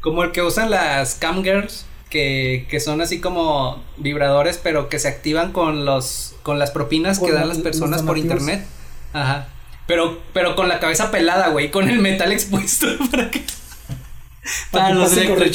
Como 0.00 0.22
el 0.24 0.32
que 0.32 0.42
usan 0.42 0.70
las 0.70 1.14
camgirls, 1.14 1.86
que, 2.10 2.66
que 2.70 2.80
son 2.80 3.00
así 3.00 3.20
como 3.20 3.82
vibradores, 3.98 4.58
pero 4.62 4.88
que 4.88 4.98
se 4.98 5.08
activan 5.08 5.52
con 5.52 5.84
los 5.84 6.34
con 6.42 6.58
las 6.58 6.70
propinas 6.70 7.18
Con 7.18 7.28
que 7.28 7.34
dan 7.34 7.48
la- 7.48 7.54
las 7.54 7.58
personas 7.62 8.02
por 8.02 8.18
internet. 8.18 8.64
Ajá. 9.12 9.48
Pero, 9.86 10.20
pero 10.32 10.56
con 10.56 10.68
la 10.68 10.80
cabeza 10.80 11.10
pelada, 11.10 11.48
güey, 11.48 11.70
con 11.70 11.88
el 11.88 11.98
metal 11.98 12.32
expuesto 12.32 12.86
para 13.10 13.30
que. 13.30 13.42
Para 14.70 14.90
los. 14.90 15.10
Para 15.14 15.50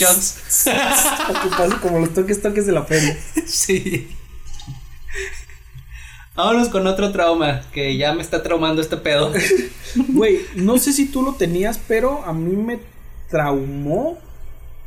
que 1.42 1.50
pase 1.50 1.76
como 1.82 2.00
los 2.00 2.14
toques 2.14 2.42
toques 2.42 2.66
de 2.66 2.72
la 2.72 2.84
feria. 2.84 3.18
Sí. 3.46 4.08
Vámonos 6.36 6.70
con 6.70 6.88
otro 6.88 7.12
trauma, 7.12 7.64
que 7.74 7.98
ya 7.98 8.14
me 8.14 8.22
está 8.22 8.42
traumando 8.44 8.82
este 8.82 8.96
pedo. 8.96 9.34
Güey, 9.96 10.40
no 10.56 10.78
sé 10.78 10.94
si 10.94 11.08
tú 11.08 11.22
lo 11.22 11.34
tenías, 11.34 11.80
pero 11.86 12.24
a 12.24 12.32
mí 12.32 12.56
me 12.56 12.80
traumó 13.30 14.18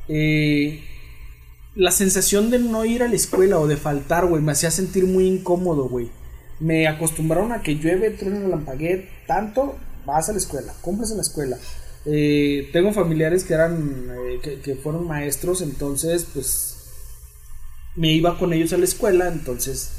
eh, 0.08 0.82
la 1.74 1.90
sensación 1.90 2.50
de 2.50 2.58
no 2.58 2.86
ir 2.86 3.02
a 3.02 3.08
la 3.08 3.16
escuela 3.16 3.58
o 3.58 3.66
de 3.66 3.76
faltar, 3.76 4.24
güey. 4.24 4.40
Me 4.40 4.52
hacía 4.52 4.70
sentir 4.70 5.04
muy 5.04 5.26
incómodo, 5.26 5.88
güey. 5.90 6.10
Me 6.62 6.86
acostumbraron 6.86 7.50
a 7.50 7.60
que 7.60 7.74
llueve, 7.74 8.10
truena, 8.10 8.38
relampaguee, 8.38 9.08
tanto, 9.26 9.76
vas 10.06 10.28
a 10.28 10.32
la 10.32 10.38
escuela, 10.38 10.72
cumples 10.80 11.10
en 11.10 11.16
la 11.16 11.22
escuela. 11.22 11.58
Eh, 12.04 12.70
tengo 12.72 12.92
familiares 12.92 13.42
que 13.42 13.54
eran, 13.54 14.08
eh, 14.32 14.60
que, 14.62 14.74
fueron 14.76 15.08
maestros, 15.08 15.60
entonces, 15.60 16.26
pues, 16.32 16.76
me 17.96 18.12
iba 18.12 18.38
con 18.38 18.52
ellos 18.52 18.72
a 18.72 18.78
la 18.78 18.84
escuela, 18.84 19.26
entonces, 19.26 19.90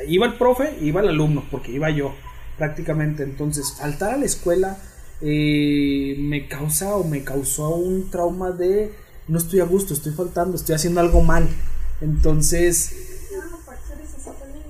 eh, 0.00 0.06
iba 0.08 0.26
el 0.26 0.34
profe, 0.38 0.76
iba 0.80 1.00
el 1.00 1.08
alumno, 1.08 1.44
porque 1.52 1.70
iba 1.70 1.88
yo, 1.90 2.14
prácticamente. 2.56 3.22
Entonces, 3.22 3.74
faltar 3.78 4.14
a 4.14 4.16
la 4.16 4.26
escuela 4.26 4.76
me 5.20 6.46
causa 6.48 6.96
o 6.96 7.04
me 7.04 7.24
causó 7.24 7.70
un 7.70 8.10
trauma 8.10 8.52
de 8.52 8.92
no 9.28 9.38
estoy 9.38 9.60
a 9.60 9.64
gusto, 9.64 9.94
estoy 9.94 10.12
faltando, 10.12 10.56
estoy 10.56 10.74
haciendo 10.74 11.00
algo 11.00 11.22
mal. 11.22 11.48
Entonces, 12.00 13.07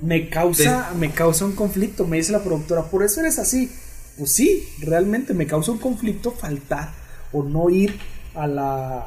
me 0.03 0.29
causa, 0.29 0.93
me 0.99 1.11
causa 1.11 1.45
un 1.45 1.53
conflicto, 1.53 2.07
me 2.07 2.17
dice 2.19 2.33
la 2.33 2.43
productora, 2.43 2.85
por 2.85 3.03
eso 3.03 3.21
eres 3.21 3.39
así. 3.39 3.71
Pues 4.17 4.33
sí, 4.33 4.69
realmente 4.81 5.33
me 5.35 5.47
causa 5.47 5.71
un 5.73 5.79
conflicto 5.79 6.33
faltar 6.33 6.93
o 7.33 7.43
no 7.45 7.71
ir 7.71 7.99
a 8.35 8.47
la, 8.47 8.99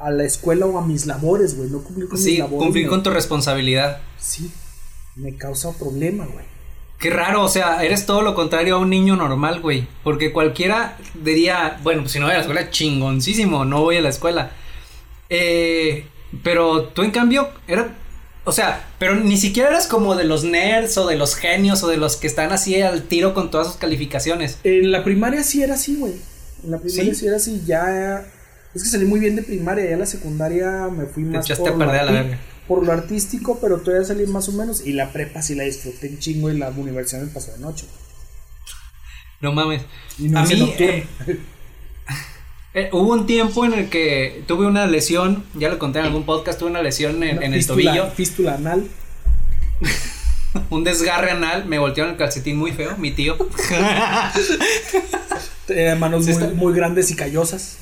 a 0.00 0.10
la 0.10 0.24
escuela 0.24 0.66
o 0.66 0.78
a 0.78 0.86
mis 0.86 1.06
labores, 1.06 1.56
güey, 1.56 1.70
no 1.70 1.82
cumplir 1.82 2.08
con 2.08 2.22
mis 2.22 2.38
labores. 2.38 2.64
cumplir 2.64 2.84
me- 2.84 2.90
con 2.90 3.02
tu 3.02 3.10
responsabilidad. 3.10 4.00
Sí, 4.18 4.50
me 5.16 5.36
causa 5.36 5.72
problema, 5.72 6.26
güey. 6.26 6.44
Qué 6.98 7.10
raro, 7.10 7.44
o 7.44 7.48
sea, 7.48 7.84
eres 7.84 8.06
todo 8.06 8.22
lo 8.22 8.34
contrario 8.34 8.74
a 8.74 8.78
un 8.78 8.90
niño 8.90 9.14
normal, 9.14 9.60
güey. 9.60 9.86
Porque 10.02 10.32
cualquiera 10.32 10.98
diría, 11.14 11.78
bueno, 11.84 12.02
pues 12.02 12.12
si 12.12 12.18
no 12.18 12.24
voy 12.26 12.32
a 12.32 12.38
la 12.38 12.40
escuela, 12.42 12.70
chingoncísimo, 12.70 13.64
no 13.64 13.82
voy 13.82 13.96
a 13.98 14.00
la 14.00 14.08
escuela. 14.08 14.50
Eh, 15.30 16.06
pero 16.42 16.84
tú 16.88 17.02
en 17.02 17.10
cambio, 17.12 17.48
era, 17.66 17.94
o 18.48 18.52
sea, 18.52 18.88
pero 18.98 19.14
ni 19.14 19.36
siquiera 19.36 19.68
eras 19.68 19.86
como 19.86 20.16
de 20.16 20.24
los 20.24 20.42
nerds 20.42 20.96
o 20.96 21.06
de 21.06 21.16
los 21.16 21.34
genios 21.34 21.82
o 21.82 21.88
de 21.88 21.98
los 21.98 22.16
que 22.16 22.26
están 22.26 22.50
así 22.50 22.80
al 22.80 23.02
tiro 23.02 23.34
con 23.34 23.50
todas 23.50 23.66
sus 23.66 23.76
calificaciones. 23.76 24.58
En 24.64 24.90
la 24.90 25.04
primaria 25.04 25.42
sí 25.42 25.62
era 25.62 25.74
así, 25.74 25.96
güey. 25.96 26.14
En 26.64 26.70
la 26.70 26.78
primaria 26.78 27.12
¿Sí? 27.12 27.20
¿Sí? 27.20 27.26
era 27.26 27.36
así, 27.36 27.62
ya. 27.66 28.24
Es 28.74 28.82
que 28.82 28.88
salí 28.88 29.04
muy 29.04 29.20
bien 29.20 29.36
de 29.36 29.42
primaria, 29.42 29.84
ya 29.84 29.90
en 29.92 29.98
la 29.98 30.06
secundaria 30.06 30.88
me 30.88 31.04
fui 31.04 31.24
más 31.24 31.44
echaste 31.44 31.68
a 31.68 31.72
lo 31.72 31.90
a 31.90 32.02
la 32.02 32.10
verga. 32.10 32.38
por 32.66 32.86
lo 32.86 32.90
artístico, 32.90 33.58
pero 33.60 33.80
todavía 33.80 34.06
salí 34.06 34.26
más 34.26 34.48
o 34.48 34.52
menos. 34.52 34.86
Y 34.86 34.94
la 34.94 35.12
prepa 35.12 35.42
sí 35.42 35.54
la 35.54 35.64
disfruté 35.64 36.08
un 36.08 36.18
chingo 36.18 36.50
y 36.50 36.56
la 36.56 36.70
universidad 36.70 37.20
me 37.20 37.28
pasó 37.28 37.52
de 37.52 37.58
noche. 37.58 37.84
No 39.42 39.52
mames. 39.52 39.82
Y 40.18 40.28
no 40.28 40.38
a 40.38 40.44
mí, 40.44 40.74
eh, 40.78 41.06
eh, 42.74 42.88
hubo 42.92 43.12
un 43.12 43.26
tiempo 43.26 43.64
en 43.64 43.74
el 43.74 43.88
que 43.88 44.42
tuve 44.46 44.66
una 44.66 44.86
lesión, 44.86 45.44
ya 45.54 45.68
lo 45.68 45.78
conté 45.78 46.00
en 46.00 46.06
algún 46.06 46.24
podcast, 46.24 46.58
tuve 46.58 46.70
una 46.70 46.82
lesión 46.82 47.22
en, 47.22 47.38
Una 47.38 47.46
en 47.46 47.54
el 47.54 47.66
tobillo. 47.66 48.08
Fístula 48.10 48.54
anal. 48.54 48.86
un 50.70 50.84
desgarre 50.84 51.30
anal, 51.30 51.66
me 51.66 51.78
voltearon 51.78 52.12
el 52.12 52.18
calcetín 52.18 52.56
muy 52.56 52.72
feo, 52.72 52.96
mi 52.98 53.10
tío. 53.10 53.36
eh, 55.68 55.94
manos 55.98 56.24
muy, 56.24 56.32
está- 56.32 56.48
muy 56.48 56.74
grandes 56.74 57.10
y 57.10 57.16
callosas. 57.16 57.76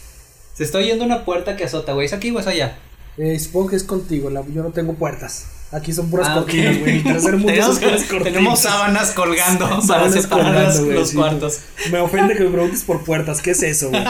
Se 0.55 0.65
está 0.65 0.79
oyendo 0.79 1.05
una 1.05 1.25
puerta 1.25 1.57
que 1.57 1.65
azota, 1.65 1.93
güey. 1.93 2.07
¿Es 2.07 2.13
aquí 2.13 2.31
o 2.31 2.41
es 2.41 2.47
allá? 2.47 2.79
Eh, 3.19 3.39
supongo 3.39 3.71
que 3.71 3.77
es 3.77 3.85
contigo, 3.85 4.31
la- 4.31 4.45
yo 4.49 4.63
no 4.63 4.71
tengo 4.71 4.95
puertas. 4.95 5.47
Aquí 5.73 5.93
son 5.93 6.11
puras 6.11 6.29
Ah, 6.31 6.35
cortinas, 6.35 6.79
güey. 6.79 7.03
Tercer 7.03 7.33
mundo 7.37 7.49
tenemos, 7.49 7.79
son 7.81 8.19
tenemos 8.23 8.61
sábanas 8.61 9.11
colgando 9.11 9.69
para 9.87 10.11
separar 10.11 10.55
colgando, 10.67 10.93
los 10.93 11.11
sí. 11.11 11.17
cuartos. 11.17 11.59
Me 11.91 11.99
ofende 11.99 12.35
que 12.37 12.45
me 12.45 12.51
preguntes 12.51 12.83
por 12.85 13.05
puertas. 13.05 13.43
¿Qué 13.43 13.51
es 13.51 13.63
eso, 13.63 13.91
güey? 13.91 14.03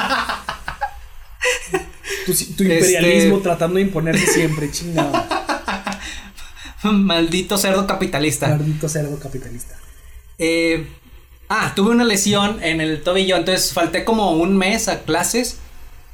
Tu, 2.25 2.33
tu 2.57 2.63
imperialismo 2.65 3.37
Este- 3.37 3.43
tratando 3.43 3.77
de 3.77 3.83
imponerse 3.83 4.27
siempre, 4.27 4.71
chingado. 4.71 5.13
Maldito 6.83 7.59
cerdo 7.59 7.87
capitalista. 7.87 8.49
Maldito 8.49 8.89
cerdo 8.89 9.19
capitalista. 9.19 9.77
Eh, 10.39 10.87
ah, 11.49 11.73
tuve 11.75 11.91
una 11.91 12.05
lesión 12.05 12.63
en 12.63 12.81
el 12.81 13.03
tobillo, 13.03 13.37
entonces 13.37 13.73
falté 13.73 14.05
como 14.05 14.33
un 14.33 14.57
mes 14.57 14.89
a 14.89 15.03
clases 15.03 15.59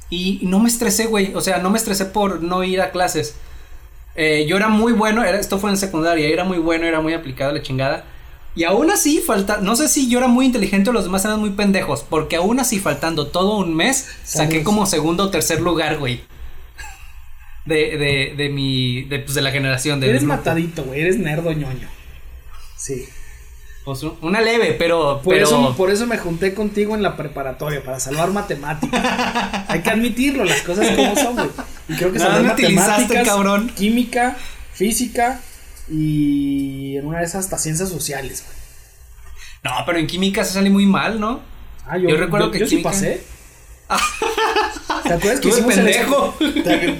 y 0.09 0.39
no 0.43 0.59
me 0.59 0.69
estresé, 0.69 1.05
güey. 1.07 1.33
O 1.35 1.41
sea, 1.41 1.57
no 1.59 1.69
me 1.69 1.77
estresé 1.77 2.05
por 2.05 2.41
no 2.41 2.63
ir 2.63 2.81
a 2.81 2.91
clases. 2.91 3.35
Eh, 4.15 4.45
yo 4.47 4.57
era 4.57 4.67
muy 4.69 4.93
bueno, 4.93 5.23
era, 5.23 5.39
esto 5.39 5.59
fue 5.59 5.69
en 5.71 5.77
secundaria, 5.77 6.27
era 6.27 6.43
muy 6.43 6.59
bueno, 6.59 6.85
era 6.85 7.01
muy 7.01 7.13
aplicado 7.13 7.51
la 7.51 7.61
chingada. 7.61 8.05
Y 8.55 8.65
aún 8.65 8.91
así, 8.91 9.19
falta, 9.19 9.57
no 9.57 9.75
sé 9.75 9.87
si 9.87 10.07
yo 10.09 10.19
era 10.19 10.27
muy 10.27 10.45
inteligente 10.45 10.91
o 10.91 10.93
los 10.93 11.05
demás 11.05 11.25
eran 11.25 11.39
muy 11.39 11.49
pendejos, 11.51 12.05
porque 12.07 12.35
aún 12.35 12.59
así, 12.59 12.79
faltando 12.79 13.27
todo 13.27 13.57
un 13.57 13.75
mes, 13.75 14.07
saqué 14.23 14.63
como 14.63 14.85
segundo 14.85 15.23
o 15.23 15.29
tercer 15.29 15.59
lugar, 15.59 15.97
güey. 15.97 16.21
De, 17.65 17.97
de, 17.97 18.33
de 18.37 18.49
mi, 18.49 19.03
de, 19.03 19.19
pues, 19.19 19.33
de 19.35 19.41
la 19.41 19.51
generación. 19.51 19.99
del 19.99 20.11
Eres 20.11 20.23
matadito, 20.23 20.83
güey. 20.83 21.01
Eres 21.01 21.17
nerdo 21.17 21.51
ñoño. 21.51 21.87
Sí. 22.77 23.05
Pues, 23.85 24.03
un- 24.03 24.17
una 24.21 24.41
leve, 24.41 24.75
pero... 24.77 25.21
Por, 25.23 25.33
pero... 25.33 25.45
eso, 25.47 25.73
por 25.75 25.89
eso 25.89 26.05
me 26.05 26.17
junté 26.17 26.53
contigo 26.53 26.93
en 26.95 27.01
la 27.01 27.15
preparatoria, 27.17 27.83
para 27.83 27.99
salvar 27.99 28.31
matemáticas. 28.31 29.01
Hay 29.69 29.81
que 29.81 29.89
admitirlo, 29.89 30.43
las 30.43 30.61
cosas 30.61 30.89
como 30.95 31.15
son, 31.15 31.33
güey. 31.35 31.49
Y 31.89 31.93
creo 31.95 32.11
que 32.11 32.19
Nada 32.19 32.35
salvar 32.35 32.51
matemáticas, 32.55 33.27
cabrón. 33.27 33.71
química, 33.75 34.37
física 34.73 35.39
y 35.89 36.97
en 36.97 37.05
una 37.05 37.19
de 37.19 37.25
esas 37.25 37.45
hasta 37.45 37.57
ciencias 37.57 37.89
sociales, 37.89 38.43
güey. 38.45 38.57
No, 39.63 39.85
pero 39.85 39.97
en 39.97 40.07
química 40.07 40.43
se 40.43 40.53
sale 40.53 40.69
muy 40.69 40.85
mal, 40.85 41.19
¿no? 41.19 41.41
Ah, 41.85 41.97
yo, 41.97 42.09
Yo 42.09 42.17
recuerdo 42.17 42.51
que 42.51 42.59
yo 42.59 42.67
sí 42.67 42.77
pasé. 42.77 43.23
¿Te 45.03 45.13
acuerdas 45.13 45.39
que 45.39 45.49
hicimos 45.49 45.77
el 45.77 45.83
pendejo. 45.85 46.35
Te- 46.63 46.95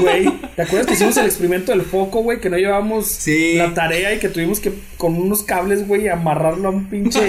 Güey, 0.00 0.24
¿te 0.56 0.62
acuerdas 0.62 0.86
que 0.86 0.94
hicimos 0.94 1.16
el 1.18 1.26
experimento 1.26 1.70
del 1.72 1.82
foco, 1.82 2.22
güey? 2.22 2.40
Que 2.40 2.48
no 2.48 2.56
llevábamos 2.56 3.06
Sí. 3.08 3.56
la 3.56 3.74
tarea 3.74 4.14
y 4.14 4.18
que 4.18 4.30
tuvimos 4.30 4.58
que 4.58 4.72
con 4.96 5.14
unos 5.16 5.42
cables, 5.42 5.86
güey, 5.86 6.08
amarrarlo 6.08 6.68
a 6.68 6.70
un 6.72 6.86
pinche 6.88 7.20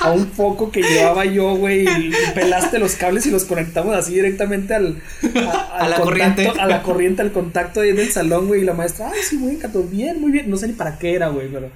a 0.00 0.10
un 0.12 0.26
foco 0.30 0.70
que 0.70 0.80
llevaba 0.82 1.26
yo, 1.26 1.54
güey, 1.56 1.82
y 1.86 2.12
pelaste 2.34 2.78
los 2.78 2.94
cables 2.94 3.26
y 3.26 3.30
los 3.30 3.44
conectamos 3.44 3.94
así 3.94 4.14
directamente 4.14 4.74
al 4.74 5.02
a, 5.36 5.76
A 5.84 5.88
la 5.88 5.96
contacto- 5.96 6.02
corriente. 6.02 6.52
a 6.58 6.66
la 6.66 6.82
corriente, 6.82 7.20
al 7.22 7.32
contacto 7.32 7.80
ahí 7.82 7.92
del 7.92 8.10
salón, 8.10 8.46
güey, 8.46 8.62
y 8.62 8.64
la 8.64 8.72
maestra, 8.72 9.10
ay, 9.12 9.20
sí, 9.28 9.36
güey, 9.36 9.58
Cato, 9.58 9.82
bien, 9.82 10.18
muy 10.20 10.30
bien, 10.32 10.48
no 10.48 10.56
sé 10.56 10.66
ni 10.68 10.72
para 10.72 10.98
qué 10.98 11.14
era, 11.14 11.28
güey, 11.28 11.48
pero 11.48 11.68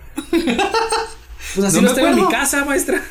pues 1.55 1.67
así 1.67 1.77
No 1.77 1.83
lo 1.83 1.89
me 1.91 1.95
tengo 1.95 2.09
en 2.09 2.17
mi 2.17 2.29
casa, 2.29 2.65
maestra. 2.65 3.03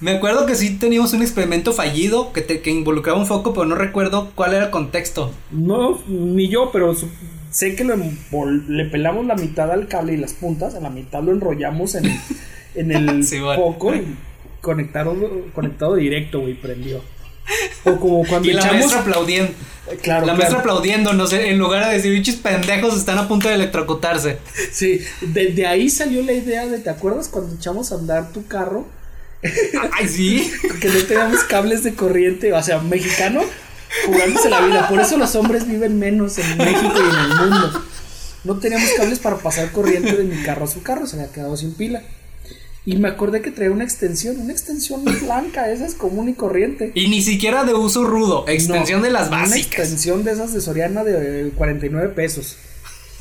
Me 0.00 0.12
acuerdo 0.12 0.46
que 0.46 0.54
sí 0.54 0.76
teníamos 0.78 1.12
un 1.12 1.22
experimento 1.22 1.72
fallido 1.72 2.32
que, 2.32 2.40
te- 2.40 2.60
que 2.60 2.70
involucraba 2.70 3.18
un 3.18 3.26
foco, 3.26 3.52
pero 3.52 3.66
no 3.66 3.74
recuerdo 3.74 4.30
cuál 4.34 4.54
era 4.54 4.66
el 4.66 4.70
contexto. 4.70 5.32
No, 5.50 6.00
ni 6.06 6.48
yo, 6.48 6.70
pero 6.72 6.94
sé 7.50 7.74
que 7.74 7.84
envol- 7.84 8.66
le 8.68 8.84
pelamos 8.84 9.26
la 9.26 9.34
mitad 9.34 9.70
al 9.72 9.88
cable 9.88 10.14
y 10.14 10.16
las 10.18 10.34
puntas, 10.34 10.74
a 10.74 10.80
la 10.80 10.90
mitad 10.90 11.22
lo 11.22 11.32
enrollamos 11.32 11.94
en, 11.96 12.04
en 12.74 12.92
el 12.92 13.24
Sí, 13.26 13.40
bueno. 13.40 13.60
foco 13.62 13.94
y 13.94 14.16
conectaron, 14.60 15.18
conectado 15.54 15.96
directo, 15.96 16.40
güey, 16.40 16.54
prendió. 16.54 17.00
O 17.84 17.96
como 17.98 18.24
cuando 18.26 18.48
Y 18.48 18.52
la 18.52 18.60
echamos. 18.60 18.78
maestra 18.80 19.00
aplaudiendo. 19.00 19.52
Claro, 20.02 20.20
la 20.26 20.34
claro. 20.34 20.38
maestra 20.38 20.58
aplaudiendo, 20.60 21.12
no 21.14 21.26
sé, 21.26 21.48
en 21.50 21.58
lugar 21.58 21.86
de 21.88 21.94
decir, 21.94 22.12
bichos 22.12 22.36
pendejos 22.36 22.94
están 22.96 23.16
a 23.16 23.26
punto 23.26 23.48
de 23.48 23.54
electrocutarse. 23.54 24.36
Sí, 24.70 25.00
de, 25.22 25.46
de 25.52 25.66
ahí 25.66 25.88
salió 25.88 26.22
la 26.22 26.34
idea 26.34 26.66
de, 26.66 26.78
¿te 26.78 26.90
acuerdas 26.90 27.28
cuando 27.28 27.54
echamos 27.56 27.90
a 27.90 27.94
andar 27.94 28.30
tu 28.32 28.46
carro? 28.46 28.86
Ay, 29.92 30.08
sí. 30.08 30.50
Que 30.80 30.88
no 30.88 30.98
teníamos 31.04 31.44
cables 31.44 31.82
de 31.84 31.94
corriente, 31.94 32.52
o 32.52 32.62
sea, 32.62 32.80
mexicano 32.80 33.42
jugándose 34.06 34.50
la 34.50 34.60
vida. 34.60 34.88
Por 34.88 35.00
eso 35.00 35.16
los 35.16 35.34
hombres 35.36 35.66
viven 35.66 35.98
menos 35.98 36.38
en 36.38 36.56
México 36.58 36.92
y 36.96 37.14
en 37.14 37.20
el 37.20 37.28
mundo. 37.36 37.84
No 38.44 38.58
teníamos 38.58 38.90
cables 38.96 39.18
para 39.18 39.36
pasar 39.38 39.70
corriente 39.72 40.16
de 40.16 40.24
mi 40.24 40.42
carro 40.42 40.64
a 40.64 40.68
su 40.68 40.82
carro, 40.82 41.06
se 41.06 41.16
había 41.16 41.32
quedado 41.32 41.56
sin 41.56 41.74
pila. 41.74 42.02
Y 42.84 42.96
me 42.96 43.08
acordé 43.08 43.42
que 43.42 43.50
traía 43.50 43.70
una 43.70 43.84
extensión, 43.84 44.38
una 44.40 44.52
extensión 44.52 45.04
blanca, 45.04 45.70
esa 45.70 45.84
es 45.84 45.94
común 45.94 46.28
y 46.30 46.34
corriente. 46.34 46.92
Y 46.94 47.08
ni 47.08 47.20
siquiera 47.20 47.64
de 47.64 47.74
uso 47.74 48.04
rudo, 48.04 48.46
extensión 48.48 49.00
No, 49.00 49.06
de 49.06 49.12
las 49.12 49.28
Una 49.28 49.40
básicas. 49.42 49.80
extensión 49.80 50.24
de 50.24 50.32
esas 50.32 50.54
de 50.54 50.60
Soriana 50.62 51.04
de 51.04 51.48
eh, 51.48 51.52
49 51.54 52.08
pesos. 52.14 52.56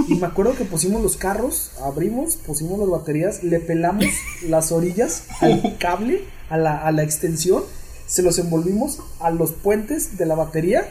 Y 0.07 0.15
me 0.15 0.27
acuerdo 0.27 0.55
que 0.55 0.63
pusimos 0.65 1.01
los 1.01 1.17
carros, 1.17 1.71
abrimos, 1.83 2.35
pusimos 2.35 2.77
las 2.79 2.89
baterías, 2.89 3.43
le 3.43 3.59
pelamos 3.59 4.05
las 4.47 4.71
orillas 4.71 5.23
al 5.41 5.77
cable, 5.79 6.23
a 6.49 6.57
la, 6.57 6.77
a 6.77 6.91
la 6.91 7.03
extensión, 7.03 7.63
se 8.05 8.21
los 8.21 8.37
envolvimos 8.39 8.99
a 9.19 9.31
los 9.31 9.51
puentes 9.51 10.17
de 10.17 10.25
la 10.25 10.35
batería 10.35 10.87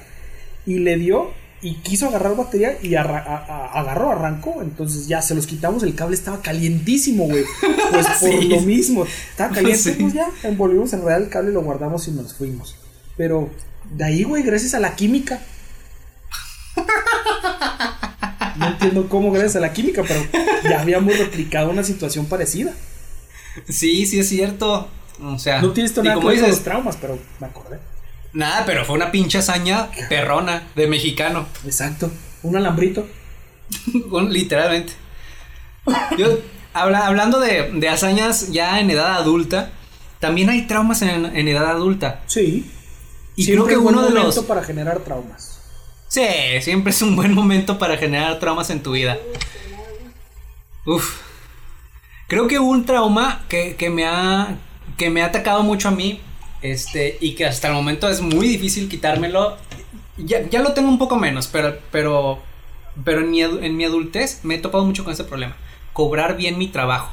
y 0.66 0.80
le 0.80 0.96
dio 0.96 1.30
y 1.62 1.76
quiso 1.76 2.08
agarrar 2.08 2.36
batería 2.36 2.76
y 2.82 2.94
arra- 2.96 3.70
agarró, 3.72 4.10
arrancó. 4.10 4.60
Entonces 4.60 5.06
ya 5.08 5.22
se 5.22 5.34
los 5.34 5.46
quitamos, 5.46 5.82
el 5.84 5.94
cable 5.94 6.14
estaba 6.14 6.42
calientísimo, 6.42 7.24
güey. 7.26 7.44
Pues 7.92 8.06
por 8.20 8.30
Sí. 8.30 8.48
lo 8.48 8.60
mismo, 8.60 9.06
estaba 9.30 9.50
caliente, 9.54 9.78
Sí. 9.94 9.96
pues 9.98 10.12
ya 10.12 10.28
envolvimos 10.42 10.92
en 10.92 11.00
realidad 11.02 11.22
el 11.22 11.30
cable, 11.30 11.52
lo 11.52 11.62
guardamos 11.62 12.06
y 12.08 12.10
nos 12.10 12.34
fuimos. 12.34 12.76
Pero 13.16 13.48
de 13.90 14.04
ahí, 14.04 14.24
güey, 14.24 14.42
gracias 14.42 14.74
a 14.74 14.80
la 14.80 14.94
química. 14.96 15.40
Entiendo 18.76 19.08
cómo 19.08 19.30
gracias 19.32 19.56
a 19.56 19.60
la 19.60 19.72
química, 19.72 20.02
pero 20.06 20.20
ya 20.64 20.80
habíamos 20.80 21.16
replicado 21.18 21.70
una 21.70 21.82
situación 21.82 22.26
parecida. 22.26 22.72
Sí, 23.68 24.06
sí 24.06 24.18
es 24.20 24.28
cierto. 24.28 24.88
O 25.22 25.38
sea, 25.38 25.62
No 25.62 25.70
tienes 25.72 25.96
nada 25.96 26.14
como 26.14 26.30
dices, 26.30 26.48
los 26.48 26.62
traumas, 26.62 26.96
pero 27.00 27.18
me 27.40 27.46
acordé. 27.46 27.78
nada, 28.34 28.64
pero 28.66 28.84
fue 28.84 28.94
una 28.96 29.10
pinche 29.10 29.38
hazaña 29.38 29.88
perrona 30.10 30.64
de 30.76 30.86
mexicano. 30.86 31.46
Exacto. 31.64 32.10
Un 32.42 32.56
alambrito. 32.56 33.06
Literalmente. 34.28 34.92
Yo, 36.18 36.38
habla- 36.74 37.06
hablando 37.06 37.40
de, 37.40 37.70
de 37.72 37.88
hazañas 37.88 38.50
ya 38.52 38.78
en 38.80 38.90
edad 38.90 39.16
adulta, 39.16 39.70
también 40.20 40.50
hay 40.50 40.66
traumas 40.66 41.00
en, 41.02 41.24
en 41.36 41.48
edad 41.48 41.66
adulta. 41.70 42.20
Sí. 42.26 42.70
Y 43.36 43.44
Siempre 43.44 43.66
creo 43.66 43.80
que 43.80 43.86
uno 43.88 44.02
de 44.02 44.10
los. 44.10 44.38
para 44.40 44.62
generar 44.62 45.00
traumas. 45.00 45.55
Sí, 46.08 46.22
siempre 46.62 46.90
es 46.90 47.02
un 47.02 47.16
buen 47.16 47.34
momento 47.34 47.78
para 47.78 47.96
generar 47.96 48.38
traumas 48.38 48.70
en 48.70 48.82
tu 48.82 48.92
vida. 48.92 49.18
Uf. 50.84 51.20
Creo 52.28 52.46
que 52.48 52.58
un 52.58 52.84
trauma 52.84 53.44
que, 53.48 53.76
que 53.76 53.90
me 53.90 54.06
ha. 54.06 54.56
que 54.96 55.10
me 55.10 55.22
ha 55.22 55.26
atacado 55.26 55.62
mucho 55.62 55.88
a 55.88 55.92
mí. 55.92 56.20
Este. 56.62 57.18
Y 57.20 57.34
que 57.34 57.46
hasta 57.46 57.68
el 57.68 57.74
momento 57.74 58.08
es 58.08 58.20
muy 58.20 58.46
difícil 58.48 58.88
quitármelo. 58.88 59.56
Ya, 60.16 60.48
ya 60.48 60.62
lo 60.62 60.72
tengo 60.72 60.88
un 60.88 60.98
poco 60.98 61.16
menos, 61.16 61.48
pero. 61.48 61.78
pero. 61.90 62.38
Pero 63.04 63.20
en 63.20 63.30
mi, 63.30 63.42
en 63.42 63.76
mi 63.76 63.84
adultez 63.84 64.40
me 64.42 64.54
he 64.54 64.58
topado 64.58 64.84
mucho 64.86 65.04
con 65.04 65.12
ese 65.12 65.24
problema. 65.24 65.54
Cobrar 65.92 66.36
bien 66.36 66.56
mi 66.56 66.68
trabajo. 66.68 67.12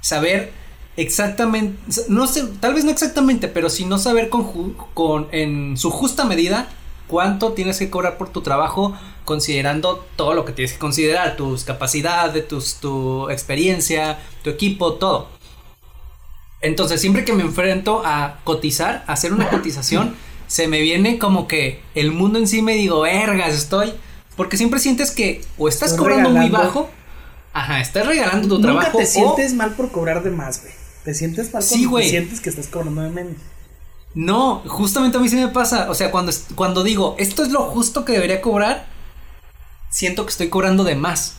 Saber 0.00 0.52
exactamente. 0.96 1.78
No 2.08 2.26
sé, 2.26 2.44
tal 2.60 2.72
vez 2.74 2.84
no 2.84 2.90
exactamente, 2.90 3.48
pero 3.48 3.68
sí 3.68 3.84
no 3.84 3.98
saber 3.98 4.30
con, 4.30 4.72
con 4.94 5.28
en 5.32 5.76
su 5.76 5.90
justa 5.90 6.24
medida 6.24 6.68
cuánto 7.12 7.52
tienes 7.52 7.78
que 7.78 7.90
cobrar 7.90 8.16
por 8.16 8.30
tu 8.30 8.40
trabajo 8.40 8.96
considerando 9.26 10.04
todo 10.16 10.32
lo 10.32 10.46
que 10.46 10.52
tienes 10.52 10.72
que 10.72 10.78
considerar, 10.78 11.36
tus 11.36 11.62
capacidades, 11.64 12.48
tus, 12.48 12.76
tu 12.76 13.28
experiencia, 13.28 14.18
tu 14.42 14.48
equipo, 14.48 14.94
todo. 14.94 15.28
Entonces, 16.62 17.02
siempre 17.02 17.24
que 17.26 17.34
me 17.34 17.42
enfrento 17.42 18.02
a 18.04 18.38
cotizar, 18.44 19.04
a 19.06 19.12
hacer 19.12 19.34
una 19.34 19.50
cotización, 19.50 20.16
se 20.46 20.68
me 20.68 20.80
viene 20.80 21.18
como 21.18 21.46
que 21.46 21.82
el 21.94 22.12
mundo 22.12 22.38
en 22.38 22.48
sí 22.48 22.62
me 22.62 22.72
digo, 22.74 23.02
vergas, 23.02 23.54
estoy. 23.54 23.92
Porque 24.36 24.56
siempre 24.56 24.80
sientes 24.80 25.10
que 25.10 25.42
o 25.58 25.68
estás 25.68 25.90
Estoy 25.90 26.06
cobrando 26.08 26.30
muy 26.30 26.48
bajo, 26.48 26.88
ajá, 27.52 27.80
estás 27.80 28.06
regalando 28.06 28.48
tu 28.48 28.54
Nunca 28.54 28.80
trabajo. 28.80 28.96
te 28.98 29.04
o- 29.04 29.06
sientes 29.06 29.52
mal 29.54 29.74
por 29.74 29.92
cobrar 29.92 30.22
de 30.22 30.30
más, 30.30 30.62
güey. 30.62 30.72
Te 31.04 31.12
sientes 31.12 31.52
mal 31.52 31.62
Sí, 31.62 31.80
cuando 31.84 31.98
te 31.98 32.08
sientes 32.08 32.40
que 32.40 32.48
estás 32.48 32.68
cobrando 32.68 33.02
de 33.02 33.10
menos. 33.10 33.36
No, 34.14 34.62
justamente 34.66 35.16
a 35.16 35.20
mí 35.20 35.28
sí 35.28 35.36
me 35.36 35.48
pasa. 35.48 35.90
O 35.90 35.94
sea, 35.94 36.10
cuando, 36.10 36.32
cuando 36.54 36.82
digo, 36.82 37.16
esto 37.18 37.42
es 37.42 37.50
lo 37.50 37.62
justo 37.62 38.04
que 38.04 38.12
debería 38.12 38.40
cobrar, 38.40 38.86
siento 39.90 40.24
que 40.24 40.30
estoy 40.30 40.48
cobrando 40.48 40.84
de 40.84 40.96
más. 40.96 41.36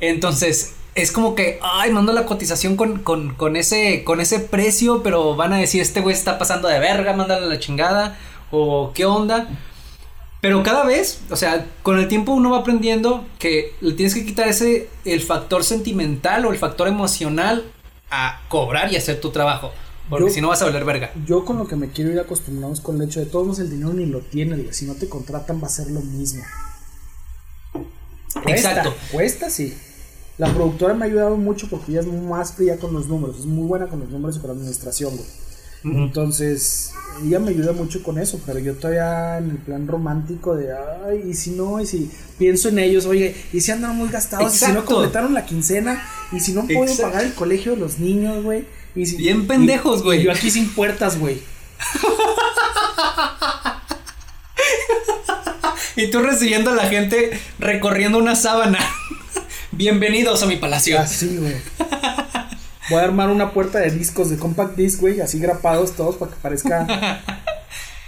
Entonces, 0.00 0.74
es 0.94 1.12
como 1.12 1.34
que, 1.34 1.60
ay, 1.62 1.92
mando 1.92 2.12
la 2.12 2.26
cotización 2.26 2.76
con, 2.76 3.00
con, 3.00 3.34
con 3.34 3.56
ese, 3.56 4.02
con 4.04 4.20
ese 4.20 4.40
precio, 4.40 5.02
pero 5.02 5.36
van 5.36 5.52
a 5.52 5.58
decir, 5.58 5.80
este 5.80 6.00
güey 6.00 6.14
está 6.14 6.38
pasando 6.38 6.68
de 6.68 6.78
verga, 6.78 7.12
mándale 7.12 7.46
la 7.46 7.58
chingada, 7.58 8.18
o 8.50 8.92
qué 8.94 9.04
onda. 9.04 9.48
Pero 10.40 10.62
cada 10.62 10.84
vez, 10.84 11.20
o 11.30 11.36
sea, 11.36 11.66
con 11.82 11.98
el 11.98 12.08
tiempo 12.08 12.32
uno 12.32 12.50
va 12.50 12.58
aprendiendo 12.58 13.26
que 13.38 13.74
le 13.80 13.92
tienes 13.92 14.14
que 14.14 14.24
quitar 14.24 14.48
ese, 14.48 14.88
el 15.04 15.20
factor 15.20 15.64
sentimental 15.64 16.46
o 16.46 16.52
el 16.52 16.58
factor 16.58 16.88
emocional 16.88 17.64
a 18.10 18.40
cobrar 18.48 18.90
y 18.90 18.96
hacer 18.96 19.20
tu 19.20 19.30
trabajo. 19.30 19.70
Porque 20.10 20.30
si 20.30 20.40
no 20.40 20.48
vas 20.48 20.60
a 20.60 20.66
valer 20.66 20.84
verga. 20.84 21.12
Yo 21.24 21.44
con 21.44 21.56
lo 21.56 21.66
que 21.66 21.76
me 21.76 21.90
quiero 21.90 22.10
ir 22.10 22.18
acostumbrado 22.18 22.72
es 22.72 22.80
con 22.80 22.96
el 22.96 23.08
hecho 23.08 23.20
de 23.20 23.26
todos 23.26 23.58
el 23.60 23.70
dinero 23.70 23.92
ni 23.92 24.06
lo 24.06 24.20
tienes, 24.20 24.58
güey. 24.58 24.74
Si 24.74 24.84
no 24.84 24.94
te 24.94 25.08
contratan 25.08 25.62
va 25.62 25.66
a 25.66 25.70
ser 25.70 25.90
lo 25.90 26.00
mismo. 26.00 26.42
Cuesta, 28.32 28.50
Exacto. 28.50 28.94
Cuesta, 29.12 29.50
sí. 29.50 29.74
La 30.38 30.52
productora 30.52 30.94
me 30.94 31.04
ha 31.04 31.08
ayudado 31.08 31.36
mucho 31.36 31.68
porque 31.68 31.92
ella 31.92 32.00
es 32.00 32.06
más 32.06 32.52
fría 32.54 32.78
con 32.78 32.92
los 32.92 33.06
números. 33.06 33.38
Es 33.38 33.46
muy 33.46 33.66
buena 33.66 33.86
con 33.86 34.00
los 34.00 34.08
números 34.08 34.36
y 34.36 34.40
con 34.40 34.48
la 34.48 34.54
administración, 34.54 35.16
güey. 35.16 35.28
Entonces, 35.82 36.92
ella 37.24 37.38
me 37.38 37.50
ayuda 37.50 37.72
mucho 37.72 38.02
con 38.02 38.18
eso, 38.18 38.38
pero 38.44 38.58
yo 38.58 38.74
todavía 38.74 39.38
en 39.38 39.50
el 39.50 39.58
plan 39.58 39.86
romántico 39.88 40.54
de, 40.54 40.72
ay, 40.72 41.24
y 41.30 41.34
si 41.34 41.52
no, 41.52 41.80
y 41.80 41.86
si 41.86 42.10
pienso 42.38 42.68
en 42.68 42.80
ellos, 42.80 43.06
oye, 43.06 43.34
y 43.52 43.60
si 43.60 43.72
andan 43.72 43.96
muy 43.96 44.10
gastados, 44.10 44.54
y 44.54 44.58
si 44.58 44.72
no 44.72 44.84
completaron 44.84 45.32
la 45.32 45.46
quincena, 45.46 46.02
y 46.32 46.40
si 46.40 46.52
no 46.52 46.66
puedo 46.66 46.82
Exacto. 46.82 47.12
pagar 47.12 47.24
el 47.24 47.34
colegio 47.34 47.72
de 47.72 47.78
los 47.78 47.98
niños, 47.98 48.44
güey. 48.44 48.66
Y 48.94 49.06
si, 49.06 49.16
Bien 49.16 49.46
pendejos, 49.46 50.02
güey. 50.02 50.22
yo 50.22 50.32
aquí 50.32 50.50
sin 50.50 50.68
puertas, 50.70 51.18
güey. 51.18 51.40
Y 55.96 56.10
tú 56.10 56.20
recibiendo 56.20 56.70
a 56.70 56.74
la 56.74 56.84
gente 56.86 57.38
recorriendo 57.58 58.18
una 58.18 58.34
sábana. 58.34 58.78
Bienvenidos 59.70 60.42
a 60.42 60.46
mi 60.46 60.56
palacio. 60.56 60.98
Así, 60.98 61.36
güey. 61.36 61.56
Voy 62.88 63.00
a 63.00 63.04
armar 63.04 63.28
una 63.28 63.52
puerta 63.52 63.78
de 63.78 63.90
discos 63.90 64.30
de 64.30 64.38
compact 64.38 64.76
disc, 64.76 65.00
güey, 65.00 65.20
así 65.20 65.38
grapados 65.38 65.92
todos 65.92 66.16
para 66.16 66.32
que 66.32 66.38
parezca 66.40 67.20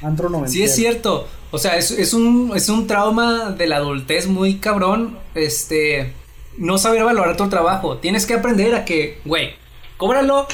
antro 0.01 0.28
90. 0.28 0.51
Sí, 0.51 0.62
es 0.62 0.74
cierto. 0.74 1.28
O 1.51 1.59
sea, 1.59 1.76
es, 1.76 1.91
es 1.91 2.14
un, 2.14 2.53
es 2.57 2.68
un 2.68 2.87
trauma 2.87 3.51
de 3.51 3.66
la 3.66 3.76
adultez 3.76 4.26
muy 4.26 4.57
cabrón. 4.57 5.18
Este. 5.35 6.14
No 6.57 6.78
saber 6.78 7.05
valorar 7.05 7.37
tu 7.37 7.49
trabajo. 7.49 7.99
Tienes 7.99 8.26
que 8.26 8.35
aprender 8.35 8.74
a 8.74 8.85
que, 8.85 9.20
güey, 9.24 9.55
cóbralo. 9.97 10.47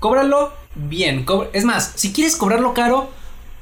Cóbralo 0.00 0.52
bien. 0.74 1.26
es 1.52 1.64
más, 1.64 1.92
si 1.94 2.12
quieres 2.12 2.34
cobrarlo 2.36 2.74
caro, 2.74 3.10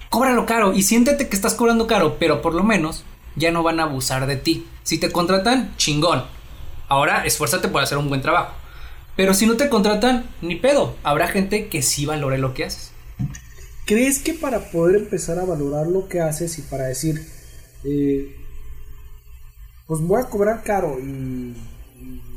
cóbralo 0.09 0.47
caro. 0.47 0.72
Y 0.72 0.82
siéntete 0.82 1.28
que 1.28 1.36
estás 1.36 1.55
cobrando 1.55 1.86
caro, 1.86 2.16
pero 2.18 2.41
por 2.41 2.55
lo 2.55 2.62
menos 2.62 3.05
ya 3.36 3.51
no 3.51 3.62
van 3.62 3.80
a 3.80 3.84
abusar 3.84 4.26
de 4.26 4.36
ti. 4.36 4.66
Si 4.84 4.99
te 4.99 5.11
contratan, 5.11 5.76
chingón. 5.76 6.24
Ahora 6.89 7.26
esfuérzate 7.26 7.68
por 7.68 7.82
hacer 7.82 7.99
un 7.99 8.09
buen 8.09 8.22
trabajo. 8.22 8.55
Pero 9.16 9.34
si 9.34 9.47
no 9.47 9.57
te 9.57 9.68
contratan, 9.68 10.30
ni 10.41 10.55
pedo. 10.55 10.95
Habrá 11.03 11.26
gente 11.26 11.66
que 11.68 11.82
sí 11.82 12.07
valore 12.07 12.39
lo 12.39 12.55
que 12.55 12.64
haces. 12.64 12.93
¿Crees 13.84 14.20
que 14.20 14.32
para 14.32 14.70
poder 14.70 14.97
empezar 14.97 15.41
a 15.41 15.45
valorar 15.45 15.89
lo 15.89 16.09
que 16.09 16.20
haces 16.20 16.59
y 16.59 16.62
para 16.62 16.84
decir, 16.84 17.26
eh, 17.84 18.36
pues 19.86 20.01
voy 20.03 20.22
a 20.22 20.26
cobrar 20.26 20.62
caro 20.62 20.99
y 21.01 21.57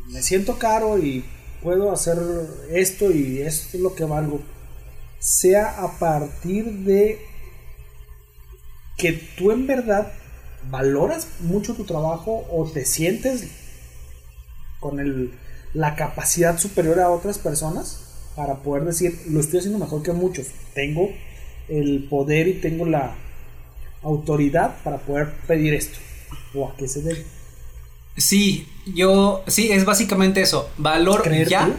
me 0.08 0.22
siento 0.24 0.58
caro 0.58 0.98
y 0.98 1.24
puedo 1.62 1.92
hacer 1.92 2.18
esto 2.72 3.12
y 3.12 3.42
esto 3.42 3.78
es 3.78 3.84
lo 3.84 3.96
que 3.96 4.04
valgo, 4.04 4.40
sea 5.20 5.84
a 5.84 6.00
partir 6.00 6.66
de 6.66 7.20
que 8.98 9.14
tú 9.38 9.52
en 9.52 9.68
verdad 9.68 10.12
valoras 10.70 11.28
mucho 11.40 11.74
tu 11.74 11.86
trabajo 11.86 12.46
o 12.52 12.70
te 12.70 12.86
sientes 12.86 13.48
con 14.80 15.00
el, 15.00 15.34
la 15.74 15.96
capacidad 15.96 16.58
superior 16.58 17.00
a 17.00 17.10
otras 17.10 17.38
personas 17.38 18.32
para 18.36 18.56
poder 18.56 18.86
decir, 18.86 19.22
lo 19.30 19.40
estoy 19.40 19.60
haciendo 19.60 19.80
mejor 19.80 20.04
que 20.04 20.14
muchos, 20.14 20.48
tengo 20.74 21.10
el 21.68 22.08
poder 22.10 22.48
y 22.48 22.54
tengo 22.56 22.86
la 22.86 23.16
autoridad 24.04 24.78
para 24.84 24.98
poder 24.98 25.32
pedir 25.48 25.74
esto. 25.74 25.98
¿O 26.54 26.68
a 26.68 26.76
qué 26.76 26.88
se 26.88 27.02
debe? 27.02 27.26
Sí, 28.18 28.68
yo, 28.86 29.44
sí, 29.48 29.72
es 29.72 29.86
básicamente 29.86 30.42
eso. 30.42 30.70
Valor 30.78 31.24
¿Creer 31.24 31.48
ya. 31.48 31.66
tú? 31.66 31.76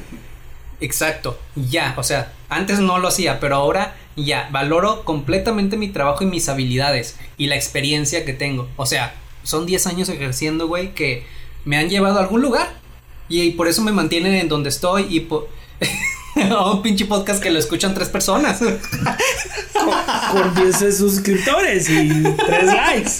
Exacto, 0.80 1.38
ya. 1.54 1.94
O 1.96 2.02
sea, 2.02 2.32
antes 2.48 2.80
no 2.80 2.98
lo 2.98 3.08
hacía, 3.08 3.40
pero 3.40 3.56
ahora 3.56 3.96
ya. 4.16 4.48
Valoro 4.50 5.04
completamente 5.04 5.76
mi 5.76 5.88
trabajo 5.88 6.24
y 6.24 6.26
mis 6.26 6.48
habilidades 6.48 7.16
y 7.36 7.46
la 7.46 7.56
experiencia 7.56 8.24
que 8.24 8.32
tengo. 8.32 8.68
O 8.76 8.86
sea, 8.86 9.14
son 9.42 9.66
10 9.66 9.86
años 9.86 10.08
ejerciendo, 10.08 10.68
güey, 10.68 10.94
que 10.94 11.24
me 11.64 11.76
han 11.76 11.88
llevado 11.88 12.18
a 12.18 12.22
algún 12.22 12.42
lugar. 12.42 12.80
Y, 13.28 13.52
por 13.52 13.68
eso 13.68 13.82
me 13.82 13.92
mantienen 13.92 14.34
en 14.34 14.48
donde 14.48 14.68
estoy 14.68 15.06
y 15.08 15.20
por... 15.20 15.48
un 16.66 16.82
pinche 16.82 17.06
podcast 17.06 17.42
que 17.42 17.50
lo 17.50 17.58
escuchan 17.58 17.94
tres 17.94 18.08
personas. 18.08 18.60
Con 20.32 20.54
10 20.54 20.96
suscriptores 20.96 21.88
y 21.88 22.22
3 22.46 22.64
likes. 22.66 23.12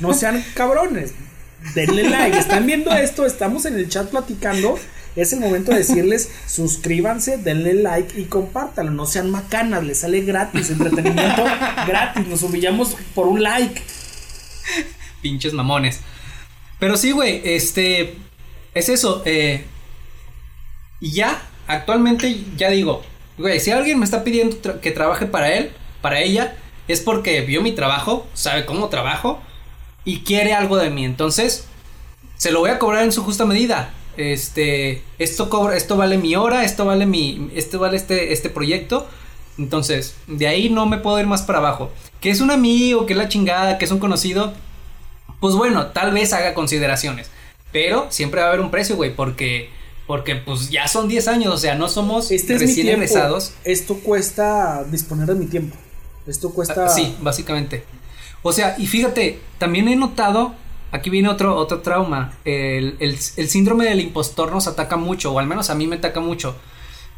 No 0.00 0.12
sean 0.14 0.44
cabrones. 0.54 1.14
Denle 1.74 2.08
like. 2.08 2.38
Están 2.38 2.66
viendo 2.66 2.92
esto, 2.92 3.24
estamos 3.26 3.64
en 3.64 3.74
el 3.74 3.88
chat 3.88 4.10
platicando. 4.10 4.78
Es 5.14 5.32
el 5.32 5.40
momento 5.40 5.72
de 5.72 5.78
decirles 5.78 6.30
suscríbanse, 6.46 7.36
denle 7.36 7.74
like 7.74 8.18
y 8.18 8.24
compártanlo. 8.24 8.92
No 8.92 9.06
sean 9.06 9.30
macanas, 9.30 9.84
les 9.84 10.00
sale 10.00 10.22
gratis, 10.22 10.70
entretenimiento 10.70 11.44
gratis. 11.86 12.26
Nos 12.26 12.42
humillamos 12.42 12.96
por 13.14 13.26
un 13.26 13.42
like. 13.42 13.82
Pinches 15.20 15.52
mamones. 15.52 16.00
Pero 16.78 16.96
sí, 16.96 17.12
güey, 17.12 17.42
este. 17.44 18.16
Es 18.74 18.88
eso. 18.88 19.22
Eh, 19.24 19.64
y 21.00 21.12
ya, 21.12 21.42
actualmente, 21.66 22.44
ya 22.56 22.70
digo, 22.70 23.02
güey, 23.36 23.60
si 23.60 23.70
alguien 23.70 23.98
me 23.98 24.04
está 24.04 24.24
pidiendo 24.24 24.80
que 24.80 24.90
trabaje 24.92 25.26
para 25.26 25.52
él, 25.52 25.72
para 26.00 26.20
ella, 26.20 26.56
es 26.88 27.00
porque 27.00 27.42
vio 27.42 27.60
mi 27.60 27.72
trabajo, 27.72 28.26
sabe 28.34 28.64
cómo 28.64 28.88
trabajo 28.88 29.42
y 30.04 30.20
quiere 30.20 30.54
algo 30.54 30.76
de 30.76 30.90
mí. 30.90 31.04
Entonces, 31.04 31.66
se 32.36 32.50
lo 32.50 32.60
voy 32.60 32.70
a 32.70 32.78
cobrar 32.78 33.04
en 33.04 33.12
su 33.12 33.22
justa 33.22 33.44
medida. 33.44 33.94
Este, 34.16 35.02
esto 35.18 35.48
cobra, 35.48 35.76
esto 35.76 35.96
vale 35.96 36.18
mi 36.18 36.34
hora, 36.36 36.64
esto 36.64 36.84
vale 36.84 37.06
mi, 37.06 37.50
esto 37.54 37.78
vale 37.78 37.96
este, 37.96 38.32
este 38.32 38.50
proyecto. 38.50 39.06
Entonces, 39.58 40.16
de 40.26 40.46
ahí 40.48 40.70
no 40.70 40.86
me 40.86 40.98
puedo 40.98 41.18
ir 41.20 41.26
más 41.26 41.42
para 41.42 41.58
abajo. 41.58 41.90
Que 42.20 42.30
es 42.30 42.40
un 42.40 42.50
amigo, 42.50 43.06
que 43.06 43.12
es 43.12 43.18
la 43.18 43.28
chingada, 43.28 43.78
que 43.78 43.84
es 43.84 43.90
un 43.90 43.98
conocido. 43.98 44.52
Pues 45.40 45.54
bueno, 45.54 45.88
tal 45.88 46.12
vez 46.12 46.32
haga 46.32 46.54
consideraciones. 46.54 47.30
Pero 47.72 48.06
siempre 48.10 48.40
va 48.40 48.46
a 48.46 48.50
haber 48.50 48.60
un 48.60 48.70
precio, 48.70 48.96
güey, 48.96 49.14
porque, 49.14 49.70
porque 50.06 50.36
pues 50.36 50.70
ya 50.70 50.88
son 50.88 51.08
10 51.08 51.28
años, 51.28 51.54
o 51.54 51.58
sea, 51.58 51.74
no 51.74 51.88
somos 51.88 52.30
Este 52.30 52.58
recién 52.58 52.88
egresados. 52.88 53.54
Esto 53.64 53.96
cuesta 53.96 54.84
disponer 54.84 55.26
de 55.26 55.34
mi 55.34 55.46
tiempo. 55.46 55.76
Esto 56.26 56.50
cuesta. 56.50 56.86
Ah, 56.86 56.88
Sí, 56.88 57.16
básicamente. 57.20 57.84
O 58.42 58.52
sea, 58.52 58.74
y 58.78 58.86
fíjate, 58.86 59.38
también 59.58 59.88
he 59.88 59.96
notado, 59.96 60.54
aquí 60.90 61.10
viene 61.10 61.28
otro, 61.28 61.56
otro 61.56 61.80
trauma, 61.80 62.34
el, 62.44 62.96
el- 63.00 63.18
el 63.36 63.48
síndrome 63.48 63.84
del 63.84 64.00
impostor 64.00 64.50
nos 64.52 64.66
ataca 64.66 64.96
mucho, 64.96 65.32
o 65.32 65.38
al 65.38 65.46
menos 65.46 65.70
a 65.70 65.74
mí 65.74 65.86
me 65.86 65.96
ataca 65.96 66.20
mucho, 66.20 66.56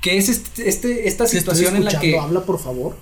que 0.02 0.18
es 0.18 0.28
este, 0.28 0.68
este- 0.68 1.08
esta 1.08 1.26
situación 1.26 1.76
en 1.76 1.84
la 1.86 1.98
que... 1.98 2.18
Habla, 2.18 2.40
por 2.42 2.58
favor. 2.60 2.96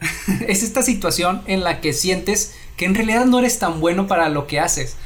es 0.48 0.62
esta 0.62 0.82
situación 0.82 1.42
en 1.46 1.64
la 1.64 1.80
que 1.80 1.92
sientes 1.92 2.54
que 2.76 2.84
en 2.84 2.94
realidad 2.94 3.24
no 3.26 3.38
eres 3.38 3.58
tan 3.58 3.80
bueno 3.80 4.06
para 4.06 4.28
lo 4.28 4.46
que 4.46 4.60
haces, 4.60 4.96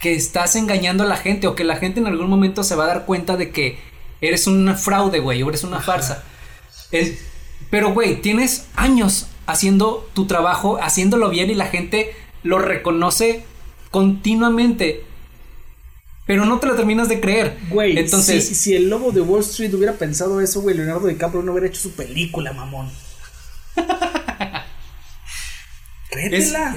que 0.00 0.14
estás 0.14 0.56
engañando 0.56 1.04
a 1.04 1.06
la 1.06 1.16
gente 1.16 1.46
o 1.46 1.54
que 1.54 1.64
la 1.64 1.76
gente 1.76 2.00
en 2.00 2.06
algún 2.06 2.28
momento 2.28 2.64
se 2.64 2.74
va 2.74 2.84
a 2.84 2.88
dar 2.88 3.04
cuenta 3.06 3.36
de 3.36 3.50
que 3.50 3.78
eres 4.20 4.46
un 4.46 4.74
fraude, 4.76 5.20
güey, 5.20 5.42
o 5.42 5.48
eres 5.48 5.64
una 5.64 5.80
farsa. 5.80 6.22
El- 6.90 7.18
pero, 7.70 7.92
güey, 7.92 8.20
tienes 8.20 8.66
años 8.76 9.26
haciendo 9.46 10.08
tu 10.14 10.26
trabajo, 10.26 10.78
haciéndolo 10.82 11.30
bien 11.30 11.50
y 11.50 11.54
la 11.54 11.66
gente 11.66 12.12
lo 12.42 12.58
reconoce 12.58 13.44
continuamente. 13.90 15.04
Pero 16.26 16.46
no 16.46 16.58
te 16.58 16.66
lo 16.66 16.74
terminas 16.74 17.08
de 17.08 17.20
creer. 17.20 17.58
Güey, 17.68 17.98
entonces, 17.98 18.48
si, 18.48 18.54
si 18.54 18.74
el 18.74 18.88
lobo 18.88 19.12
de 19.12 19.20
Wall 19.20 19.40
Street 19.40 19.74
hubiera 19.74 19.92
pensado 19.94 20.40
eso, 20.40 20.62
güey, 20.62 20.76
Leonardo 20.76 21.06
DiCaprio 21.06 21.42
no 21.42 21.52
hubiera 21.52 21.66
hecho 21.66 21.82
su 21.82 21.92
película, 21.92 22.52
mamón. 22.54 22.90
Créetela. 26.10 26.76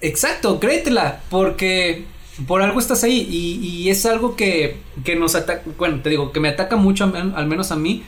Exacto, 0.00 0.60
créetela, 0.60 1.22
porque 1.30 2.04
por 2.46 2.60
algo 2.60 2.78
estás 2.78 3.04
ahí 3.04 3.26
y, 3.30 3.66
y 3.66 3.88
es 3.88 4.04
algo 4.04 4.36
que, 4.36 4.76
que 5.02 5.16
nos 5.16 5.34
ataca, 5.34 5.62
bueno, 5.78 6.02
te 6.02 6.10
digo, 6.10 6.30
que 6.30 6.40
me 6.40 6.48
ataca 6.48 6.76
mucho, 6.76 7.04
al 7.04 7.46
menos 7.46 7.70
a 7.70 7.76
mí, 7.76 8.02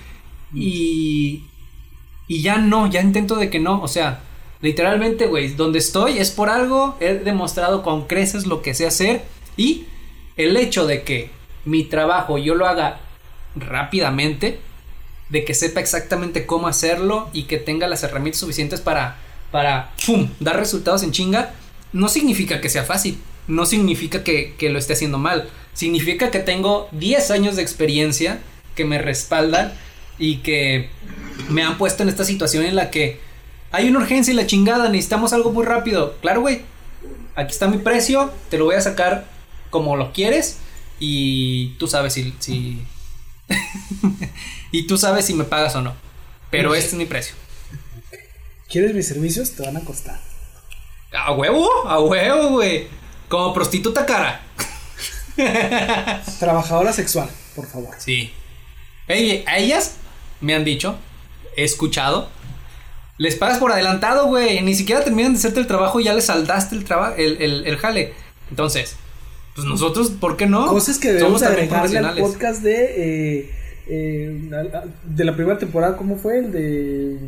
y, 0.52 1.44
y 2.28 2.42
ya 2.42 2.58
no, 2.58 2.90
ya 2.90 3.00
intento 3.00 3.36
de 3.36 3.50
que 3.50 3.60
no, 3.60 3.80
o 3.82 3.88
sea, 3.88 4.20
literalmente, 4.60 5.26
güey, 5.26 5.48
donde 5.48 5.78
estoy 5.78 6.18
es 6.18 6.30
por 6.30 6.48
algo, 6.48 6.96
he 7.00 7.14
demostrado 7.14 7.82
con 7.82 8.06
creces 8.06 8.46
lo 8.46 8.62
que 8.62 8.74
sé 8.74 8.86
hacer 8.86 9.22
y 9.56 9.86
el 10.36 10.56
hecho 10.56 10.86
de 10.86 11.02
que 11.02 11.30
mi 11.64 11.84
trabajo 11.84 12.38
yo 12.38 12.54
lo 12.54 12.66
haga 12.66 13.00
rápidamente, 13.54 14.58
de 15.28 15.44
que 15.44 15.54
sepa 15.54 15.80
exactamente 15.80 16.46
cómo 16.46 16.68
hacerlo 16.68 17.28
y 17.32 17.44
que 17.44 17.58
tenga 17.58 17.88
las 17.88 18.02
herramientas 18.02 18.40
suficientes 18.40 18.80
para, 18.80 19.18
para, 19.50 19.92
dar 20.40 20.56
resultados 20.56 21.02
en 21.02 21.12
chinga, 21.12 21.54
no 21.92 22.08
significa 22.08 22.60
que 22.60 22.68
sea 22.68 22.84
fácil, 22.84 23.18
no 23.48 23.66
significa 23.66 24.22
que, 24.22 24.54
que 24.56 24.70
lo 24.70 24.78
esté 24.78 24.92
haciendo 24.92 25.18
mal, 25.18 25.48
significa 25.74 26.30
que 26.30 26.38
tengo 26.38 26.88
10 26.92 27.30
años 27.30 27.56
de 27.56 27.62
experiencia 27.62 28.40
que 28.74 28.84
me 28.84 28.98
respaldan 28.98 29.72
y 30.18 30.38
que 30.38 30.90
me 31.48 31.62
han 31.62 31.78
puesto 31.78 32.02
en 32.02 32.08
esta 32.08 32.24
situación 32.24 32.64
en 32.64 32.76
la 32.76 32.90
que 32.90 33.20
hay 33.72 33.88
una 33.88 33.98
urgencia 33.98 34.32
y 34.32 34.36
la 34.36 34.46
chingada, 34.46 34.88
necesitamos 34.88 35.32
algo 35.32 35.52
muy 35.52 35.64
rápido. 35.64 36.16
Claro, 36.20 36.40
güey, 36.40 36.62
aquí 37.34 37.52
está 37.52 37.68
mi 37.68 37.78
precio, 37.78 38.32
te 38.50 38.58
lo 38.58 38.64
voy 38.64 38.76
a 38.76 38.80
sacar 38.80 39.26
como 39.70 39.96
lo 39.96 40.12
quieres 40.12 40.58
y 40.98 41.74
tú 41.78 41.86
sabes 41.88 42.14
si... 42.14 42.34
si 42.38 42.84
y 44.72 44.86
tú 44.86 44.98
sabes 44.98 45.26
si 45.26 45.34
me 45.34 45.44
pagas 45.44 45.76
o 45.76 45.82
no. 45.82 45.94
Pero 46.50 46.74
este 46.74 46.90
es 46.90 46.94
mi 46.94 47.06
precio. 47.06 47.34
¿Quieres 48.68 48.94
mis 48.94 49.06
servicios? 49.06 49.52
Te 49.52 49.62
van 49.64 49.76
a 49.76 49.80
costar. 49.80 50.18
A 51.12 51.32
huevo, 51.32 51.68
a 51.86 52.00
huevo, 52.00 52.50
güey. 52.50 52.88
Como 53.28 53.52
prostituta 53.52 54.06
cara. 54.06 54.40
Trabajadora 56.38 56.92
sexual, 56.92 57.28
por 57.54 57.66
favor. 57.66 57.94
Sí. 57.98 58.32
Ey, 59.06 59.44
a 59.46 59.58
ellas 59.58 59.96
me 60.40 60.54
han 60.54 60.64
dicho, 60.64 60.98
he 61.56 61.64
escuchado, 61.64 62.28
les 63.18 63.34
pagas 63.36 63.58
por 63.58 63.72
adelantado, 63.72 64.26
güey. 64.26 64.62
Ni 64.62 64.74
siquiera 64.74 65.02
terminan 65.02 65.32
de 65.32 65.38
hacerte 65.38 65.60
el 65.60 65.66
trabajo 65.66 66.00
y 66.00 66.04
ya 66.04 66.14
les 66.14 66.26
saldaste 66.26 66.76
el, 66.76 66.84
el, 67.16 67.42
el, 67.42 67.66
el 67.66 67.76
jale. 67.78 68.12
Entonces, 68.50 68.96
pues 69.54 69.66
nosotros, 69.66 70.10
¿por 70.10 70.36
qué 70.36 70.46
no? 70.46 70.66
Cosas 70.68 70.98
que 70.98 71.08
debemos 71.12 71.40
Somos 71.40 71.68
también 71.68 72.04
al 72.04 72.18
podcast 72.18 72.62
de. 72.62 72.84
eh, 73.38 73.50
eh, 73.88 74.50
de 75.04 75.24
la 75.24 75.34
primera 75.34 75.58
temporada, 75.58 75.96
¿cómo 75.96 76.16
fue? 76.16 76.38
El 76.38 76.52
de. 76.52 77.18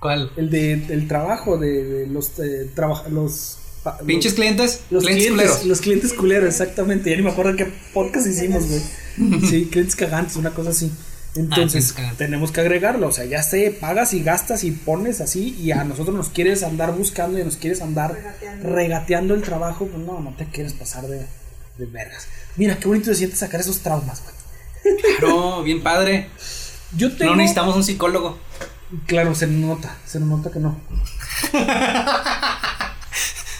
¿Cuál? 0.00 0.32
El 0.36 0.50
de 0.50 0.72
el 0.72 1.06
trabajo 1.06 1.58
de, 1.58 1.84
de 1.84 2.06
los 2.06 2.38
eh, 2.38 2.70
los 3.10 3.58
Pinches 4.06 4.34
clientes, 4.34 4.82
los, 4.90 5.02
los 5.02 5.04
clientes, 5.04 5.26
clientes, 5.26 5.50
culeros. 5.50 5.66
los 5.66 5.80
clientes 5.80 6.12
culeros, 6.12 6.48
exactamente. 6.48 7.10
Ya 7.10 7.16
ni 7.16 7.22
me 7.22 7.30
acuerdo 7.30 7.56
qué 7.56 7.72
podcast 7.94 8.26
hicimos, 8.26 8.66
güey. 8.66 8.80
Sí, 9.48 9.68
clientes 9.70 9.96
cagantes, 9.96 10.36
una 10.36 10.50
cosa 10.50 10.70
así. 10.70 10.90
Clientes 11.32 11.94
Entonces, 11.94 11.94
tenemos 12.16 12.52
que 12.52 12.60
agregarlo, 12.60 13.08
o 13.08 13.12
sea, 13.12 13.24
ya 13.24 13.42
sé, 13.42 13.70
pagas 13.70 14.12
y 14.14 14.22
gastas 14.22 14.64
y 14.64 14.72
pones 14.72 15.20
así 15.20 15.56
y 15.60 15.70
a 15.72 15.84
nosotros 15.84 16.16
nos 16.16 16.28
quieres 16.28 16.62
andar 16.62 16.92
buscando 16.92 17.38
y 17.38 17.44
nos 17.44 17.56
quieres 17.56 17.80
andar 17.82 18.12
Regateando. 18.14 18.68
regateando 18.70 19.34
el 19.34 19.42
trabajo, 19.42 19.86
pues 19.86 20.04
no, 20.04 20.20
no 20.20 20.34
te 20.34 20.46
quieres 20.46 20.72
pasar 20.72 21.06
de, 21.06 21.26
de 21.78 21.86
vergas. 21.86 22.26
Mira, 22.56 22.76
qué 22.78 22.88
bonito 22.88 23.06
se 23.06 23.16
siente 23.16 23.36
sacar 23.36 23.60
esos 23.60 23.78
traumas, 23.80 24.22
güey. 24.22 24.96
Claro, 25.18 25.62
bien 25.62 25.82
padre. 25.82 26.28
Yo 26.96 27.14
tengo... 27.16 27.32
No 27.32 27.36
necesitamos 27.36 27.76
un 27.76 27.84
psicólogo. 27.84 28.38
Claro, 29.06 29.34
se 29.34 29.46
nota, 29.46 29.96
se 30.06 30.18
nota 30.18 30.50
que 30.50 30.58
no. 30.58 30.80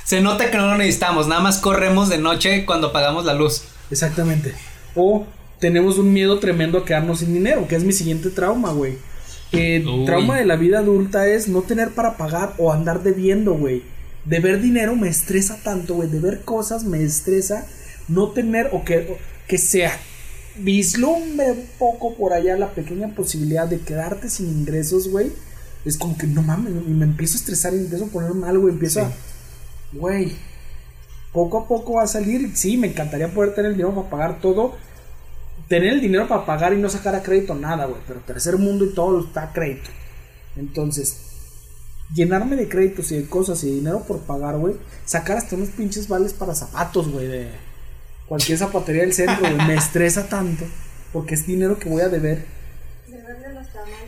Se 0.04 0.20
nota 0.20 0.50
que 0.50 0.56
no 0.56 0.66
lo 0.66 0.76
necesitamos, 0.76 1.28
nada 1.28 1.40
más 1.40 1.58
corremos 1.58 2.08
de 2.08 2.18
noche 2.18 2.66
cuando 2.66 2.88
apagamos 2.88 3.24
la 3.24 3.32
luz. 3.32 3.62
Exactamente. 3.92 4.54
O 4.96 5.24
tenemos 5.60 5.98
un 5.98 6.12
miedo 6.12 6.40
tremendo 6.40 6.78
a 6.78 6.84
quedarnos 6.84 7.20
sin 7.20 7.32
dinero, 7.32 7.68
que 7.68 7.76
es 7.76 7.84
mi 7.84 7.92
siguiente 7.92 8.30
trauma, 8.30 8.72
güey. 8.72 8.98
El 9.52 9.86
Uy. 9.86 10.04
trauma 10.04 10.38
de 10.38 10.46
la 10.46 10.56
vida 10.56 10.80
adulta 10.80 11.28
es 11.28 11.48
no 11.48 11.62
tener 11.62 11.90
para 11.90 12.16
pagar 12.16 12.54
o 12.58 12.72
andar 12.72 13.02
debiendo, 13.02 13.54
güey. 13.54 13.82
Deber 14.24 14.60
dinero 14.60 14.96
me 14.96 15.08
estresa 15.08 15.58
tanto, 15.62 15.94
güey. 15.94 16.08
Deber 16.08 16.40
cosas 16.40 16.84
me 16.84 17.02
estresa. 17.02 17.66
No 18.08 18.30
tener 18.30 18.70
o 18.72 18.84
que, 18.84 18.98
o 18.98 19.18
que 19.46 19.58
sea 19.58 19.92
vislumbre 20.56 21.52
un 21.52 21.66
poco 21.78 22.14
por 22.14 22.32
allá 22.32 22.56
la 22.56 22.70
pequeña 22.70 23.08
posibilidad 23.14 23.68
de 23.68 23.80
quedarte 23.80 24.28
sin 24.28 24.48
ingresos, 24.48 25.08
güey. 25.08 25.32
Es 25.84 25.96
como 25.96 26.16
que 26.16 26.26
no 26.26 26.42
mames, 26.42 26.72
y 26.86 26.90
me 26.90 27.04
empiezo 27.04 27.34
a 27.34 27.40
estresar 27.40 27.72
y 27.72 27.76
me 27.76 27.82
empiezo 27.84 28.06
a 28.06 28.08
poner 28.08 28.34
mal, 28.34 28.58
güey. 28.58 28.74
Empiezo 28.74 29.00
a. 29.00 29.12
Güey, 29.92 30.32
poco 31.32 31.58
a 31.58 31.68
poco 31.68 31.94
va 31.94 32.02
a 32.02 32.06
salir. 32.06 32.50
Sí, 32.54 32.76
me 32.76 32.88
encantaría 32.88 33.32
poder 33.32 33.54
tener 33.54 33.70
el 33.70 33.76
dinero 33.76 33.94
para 33.94 34.10
pagar 34.10 34.40
todo. 34.40 34.76
Tener 35.70 35.92
el 35.94 36.00
dinero 36.02 36.26
para 36.28 36.44
pagar 36.44 36.72
y 36.74 36.76
no 36.78 36.90
sacar 36.90 37.14
a 37.14 37.22
crédito 37.22 37.54
nada, 37.54 37.86
güey. 37.86 38.02
Pero 38.06 38.20
tercer 38.20 38.58
mundo 38.58 38.84
y 38.84 38.92
todo 38.92 39.20
está 39.24 39.44
a 39.44 39.52
crédito. 39.52 39.88
Entonces, 40.56 41.16
llenarme 42.12 42.56
de 42.56 42.68
créditos 42.68 43.12
y 43.12 43.16
de 43.16 43.26
cosas 43.28 43.62
y 43.62 43.68
de 43.68 43.74
dinero 43.76 44.02
por 44.06 44.18
pagar, 44.22 44.56
güey. 44.58 44.74
Sacar 45.04 45.36
hasta 45.38 45.54
unos 45.54 45.68
pinches 45.70 46.08
vales 46.08 46.32
para 46.34 46.54
zapatos, 46.56 47.08
güey. 47.08 47.28
De, 47.28 47.48
cualquier 48.26 48.58
zapatería 48.58 49.02
del 49.02 49.12
centro, 49.14 49.38
güey, 49.40 49.54
me 49.66 49.74
estresa 49.76 50.28
tanto 50.28 50.64
porque 51.12 51.34
es 51.34 51.46
dinero 51.46 51.78
que 51.78 51.88
voy 51.88 52.02
a 52.02 52.08
deber. 52.08 52.44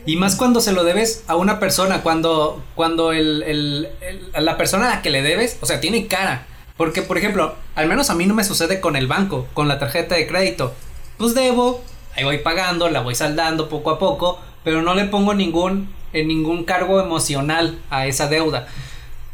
Y 0.05 0.17
más 0.17 0.35
cuando 0.35 0.59
se 0.59 0.73
lo 0.73 0.83
debes 0.83 1.23
a 1.27 1.37
una 1.37 1.59
persona, 1.61 2.03
cuando, 2.03 2.61
cuando 2.75 3.13
el, 3.13 3.41
el- 3.43 3.87
el- 4.33 4.45
la 4.45 4.57
persona 4.57 4.87
a 4.91 4.95
la 4.97 5.01
que 5.01 5.09
le 5.09 5.21
debes, 5.21 5.57
o 5.61 5.65
sea, 5.65 5.79
tiene 5.79 6.07
cara. 6.07 6.45
Porque, 6.75 7.01
por 7.03 7.17
ejemplo, 7.17 7.55
al 7.75 7.87
menos 7.87 8.09
a 8.09 8.15
mí 8.15 8.25
no 8.25 8.33
me 8.33 8.43
sucede 8.43 8.81
con 8.81 8.97
el 8.97 9.07
banco, 9.07 9.47
con 9.53 9.67
la 9.69 9.79
tarjeta 9.79 10.15
de 10.15 10.27
crédito. 10.27 10.73
Pues 11.17 11.33
debo, 11.35 11.83
ahí 12.15 12.23
voy 12.23 12.39
pagando, 12.39 12.89
la 12.89 13.01
voy 13.01 13.15
saldando 13.15 13.69
poco 13.69 13.91
a 13.91 13.99
poco, 13.99 14.39
pero 14.63 14.81
no 14.81 14.93
le 14.95 15.05
pongo 15.05 15.33
ningún, 15.33 15.89
en 16.13 16.27
ningún 16.27 16.63
cargo 16.65 16.99
emocional 17.01 17.79
a 17.89 18.07
esa 18.07 18.27
deuda. 18.27 18.67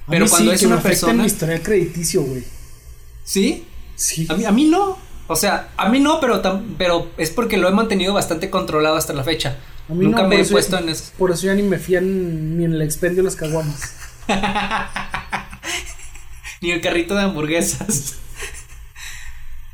A 0.07 0.11
Pero 0.11 0.25
mí 0.25 0.29
cuando 0.31 0.51
sí, 0.51 0.55
es 0.55 0.61
que 0.61 0.67
me 0.67 0.73
una 0.73 0.81
en 0.81 0.83
persona... 0.83 1.13
mi 1.13 1.25
historial 1.25 1.61
crediticio, 1.61 2.21
güey. 2.23 2.43
¿Sí? 3.23 3.65
Sí. 3.95 4.25
A 4.29 4.33
mí, 4.33 4.45
a 4.45 4.51
mí 4.51 4.65
no. 4.65 4.97
O 5.27 5.35
sea, 5.35 5.69
a 5.77 5.89
mí 5.89 5.99
no, 5.99 6.19
pero, 6.19 6.41
tam- 6.41 6.63
pero 6.77 7.07
es 7.17 7.29
porque 7.29 7.57
lo 7.57 7.67
he 7.67 7.71
mantenido 7.71 8.13
bastante 8.13 8.49
controlado 8.49 8.95
hasta 8.95 9.13
la 9.13 9.23
fecha. 9.23 9.57
A 9.87 9.93
mí 9.93 10.05
Nunca 10.05 10.23
no, 10.23 10.29
me 10.29 10.41
he 10.41 10.45
puesto 10.45 10.77
en 10.77 10.89
eso. 10.89 11.11
Por 11.17 11.29
eso 11.31 11.45
ya 11.45 11.53
ni 11.53 11.61
me 11.63 11.77
fían 11.77 12.57
ni 12.57 12.65
en 12.65 12.73
el 12.73 12.81
expendio 12.81 13.17
de 13.17 13.25
las 13.25 13.35
caguamas. 13.35 13.93
Ni 16.61 16.71
el 16.71 16.81
carrito 16.81 17.15
de 17.15 17.21
hamburguesas. 17.21 18.15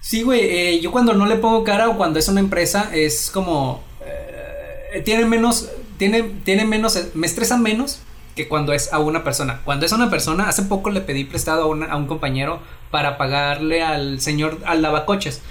Sí, 0.07 0.21
güey, 0.21 0.41
eh, 0.41 0.79
yo 0.81 0.91
cuando 0.91 1.13
no 1.15 1.25
le 1.25 1.35
pongo 1.37 1.63
cara 1.63 1.89
o 1.89 1.97
cuando 1.97 2.19
es 2.19 2.27
una 2.27 2.39
empresa 2.39 2.91
es 2.93 3.31
como... 3.31 3.81
eh, 4.05 5.01
tiene 5.03 5.25
menos... 5.25 5.67
Tiene, 5.97 6.21
tiene 6.43 6.63
menos... 6.63 6.95
Me 7.15 7.25
estresa 7.25 7.57
menos 7.57 8.01
que 8.35 8.47
cuando 8.47 8.71
es 8.73 8.93
a 8.93 8.99
una 8.99 9.23
persona. 9.23 9.61
Cuando 9.65 9.87
es 9.87 9.93
a 9.93 9.95
una 9.95 10.11
persona, 10.11 10.47
hace 10.47 10.61
poco 10.61 10.91
le 10.91 11.01
pedí 11.01 11.23
prestado 11.23 11.63
a, 11.63 11.65
una- 11.65 11.87
a 11.87 11.95
un 11.95 12.05
compañero 12.05 12.59
para 12.91 13.17
pagarle 13.17 13.81
al 13.81 14.21
señor, 14.21 14.59
al 14.67 14.83
lavacoches. 14.83 15.41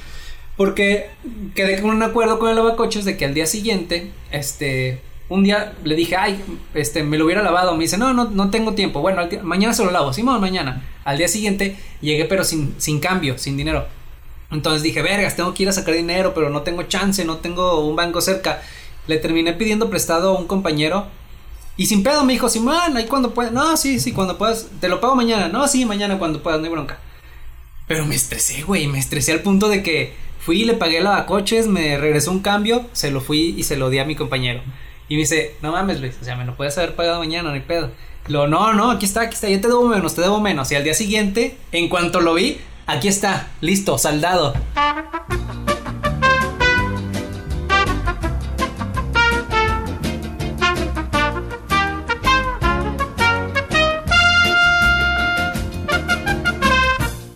Porque 0.57 1.09
quedé 1.57 1.83
con 1.83 1.91
un 1.91 2.05
acuerdo 2.05 2.39
con 2.39 2.49
el 2.49 2.55
lavacoches 2.55 3.05
de 3.05 3.17
que 3.17 3.25
al 3.25 3.35
día 3.35 3.47
siguiente, 3.47 4.13
este, 4.31 5.01
un 5.29 5.43
día 5.43 5.73
le 5.83 5.97
dije, 5.97 6.15
ay, 6.15 6.41
este, 6.75 7.03
me 7.03 7.19
lo 7.19 7.25
hubiera 7.25 7.43
lavado. 7.43 7.75
Me 7.75 7.83
dice, 7.83 7.99
no, 7.99 8.15
no, 8.15 8.27
no 8.31 8.51
tengo 8.51 8.75
tiempo. 8.75 9.01
Bueno, 9.01 9.21
mañana 9.43 9.75
se 9.75 9.85
lo 9.85 9.91
lavo. 9.91 10.13
Sí, 10.13 10.23
mañana. 10.23 10.85
Al 11.03 11.19
día 11.19 11.27
siguiente 11.27 11.75
llegué, 12.01 12.25
pero 12.27 12.45
sin, 12.45 12.77
sin 12.79 13.01
cambio, 13.01 13.37
sin 13.37 13.57
dinero. 13.57 13.85
Entonces 14.55 14.83
dije, 14.83 15.03
vergas, 15.03 15.37
tengo 15.37 15.53
que 15.53 15.65
ir 15.65 15.69
a 15.69 15.73
sacar 15.73 15.95
dinero, 15.95 16.33
pero 16.35 16.49
no 16.49 16.63
tengo 16.63 16.85
chance, 16.85 17.25
no 17.25 17.39
tengo 17.39 17.87
un 17.87 17.97
banco 17.97 18.21
cerca. 18.21 18.63
Le 19.07 19.19
terminé 19.19 19.53
pidiendo 19.53 19.91
prestado 19.91 20.37
a 20.37 20.39
un 20.39 20.47
compañero. 20.47 21.07
Y 21.77 21.87
sin 21.87 22.03
pedo 22.03 22.25
me 22.25 22.33
dijo, 22.33 22.49
Simón, 22.49 22.97
ahí 22.97 23.07
cuando 23.07 23.35
puedas. 23.35 23.53
No, 23.53 23.77
sí, 23.77 24.01
sí, 24.01 24.13
cuando 24.13 24.39
puedas. 24.39 24.69
Te 24.81 24.89
lo 24.89 25.01
pago 25.01 25.17
mañana. 25.17 25.49
No, 25.49 25.69
sí, 25.69 25.85
mañana 25.85 26.19
cuando 26.19 26.43
puedas, 26.43 26.61
no 26.61 26.67
hay 26.67 26.73
bronca. 26.73 26.99
Pero 27.87 28.07
me 28.07 28.15
estresé, 28.15 28.63
güey. 28.63 28.87
Me 28.87 28.99
estresé 28.99 29.33
al 29.33 29.41
punto 29.41 29.69
de 29.69 29.83
que 29.83 30.15
fui 30.45 30.63
y 30.63 30.65
le 30.65 30.75
pagué 30.75 30.99
el 30.99 31.05
lavacoches, 31.05 31.67
me 31.67 31.97
regresó 31.97 32.31
un 32.31 32.41
cambio, 32.41 32.85
se 32.93 33.11
lo 33.11 33.23
fui 33.23 33.55
y 33.57 33.63
se 33.63 33.77
lo 33.77 33.89
di 33.89 33.99
a 33.99 34.05
mi 34.05 34.15
compañero. 34.15 34.61
Y 35.09 35.15
me 35.15 35.21
dice, 35.21 35.55
no 35.63 35.73
mames, 35.73 36.01
Luis, 36.01 36.17
o 36.21 36.25
sea, 36.25 36.37
me 36.37 36.45
lo 36.45 36.55
puedes 36.55 36.77
haber 36.77 36.95
pagado 36.95 37.19
mañana, 37.19 37.49
no 37.49 37.55
hay 37.55 37.61
pedo. 37.61 37.91
Lo, 38.29 38.47
no, 38.47 38.75
no, 38.75 38.91
aquí 38.91 39.07
está, 39.07 39.23
aquí 39.23 39.35
está, 39.35 39.49
yo 39.49 39.61
te 39.61 39.69
debo 39.69 39.87
menos, 39.89 40.15
te 40.15 40.21
debo 40.21 40.41
menos. 40.41 40.71
Y 40.71 40.75
al 40.75 40.85
día 40.85 40.95
siguiente, 40.95 41.57
en 41.73 41.89
cuanto 41.89 42.21
lo 42.21 42.35
vi, 42.35 42.59
aquí 42.87 43.09
está, 43.09 43.49
listo, 43.61 43.99
saldado. 43.99 44.55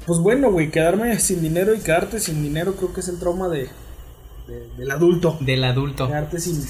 Pues 0.06 0.20
bueno, 0.20 0.50
güey, 0.50 0.70
quedarme 0.70 1.18
sin 1.18 1.42
dinero 1.42 1.74
y 1.74 1.80
quedarte 1.80 2.18
sin 2.18 2.42
dinero 2.42 2.74
creo 2.74 2.94
que 2.94 3.00
es 3.00 3.08
el 3.08 3.18
trauma 3.18 3.48
de, 3.48 3.68
de- 4.46 4.68
del 4.78 4.90
adulto. 4.90 5.36
Del 5.40 5.64
adulto. 5.64 6.06
Quedarte 6.06 6.40
sin, 6.40 6.64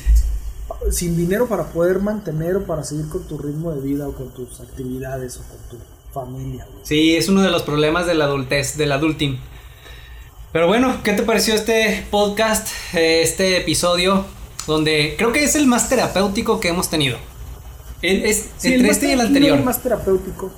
sin 0.90 1.16
dinero 1.16 1.46
para 1.46 1.66
poder 1.70 2.00
mantener 2.00 2.56
o 2.56 2.64
para 2.66 2.82
seguir 2.82 3.08
con 3.08 3.22
tu 3.28 3.38
ritmo 3.38 3.72
de 3.72 3.80
vida 3.80 4.08
o 4.08 4.12
con 4.12 4.30
tus 4.34 4.60
actividades 4.60 5.36
o 5.36 5.42
con 5.42 5.58
tu 5.78 5.84
familia, 6.12 6.66
güey. 6.70 6.84
Sí, 6.84 7.16
es 7.16 7.28
uno 7.28 7.42
de 7.42 7.50
los 7.50 7.62
problemas 7.62 8.06
de 8.06 8.14
la 8.14 8.24
adultez, 8.24 8.76
del 8.76 8.92
adulting. 8.92 9.38
Pero 10.52 10.66
bueno, 10.66 11.02
¿qué 11.02 11.12
te 11.12 11.22
pareció 11.22 11.54
este 11.54 12.06
podcast, 12.10 12.68
eh, 12.94 13.22
este 13.22 13.58
episodio? 13.58 14.24
Donde 14.66 15.14
creo 15.18 15.32
que 15.32 15.44
es 15.44 15.54
el 15.54 15.66
más 15.66 15.88
terapéutico 15.88 16.60
que 16.60 16.68
hemos 16.68 16.88
tenido. 16.90 17.18
El- 18.02 18.24
es, 18.24 18.48
Sí, 18.58 18.68
entre 18.74 18.88
más 18.88 18.96
este 18.96 19.08
y 19.08 19.10
el 19.12 19.20
anterior. 19.20 19.58
el 19.58 19.64
más 19.64 19.82
terapéutico. 19.82 20.50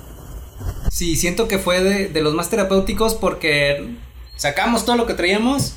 Sí, 0.91 1.15
siento 1.15 1.47
que 1.47 1.57
fue 1.59 1.81
de, 1.83 2.07
de 2.09 2.21
los 2.21 2.33
más 2.33 2.49
terapéuticos 2.49 3.15
porque 3.15 3.95
sacamos 4.37 4.85
todo 4.85 4.95
lo 4.95 5.05
que 5.07 5.13
traíamos 5.13 5.73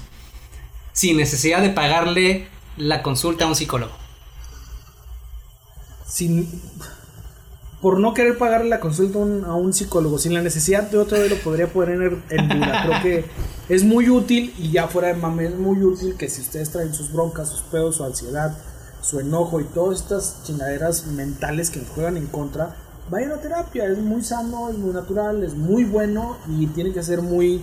sin 0.93 1.17
necesidad 1.17 1.63
de 1.63 1.71
pagarle 1.71 2.47
la 2.77 3.03
consulta 3.03 3.45
a 3.45 3.49
un 3.49 3.57
psicólogo. 3.57 3.93
Sin, 6.07 6.61
por 7.85 8.01
no 8.01 8.15
querer 8.15 8.39
pagarle 8.39 8.71
la 8.71 8.81
consulta 8.81 9.19
a 9.19 9.21
un, 9.21 9.45
a 9.45 9.55
un 9.57 9.75
psicólogo, 9.75 10.17
sin 10.17 10.33
la 10.33 10.41
necesidad, 10.41 10.91
yo 10.91 11.05
todavía 11.05 11.37
lo 11.37 11.43
podría 11.43 11.67
poner 11.67 12.01
en, 12.01 12.23
en 12.31 12.49
duda. 12.49 12.83
Creo 12.87 13.03
que 13.03 13.25
es 13.69 13.85
muy 13.85 14.09
útil 14.09 14.55
y 14.57 14.71
ya 14.71 14.89
fuera 14.89 15.09
de 15.09 15.15
mame, 15.17 15.45
es 15.49 15.55
muy 15.55 15.83
útil 15.83 16.17
que 16.17 16.31
si 16.31 16.41
ustedes 16.41 16.71
traen 16.71 16.95
sus 16.95 17.13
broncas, 17.13 17.51
sus 17.51 17.61
pedos, 17.61 17.97
su 17.97 18.05
ansiedad, 18.05 18.57
su 19.03 19.21
enojo 19.21 19.61
y 19.61 19.65
todas 19.65 20.01
estas 20.01 20.43
chingaderas 20.45 21.09
mentales 21.09 21.69
que 21.69 21.81
nos 21.81 21.91
juegan 21.91 22.17
en 22.17 22.27
contra, 22.27 22.75
vayan 23.11 23.33
a 23.33 23.37
terapia. 23.37 23.85
Es 23.85 23.99
muy 23.99 24.25
sano, 24.25 24.71
es 24.71 24.79
muy 24.79 24.95
natural, 24.95 25.45
es 25.45 25.53
muy 25.53 25.85
bueno 25.85 26.39
y 26.49 26.67
tiene 26.69 26.91
que 26.91 27.03
ser 27.03 27.21
muy 27.21 27.63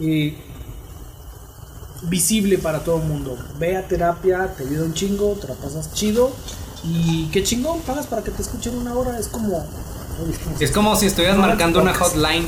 eh, 0.00 0.38
visible 2.08 2.56
para 2.56 2.82
todo 2.82 2.96
el 2.96 3.06
mundo. 3.06 3.36
Ve 3.58 3.76
a 3.76 3.86
terapia, 3.86 4.54
te 4.56 4.62
ayuda 4.62 4.86
un 4.86 4.94
chingo, 4.94 5.34
te 5.34 5.48
la 5.48 5.54
pasas 5.54 5.92
chido. 5.92 6.30
Y 6.86 7.28
qué 7.32 7.42
chingón, 7.42 7.80
pagas 7.80 8.06
para 8.06 8.22
que 8.22 8.30
te 8.30 8.42
escuchen 8.42 8.76
una 8.76 8.94
hora. 8.94 9.18
Es 9.18 9.28
como. 9.28 9.66
Es 10.60 10.70
como 10.70 10.94
si 10.96 11.06
estuvieras 11.06 11.36
marcando 11.38 11.80
una 11.80 11.92
hotline, 11.94 12.46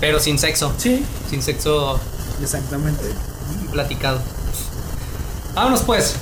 pero 0.00 0.18
sin 0.20 0.38
sexo, 0.38 0.72
Sí, 0.78 1.04
sin 1.28 1.42
sexo 1.42 1.98
exactamente. 2.42 3.04
platicado. 3.72 4.20
Vámonos 5.54 5.82
pues. 5.82 6.14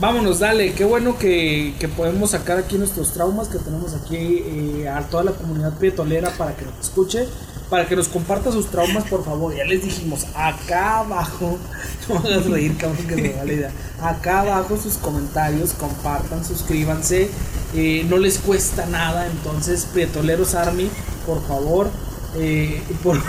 Vámonos, 0.00 0.40
dale. 0.40 0.74
Qué 0.74 0.84
bueno 0.84 1.16
que, 1.16 1.74
que 1.78 1.88
podemos 1.88 2.32
sacar 2.32 2.58
aquí 2.58 2.76
nuestros 2.76 3.12
traumas, 3.12 3.48
que 3.48 3.58
tenemos 3.58 3.94
aquí 3.94 4.16
eh, 4.44 4.88
a 4.88 5.02
toda 5.08 5.24
la 5.24 5.32
comunidad 5.32 5.72
pietolera 5.78 6.30
para 6.36 6.54
que 6.54 6.66
nos 6.66 6.74
escuche, 6.80 7.26
para 7.74 7.88
que 7.88 7.96
nos 7.96 8.06
comparta 8.06 8.52
sus 8.52 8.70
traumas, 8.70 9.02
por 9.02 9.24
favor. 9.24 9.52
Ya 9.52 9.64
les 9.64 9.82
dijimos, 9.82 10.26
acá 10.36 11.00
abajo, 11.00 11.58
no 12.08 12.20
me 12.20 12.28
hagas 12.28 12.46
reír, 12.46 12.76
cabrón, 12.76 13.04
que 13.04 13.16
se 13.16 13.22
me 13.22 13.32
va 13.32 13.44
la 13.44 13.52
idea. 13.52 13.70
Acá 14.00 14.42
abajo 14.42 14.78
sus 14.80 14.94
comentarios, 14.94 15.72
compartan, 15.72 16.44
suscríbanse, 16.44 17.30
eh, 17.74 18.06
no 18.08 18.18
les 18.18 18.38
cuesta 18.38 18.86
nada. 18.86 19.26
Entonces, 19.26 19.88
Prietoleros 19.92 20.54
Army, 20.54 20.88
por 21.26 21.44
favor, 21.48 21.90
eh, 22.36 22.80
por, 23.02 23.20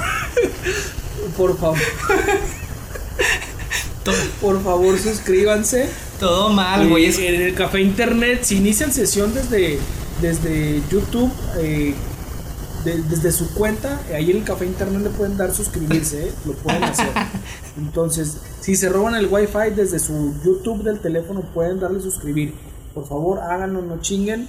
por 1.37 1.57
favor. 1.57 1.79
Por 4.39 4.63
favor, 4.63 4.99
suscríbanse. 4.99 5.89
Todo 6.19 6.49
mal, 6.49 6.87
güey. 6.87 7.05
Eh, 7.05 7.35
En 7.35 7.41
el 7.41 7.55
café 7.55 7.81
internet, 7.81 8.43
si 8.43 8.57
inician 8.57 8.93
sesión 8.93 9.33
desde, 9.33 9.79
desde 10.21 10.83
YouTube, 10.91 11.31
eh, 11.57 11.95
de- 12.85 13.01
desde 13.03 13.31
su 13.33 13.53
cuenta, 13.53 13.99
ahí 14.13 14.31
en 14.31 14.37
el 14.37 14.43
café 14.45 14.65
internet 14.65 15.01
le 15.01 15.09
pueden 15.09 15.35
dar 15.35 15.53
suscribirse, 15.53 16.27
eh, 16.29 16.31
lo 16.45 16.53
pueden 16.53 16.83
hacer. 16.83 17.09
Entonces, 17.77 18.37
si 18.61 18.75
se 18.75 18.87
roban 18.89 19.15
el 19.15 19.27
wifi 19.27 19.71
desde 19.75 19.99
su 19.99 20.33
YouTube 20.45 20.83
del 20.83 20.99
teléfono, 20.99 21.41
pueden 21.53 21.79
darle 21.79 21.99
suscribir. 21.99 22.53
Por 22.93 23.05
favor, 23.07 23.39
háganlo, 23.39 23.81
no 23.81 23.99
chinguen. 23.99 24.47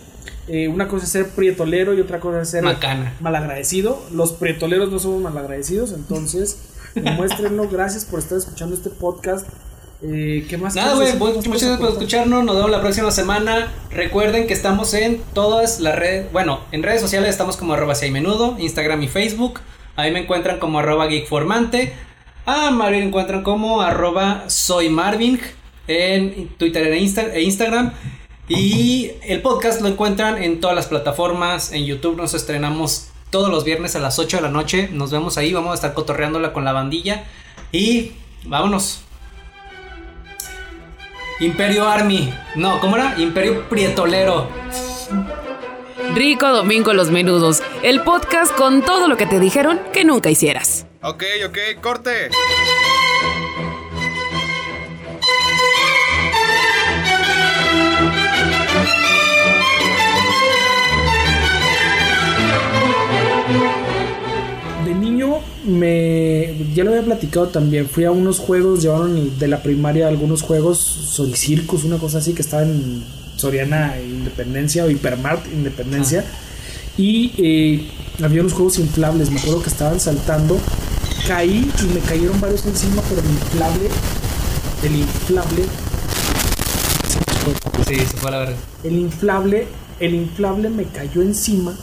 Eh, 0.49 0.69
una 0.69 0.87
cosa 0.87 1.05
es 1.07 1.11
ser 1.11 1.31
prietolero 1.31 1.93
y 1.95 2.01
otra 2.01 2.21
cosa 2.21 2.41
es 2.43 2.49
ser 2.51 2.63
Macana. 2.63 3.15
malagradecido. 3.21 4.01
Los 4.13 4.33
prietoleros 4.33 4.93
no 4.93 4.99
somos 5.01 5.21
malagradecidos, 5.23 5.91
entonces 5.93 6.59
demuéstrenlo. 6.95 7.69
Gracias 7.69 8.05
por 8.05 8.21
estar 8.21 8.39
escuchando 8.39 8.77
este 8.77 8.91
podcast. 8.91 9.47
Eh, 10.03 10.45
¿Qué 10.49 10.59
más? 10.59 10.75
Nada, 10.75 10.95
güey, 10.95 11.07
decir? 11.07 11.21
muchas 11.21 11.43
¿Qué 11.43 11.49
más 11.49 11.61
gracias 11.61 11.79
por 11.79 11.91
escucharnos. 11.91 12.45
Nos 12.45 12.57
vemos 12.57 12.71
la 12.71 12.81
próxima 12.81 13.11
semana. 13.11 13.73
Recuerden 13.91 14.47
que 14.47 14.53
estamos 14.53 14.93
en 14.95 15.23
todas 15.33 15.81
las 15.81 15.97
redes. 15.97 16.31
Bueno, 16.33 16.61
en 16.73 16.83
redes 16.83 17.01
sociales 17.01 17.31
estamos 17.31 17.57
como 17.57 17.73
arroba 17.73 17.95
si 17.95 18.07
hay 18.07 18.11
menudo, 18.11 18.57
Instagram 18.59 19.03
y 19.03 19.09
Facebook. 19.09 19.61
Ahí 19.97 20.11
me 20.13 20.21
encuentran 20.21 20.59
como 20.59 20.79
arroba 20.79 21.09
geekformante. 21.09 21.95
A 22.45 22.71
Marvin 22.71 23.05
encuentran 23.05 23.43
como 23.43 23.81
arroba 23.81 24.45
soy 24.49 24.89
Marvin 24.91 25.41
en 25.89 26.49
Twitter 26.59 26.87
e, 26.93 27.01
Insta- 27.01 27.33
e 27.33 27.43
Instagram. 27.43 27.93
Y 28.49 29.11
el 29.23 29.41
podcast 29.43 29.81
lo 29.81 29.89
encuentran 29.89 30.41
en 30.43 30.61
todas 30.61 30.77
las 30.77 30.87
plataformas. 30.87 31.73
En 31.73 31.85
YouTube 31.87 32.17
nos 32.17 32.35
estrenamos 32.35 33.09
todos 33.31 33.51
los 33.51 33.65
viernes 33.65 33.97
a 33.97 33.99
las 33.99 34.19
8 34.19 34.37
de 34.37 34.43
la 34.43 34.51
noche. 34.51 34.89
Nos 34.93 35.11
vemos 35.11 35.39
ahí. 35.39 35.53
Vamos 35.53 35.73
a 35.73 35.75
estar 35.75 35.95
cotorreándola 35.95 36.53
con 36.53 36.65
la 36.65 36.73
bandilla. 36.73 37.25
Y 37.73 38.13
vámonos. 38.45 39.01
Imperio 41.41 41.87
Army. 41.87 42.33
No, 42.55 42.81
¿cómo 42.81 42.97
era? 42.97 43.15
Imperio 43.19 43.69
Prietolero. 43.69 44.49
Rico 46.15 46.49
Domingo 46.49 46.95
Los 46.95 47.11
Menudos, 47.11 47.63
el 47.83 48.01
podcast 48.01 48.55
con 48.55 48.83
todo 48.83 49.07
lo 49.07 49.17
que 49.19 49.27
te 49.27 49.39
dijeron 49.39 49.81
que 49.93 50.05
nunca 50.05 50.31
hicieras. 50.31 50.87
Ok, 51.03 51.25
ok, 51.47 51.59
corte. 51.83 52.31
Me 65.67 66.55
ya 66.75 66.85
lo 66.85 66.91
había 66.91 67.05
platicado 67.05 67.49
también. 67.49 67.89
Fui 67.89 68.05
a 68.05 68.11
unos 68.11 68.39
juegos, 68.39 68.83
llevaron 68.83 69.39
de 69.39 69.49
la 69.49 69.63
primaria 69.63 70.09
algunos 70.09 70.43
juegos, 70.43 70.79
Soricircus, 70.79 71.85
una 71.85 71.99
cosa 71.99 72.19
así 72.19 72.33
que 72.33 72.43
estaba 72.43 72.63
en 72.63 73.05
Soriana 73.37 73.95
Independencia 74.01 74.85
o 74.85 74.91
Hipermart 74.91 75.47
Independencia. 75.53 76.25
Y 76.97 77.33
eh, 77.37 77.91
había 78.25 78.41
unos 78.41 78.55
juegos 78.55 78.79
inflables, 78.79 79.31
me 79.31 79.39
acuerdo 79.41 79.63
que 79.63 79.69
estaban 79.69 80.01
saltando. 80.01 80.59
Caí 81.27 81.71
y 81.83 81.95
me 81.95 82.01
cayeron 82.01 82.41
varios 82.41 82.65
encima, 82.67 83.03
pero 83.09 83.21
el 83.21 83.27
inflable, 83.29 83.89
el 84.85 84.97
inflable, 84.97 85.63
Sí, 87.87 87.95
se 87.95 88.17
fue 88.17 88.31
a 88.31 88.33
la 88.33 88.39
verga. 88.41 88.57
el 88.83 88.97
inflable, 88.97 89.67
el 90.01 90.15
inflable 90.15 90.69
me 90.69 90.85
cayó 90.85 91.23
encima 91.23 91.77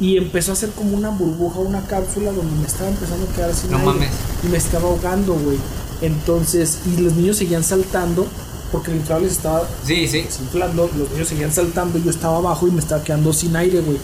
y 0.00 0.16
empezó 0.18 0.50
a 0.50 0.54
hacer 0.54 0.70
como 0.70 0.96
una 0.96 1.10
burbuja, 1.10 1.58
una 1.60 1.82
cápsula 1.82 2.32
donde 2.32 2.54
me 2.60 2.66
estaba 2.66 2.90
empezando 2.90 3.26
a 3.30 3.34
quedar 3.34 3.54
sin 3.54 3.70
No 3.70 3.78
aire 3.78 3.90
mames. 3.92 4.10
y 4.44 4.48
me 4.48 4.58
estaba 4.58 4.88
ahogando, 4.88 5.34
güey. 5.34 5.56
Entonces, 6.02 6.78
y 6.86 7.00
los 7.00 7.14
niños 7.14 7.36
seguían 7.38 7.64
saltando 7.64 8.26
porque 8.72 8.90
el 8.90 8.98
inflable 8.98 9.28
se 9.28 9.34
estaba 9.36 9.66
Sí, 9.84 10.06
sí. 10.06 10.22
desinflando, 10.22 10.90
los 10.98 11.10
niños 11.12 11.28
seguían 11.28 11.52
saltando, 11.52 11.98
yo 11.98 12.10
estaba 12.10 12.36
abajo 12.38 12.66
y 12.68 12.70
me 12.72 12.80
estaba 12.80 13.02
quedando 13.02 13.32
sin 13.32 13.56
aire, 13.56 13.80
güey. 13.80 13.98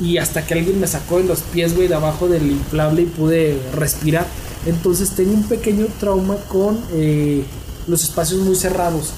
Y 0.00 0.18
hasta 0.18 0.44
que 0.44 0.54
alguien 0.54 0.80
me 0.80 0.88
sacó 0.88 1.18
de 1.18 1.24
los 1.24 1.40
pies, 1.40 1.76
güey, 1.76 1.86
de 1.86 1.94
abajo 1.94 2.26
del 2.26 2.50
inflable 2.50 3.02
y 3.02 3.06
pude 3.06 3.60
respirar. 3.74 4.26
Entonces 4.66 5.10
tengo 5.10 5.32
un 5.32 5.44
pequeño 5.44 5.86
trauma 6.00 6.36
con 6.48 6.78
eh, 6.92 7.44
los 7.86 8.02
espacios 8.02 8.40
muy 8.40 8.56
cerrados. 8.56 9.10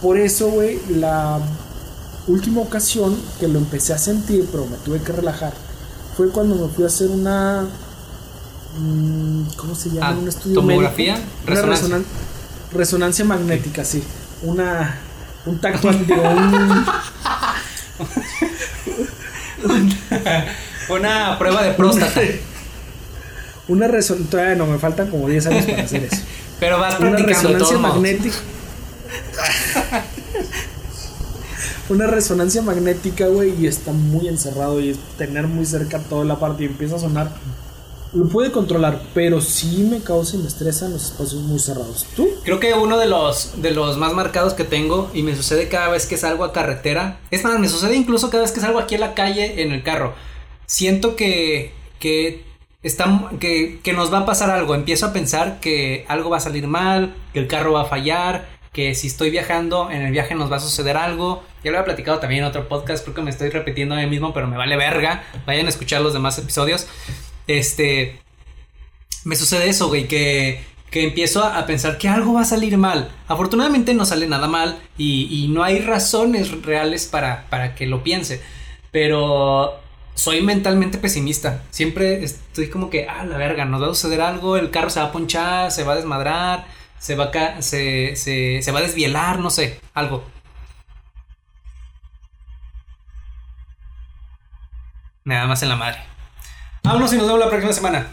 Por 0.00 0.16
eso, 0.18 0.48
güey, 0.48 0.78
la 0.88 1.38
última 2.30 2.60
ocasión 2.60 3.16
que 3.38 3.48
lo 3.48 3.58
empecé 3.58 3.92
a 3.92 3.98
sentir, 3.98 4.46
pero 4.50 4.66
me 4.66 4.76
tuve 4.78 5.00
que 5.00 5.12
relajar, 5.12 5.52
fue 6.16 6.28
cuando 6.30 6.54
me 6.56 6.68
fui 6.72 6.84
a 6.84 6.86
hacer 6.88 7.08
una... 7.08 7.66
mm, 8.78 9.42
¿Cómo 9.56 9.74
se 9.74 9.90
llama? 9.90 10.08
Ah, 10.08 10.14
un 10.18 10.28
estudio 10.28 10.54
¿tomografía? 10.54 11.14
médico. 11.14 11.30
Una 11.46 11.54
¿Resonancia? 11.62 11.88
resonan- 11.88 12.04
resonancia 12.72 13.24
magnética, 13.24 13.84
sí. 13.84 14.02
Una... 14.42 14.98
Un 15.46 15.58
tacto, 15.58 15.88
un... 15.88 16.06
Una 20.90 21.38
prueba 21.38 21.62
de 21.62 21.70
próstata. 21.72 22.20
Una 23.68 23.86
resonancia... 23.88 24.30
Todavía 24.30 24.54
no, 24.56 24.66
me 24.66 24.78
faltan 24.78 25.08
como 25.08 25.28
10 25.28 25.46
años 25.46 25.64
para 25.66 25.82
hacer 25.84 26.04
eso. 26.04 26.22
Pero 26.58 26.78
vas 26.78 26.98
Una 27.00 27.16
resonancia 27.16 27.78
modos. 27.78 27.94
magnética. 27.94 28.36
Una 31.90 32.06
resonancia 32.06 32.62
magnética, 32.62 33.26
güey, 33.26 33.52
y 33.60 33.66
está 33.66 33.90
muy 33.90 34.28
encerrado 34.28 34.80
y 34.80 34.90
es 34.90 34.98
tener 35.18 35.48
muy 35.48 35.66
cerca 35.66 35.98
toda 35.98 36.24
la 36.24 36.38
parte 36.38 36.62
y 36.62 36.66
empieza 36.66 36.94
a 36.94 36.98
sonar. 37.00 37.32
Lo 38.12 38.28
puede 38.28 38.52
controlar, 38.52 39.02
pero 39.12 39.40
sí 39.40 39.88
me 39.90 40.00
causa 40.00 40.36
y 40.36 40.38
me 40.38 40.46
estresa 40.46 40.86
en 40.86 40.92
los 40.92 41.06
espacios 41.06 41.42
muy 41.42 41.58
cerrados. 41.58 42.06
¿Tú? 42.14 42.28
Creo 42.44 42.60
que 42.60 42.74
uno 42.74 42.96
de 42.96 43.06
los, 43.06 43.60
de 43.60 43.72
los 43.72 43.96
más 43.96 44.12
marcados 44.12 44.54
que 44.54 44.62
tengo 44.62 45.10
y 45.14 45.24
me 45.24 45.34
sucede 45.34 45.68
cada 45.68 45.88
vez 45.88 46.06
que 46.06 46.16
salgo 46.16 46.44
a 46.44 46.52
carretera. 46.52 47.18
Es 47.32 47.42
más, 47.42 47.58
me 47.58 47.68
sucede 47.68 47.96
incluso 47.96 48.30
cada 48.30 48.44
vez 48.44 48.52
que 48.52 48.60
salgo 48.60 48.78
aquí 48.78 48.94
a 48.94 48.98
la 49.00 49.14
calle 49.14 49.60
en 49.60 49.72
el 49.72 49.82
carro. 49.82 50.14
Siento 50.66 51.16
que, 51.16 51.72
que, 51.98 52.44
está, 52.84 53.32
que, 53.40 53.80
que 53.82 53.92
nos 53.92 54.12
va 54.12 54.18
a 54.18 54.26
pasar 54.26 54.50
algo. 54.50 54.76
Empiezo 54.76 55.06
a 55.06 55.12
pensar 55.12 55.58
que 55.58 56.04
algo 56.06 56.30
va 56.30 56.36
a 56.36 56.40
salir 56.40 56.68
mal, 56.68 57.16
que 57.32 57.40
el 57.40 57.48
carro 57.48 57.72
va 57.72 57.82
a 57.82 57.86
fallar, 57.86 58.46
que 58.72 58.94
si 58.94 59.08
estoy 59.08 59.30
viajando, 59.30 59.90
en 59.90 60.02
el 60.02 60.12
viaje 60.12 60.36
nos 60.36 60.50
va 60.50 60.58
a 60.58 60.60
suceder 60.60 60.96
algo. 60.96 61.42
Ya 61.62 61.70
lo 61.70 61.78
había 61.78 61.84
platicado 61.84 62.18
también 62.18 62.42
en 62.42 62.48
otro 62.48 62.68
podcast, 62.68 63.04
creo 63.04 63.14
que 63.14 63.22
me 63.22 63.30
estoy 63.30 63.50
repitiendo 63.50 63.94
a 63.94 63.98
mí 63.98 64.06
mismo, 64.06 64.32
pero 64.32 64.46
me 64.46 64.56
vale 64.56 64.76
verga. 64.76 65.22
Vayan 65.46 65.66
a 65.66 65.68
escuchar 65.68 66.00
los 66.00 66.12
demás 66.12 66.38
episodios. 66.38 66.86
Este, 67.46 68.18
me 69.24 69.36
sucede 69.36 69.68
eso, 69.68 69.88
güey, 69.88 70.08
que, 70.08 70.64
que 70.90 71.04
empiezo 71.04 71.44
a, 71.44 71.66
pensar 71.66 71.98
que 71.98 72.08
algo 72.08 72.34
va 72.34 72.42
a 72.42 72.44
salir 72.44 72.76
mal. 72.78 73.10
Afortunadamente 73.28 73.94
no 73.94 74.04
sale 74.04 74.26
nada 74.26 74.48
mal 74.48 74.78
y, 74.96 75.48
no 75.50 75.62
hay 75.62 75.80
razones 75.80 76.50
reales 76.62 77.06
para, 77.06 77.46
para 77.50 77.74
que 77.74 77.86
lo 77.86 78.02
piense. 78.02 78.40
Pero 78.90 79.80
soy 80.14 80.42
mentalmente 80.42 80.98
pesimista. 80.98 81.62
Siempre 81.70 82.24
estoy 82.24 82.68
como 82.68 82.90
que, 82.90 83.06
ah, 83.08 83.24
la 83.24 83.36
verga, 83.36 83.64
nos 83.64 83.82
va 83.82 83.86
a 83.86 83.94
suceder 83.94 84.20
algo, 84.20 84.56
el 84.56 84.70
carro 84.70 84.90
se 84.90 85.00
va 85.00 85.06
a 85.06 85.12
ponchar, 85.12 85.70
se 85.70 85.84
va 85.84 85.92
a 85.92 85.96
desmadrar, 85.96 86.66
se 86.98 87.14
va 87.14 87.30
a, 87.32 87.62
se, 87.62 88.16
se, 88.16 88.62
se 88.62 88.72
va 88.72 88.80
a 88.80 88.82
desvielar, 88.82 89.38
no 89.38 89.50
sé, 89.50 89.80
algo. 89.94 90.24
Nada 95.30 95.46
más 95.46 95.62
en 95.62 95.68
la 95.68 95.76
madre. 95.76 96.00
Vámonos 96.82 97.12
y 97.12 97.16
nos 97.16 97.26
vemos 97.26 97.38
la 97.38 97.48
próxima 97.48 97.72
semana. 97.72 98.04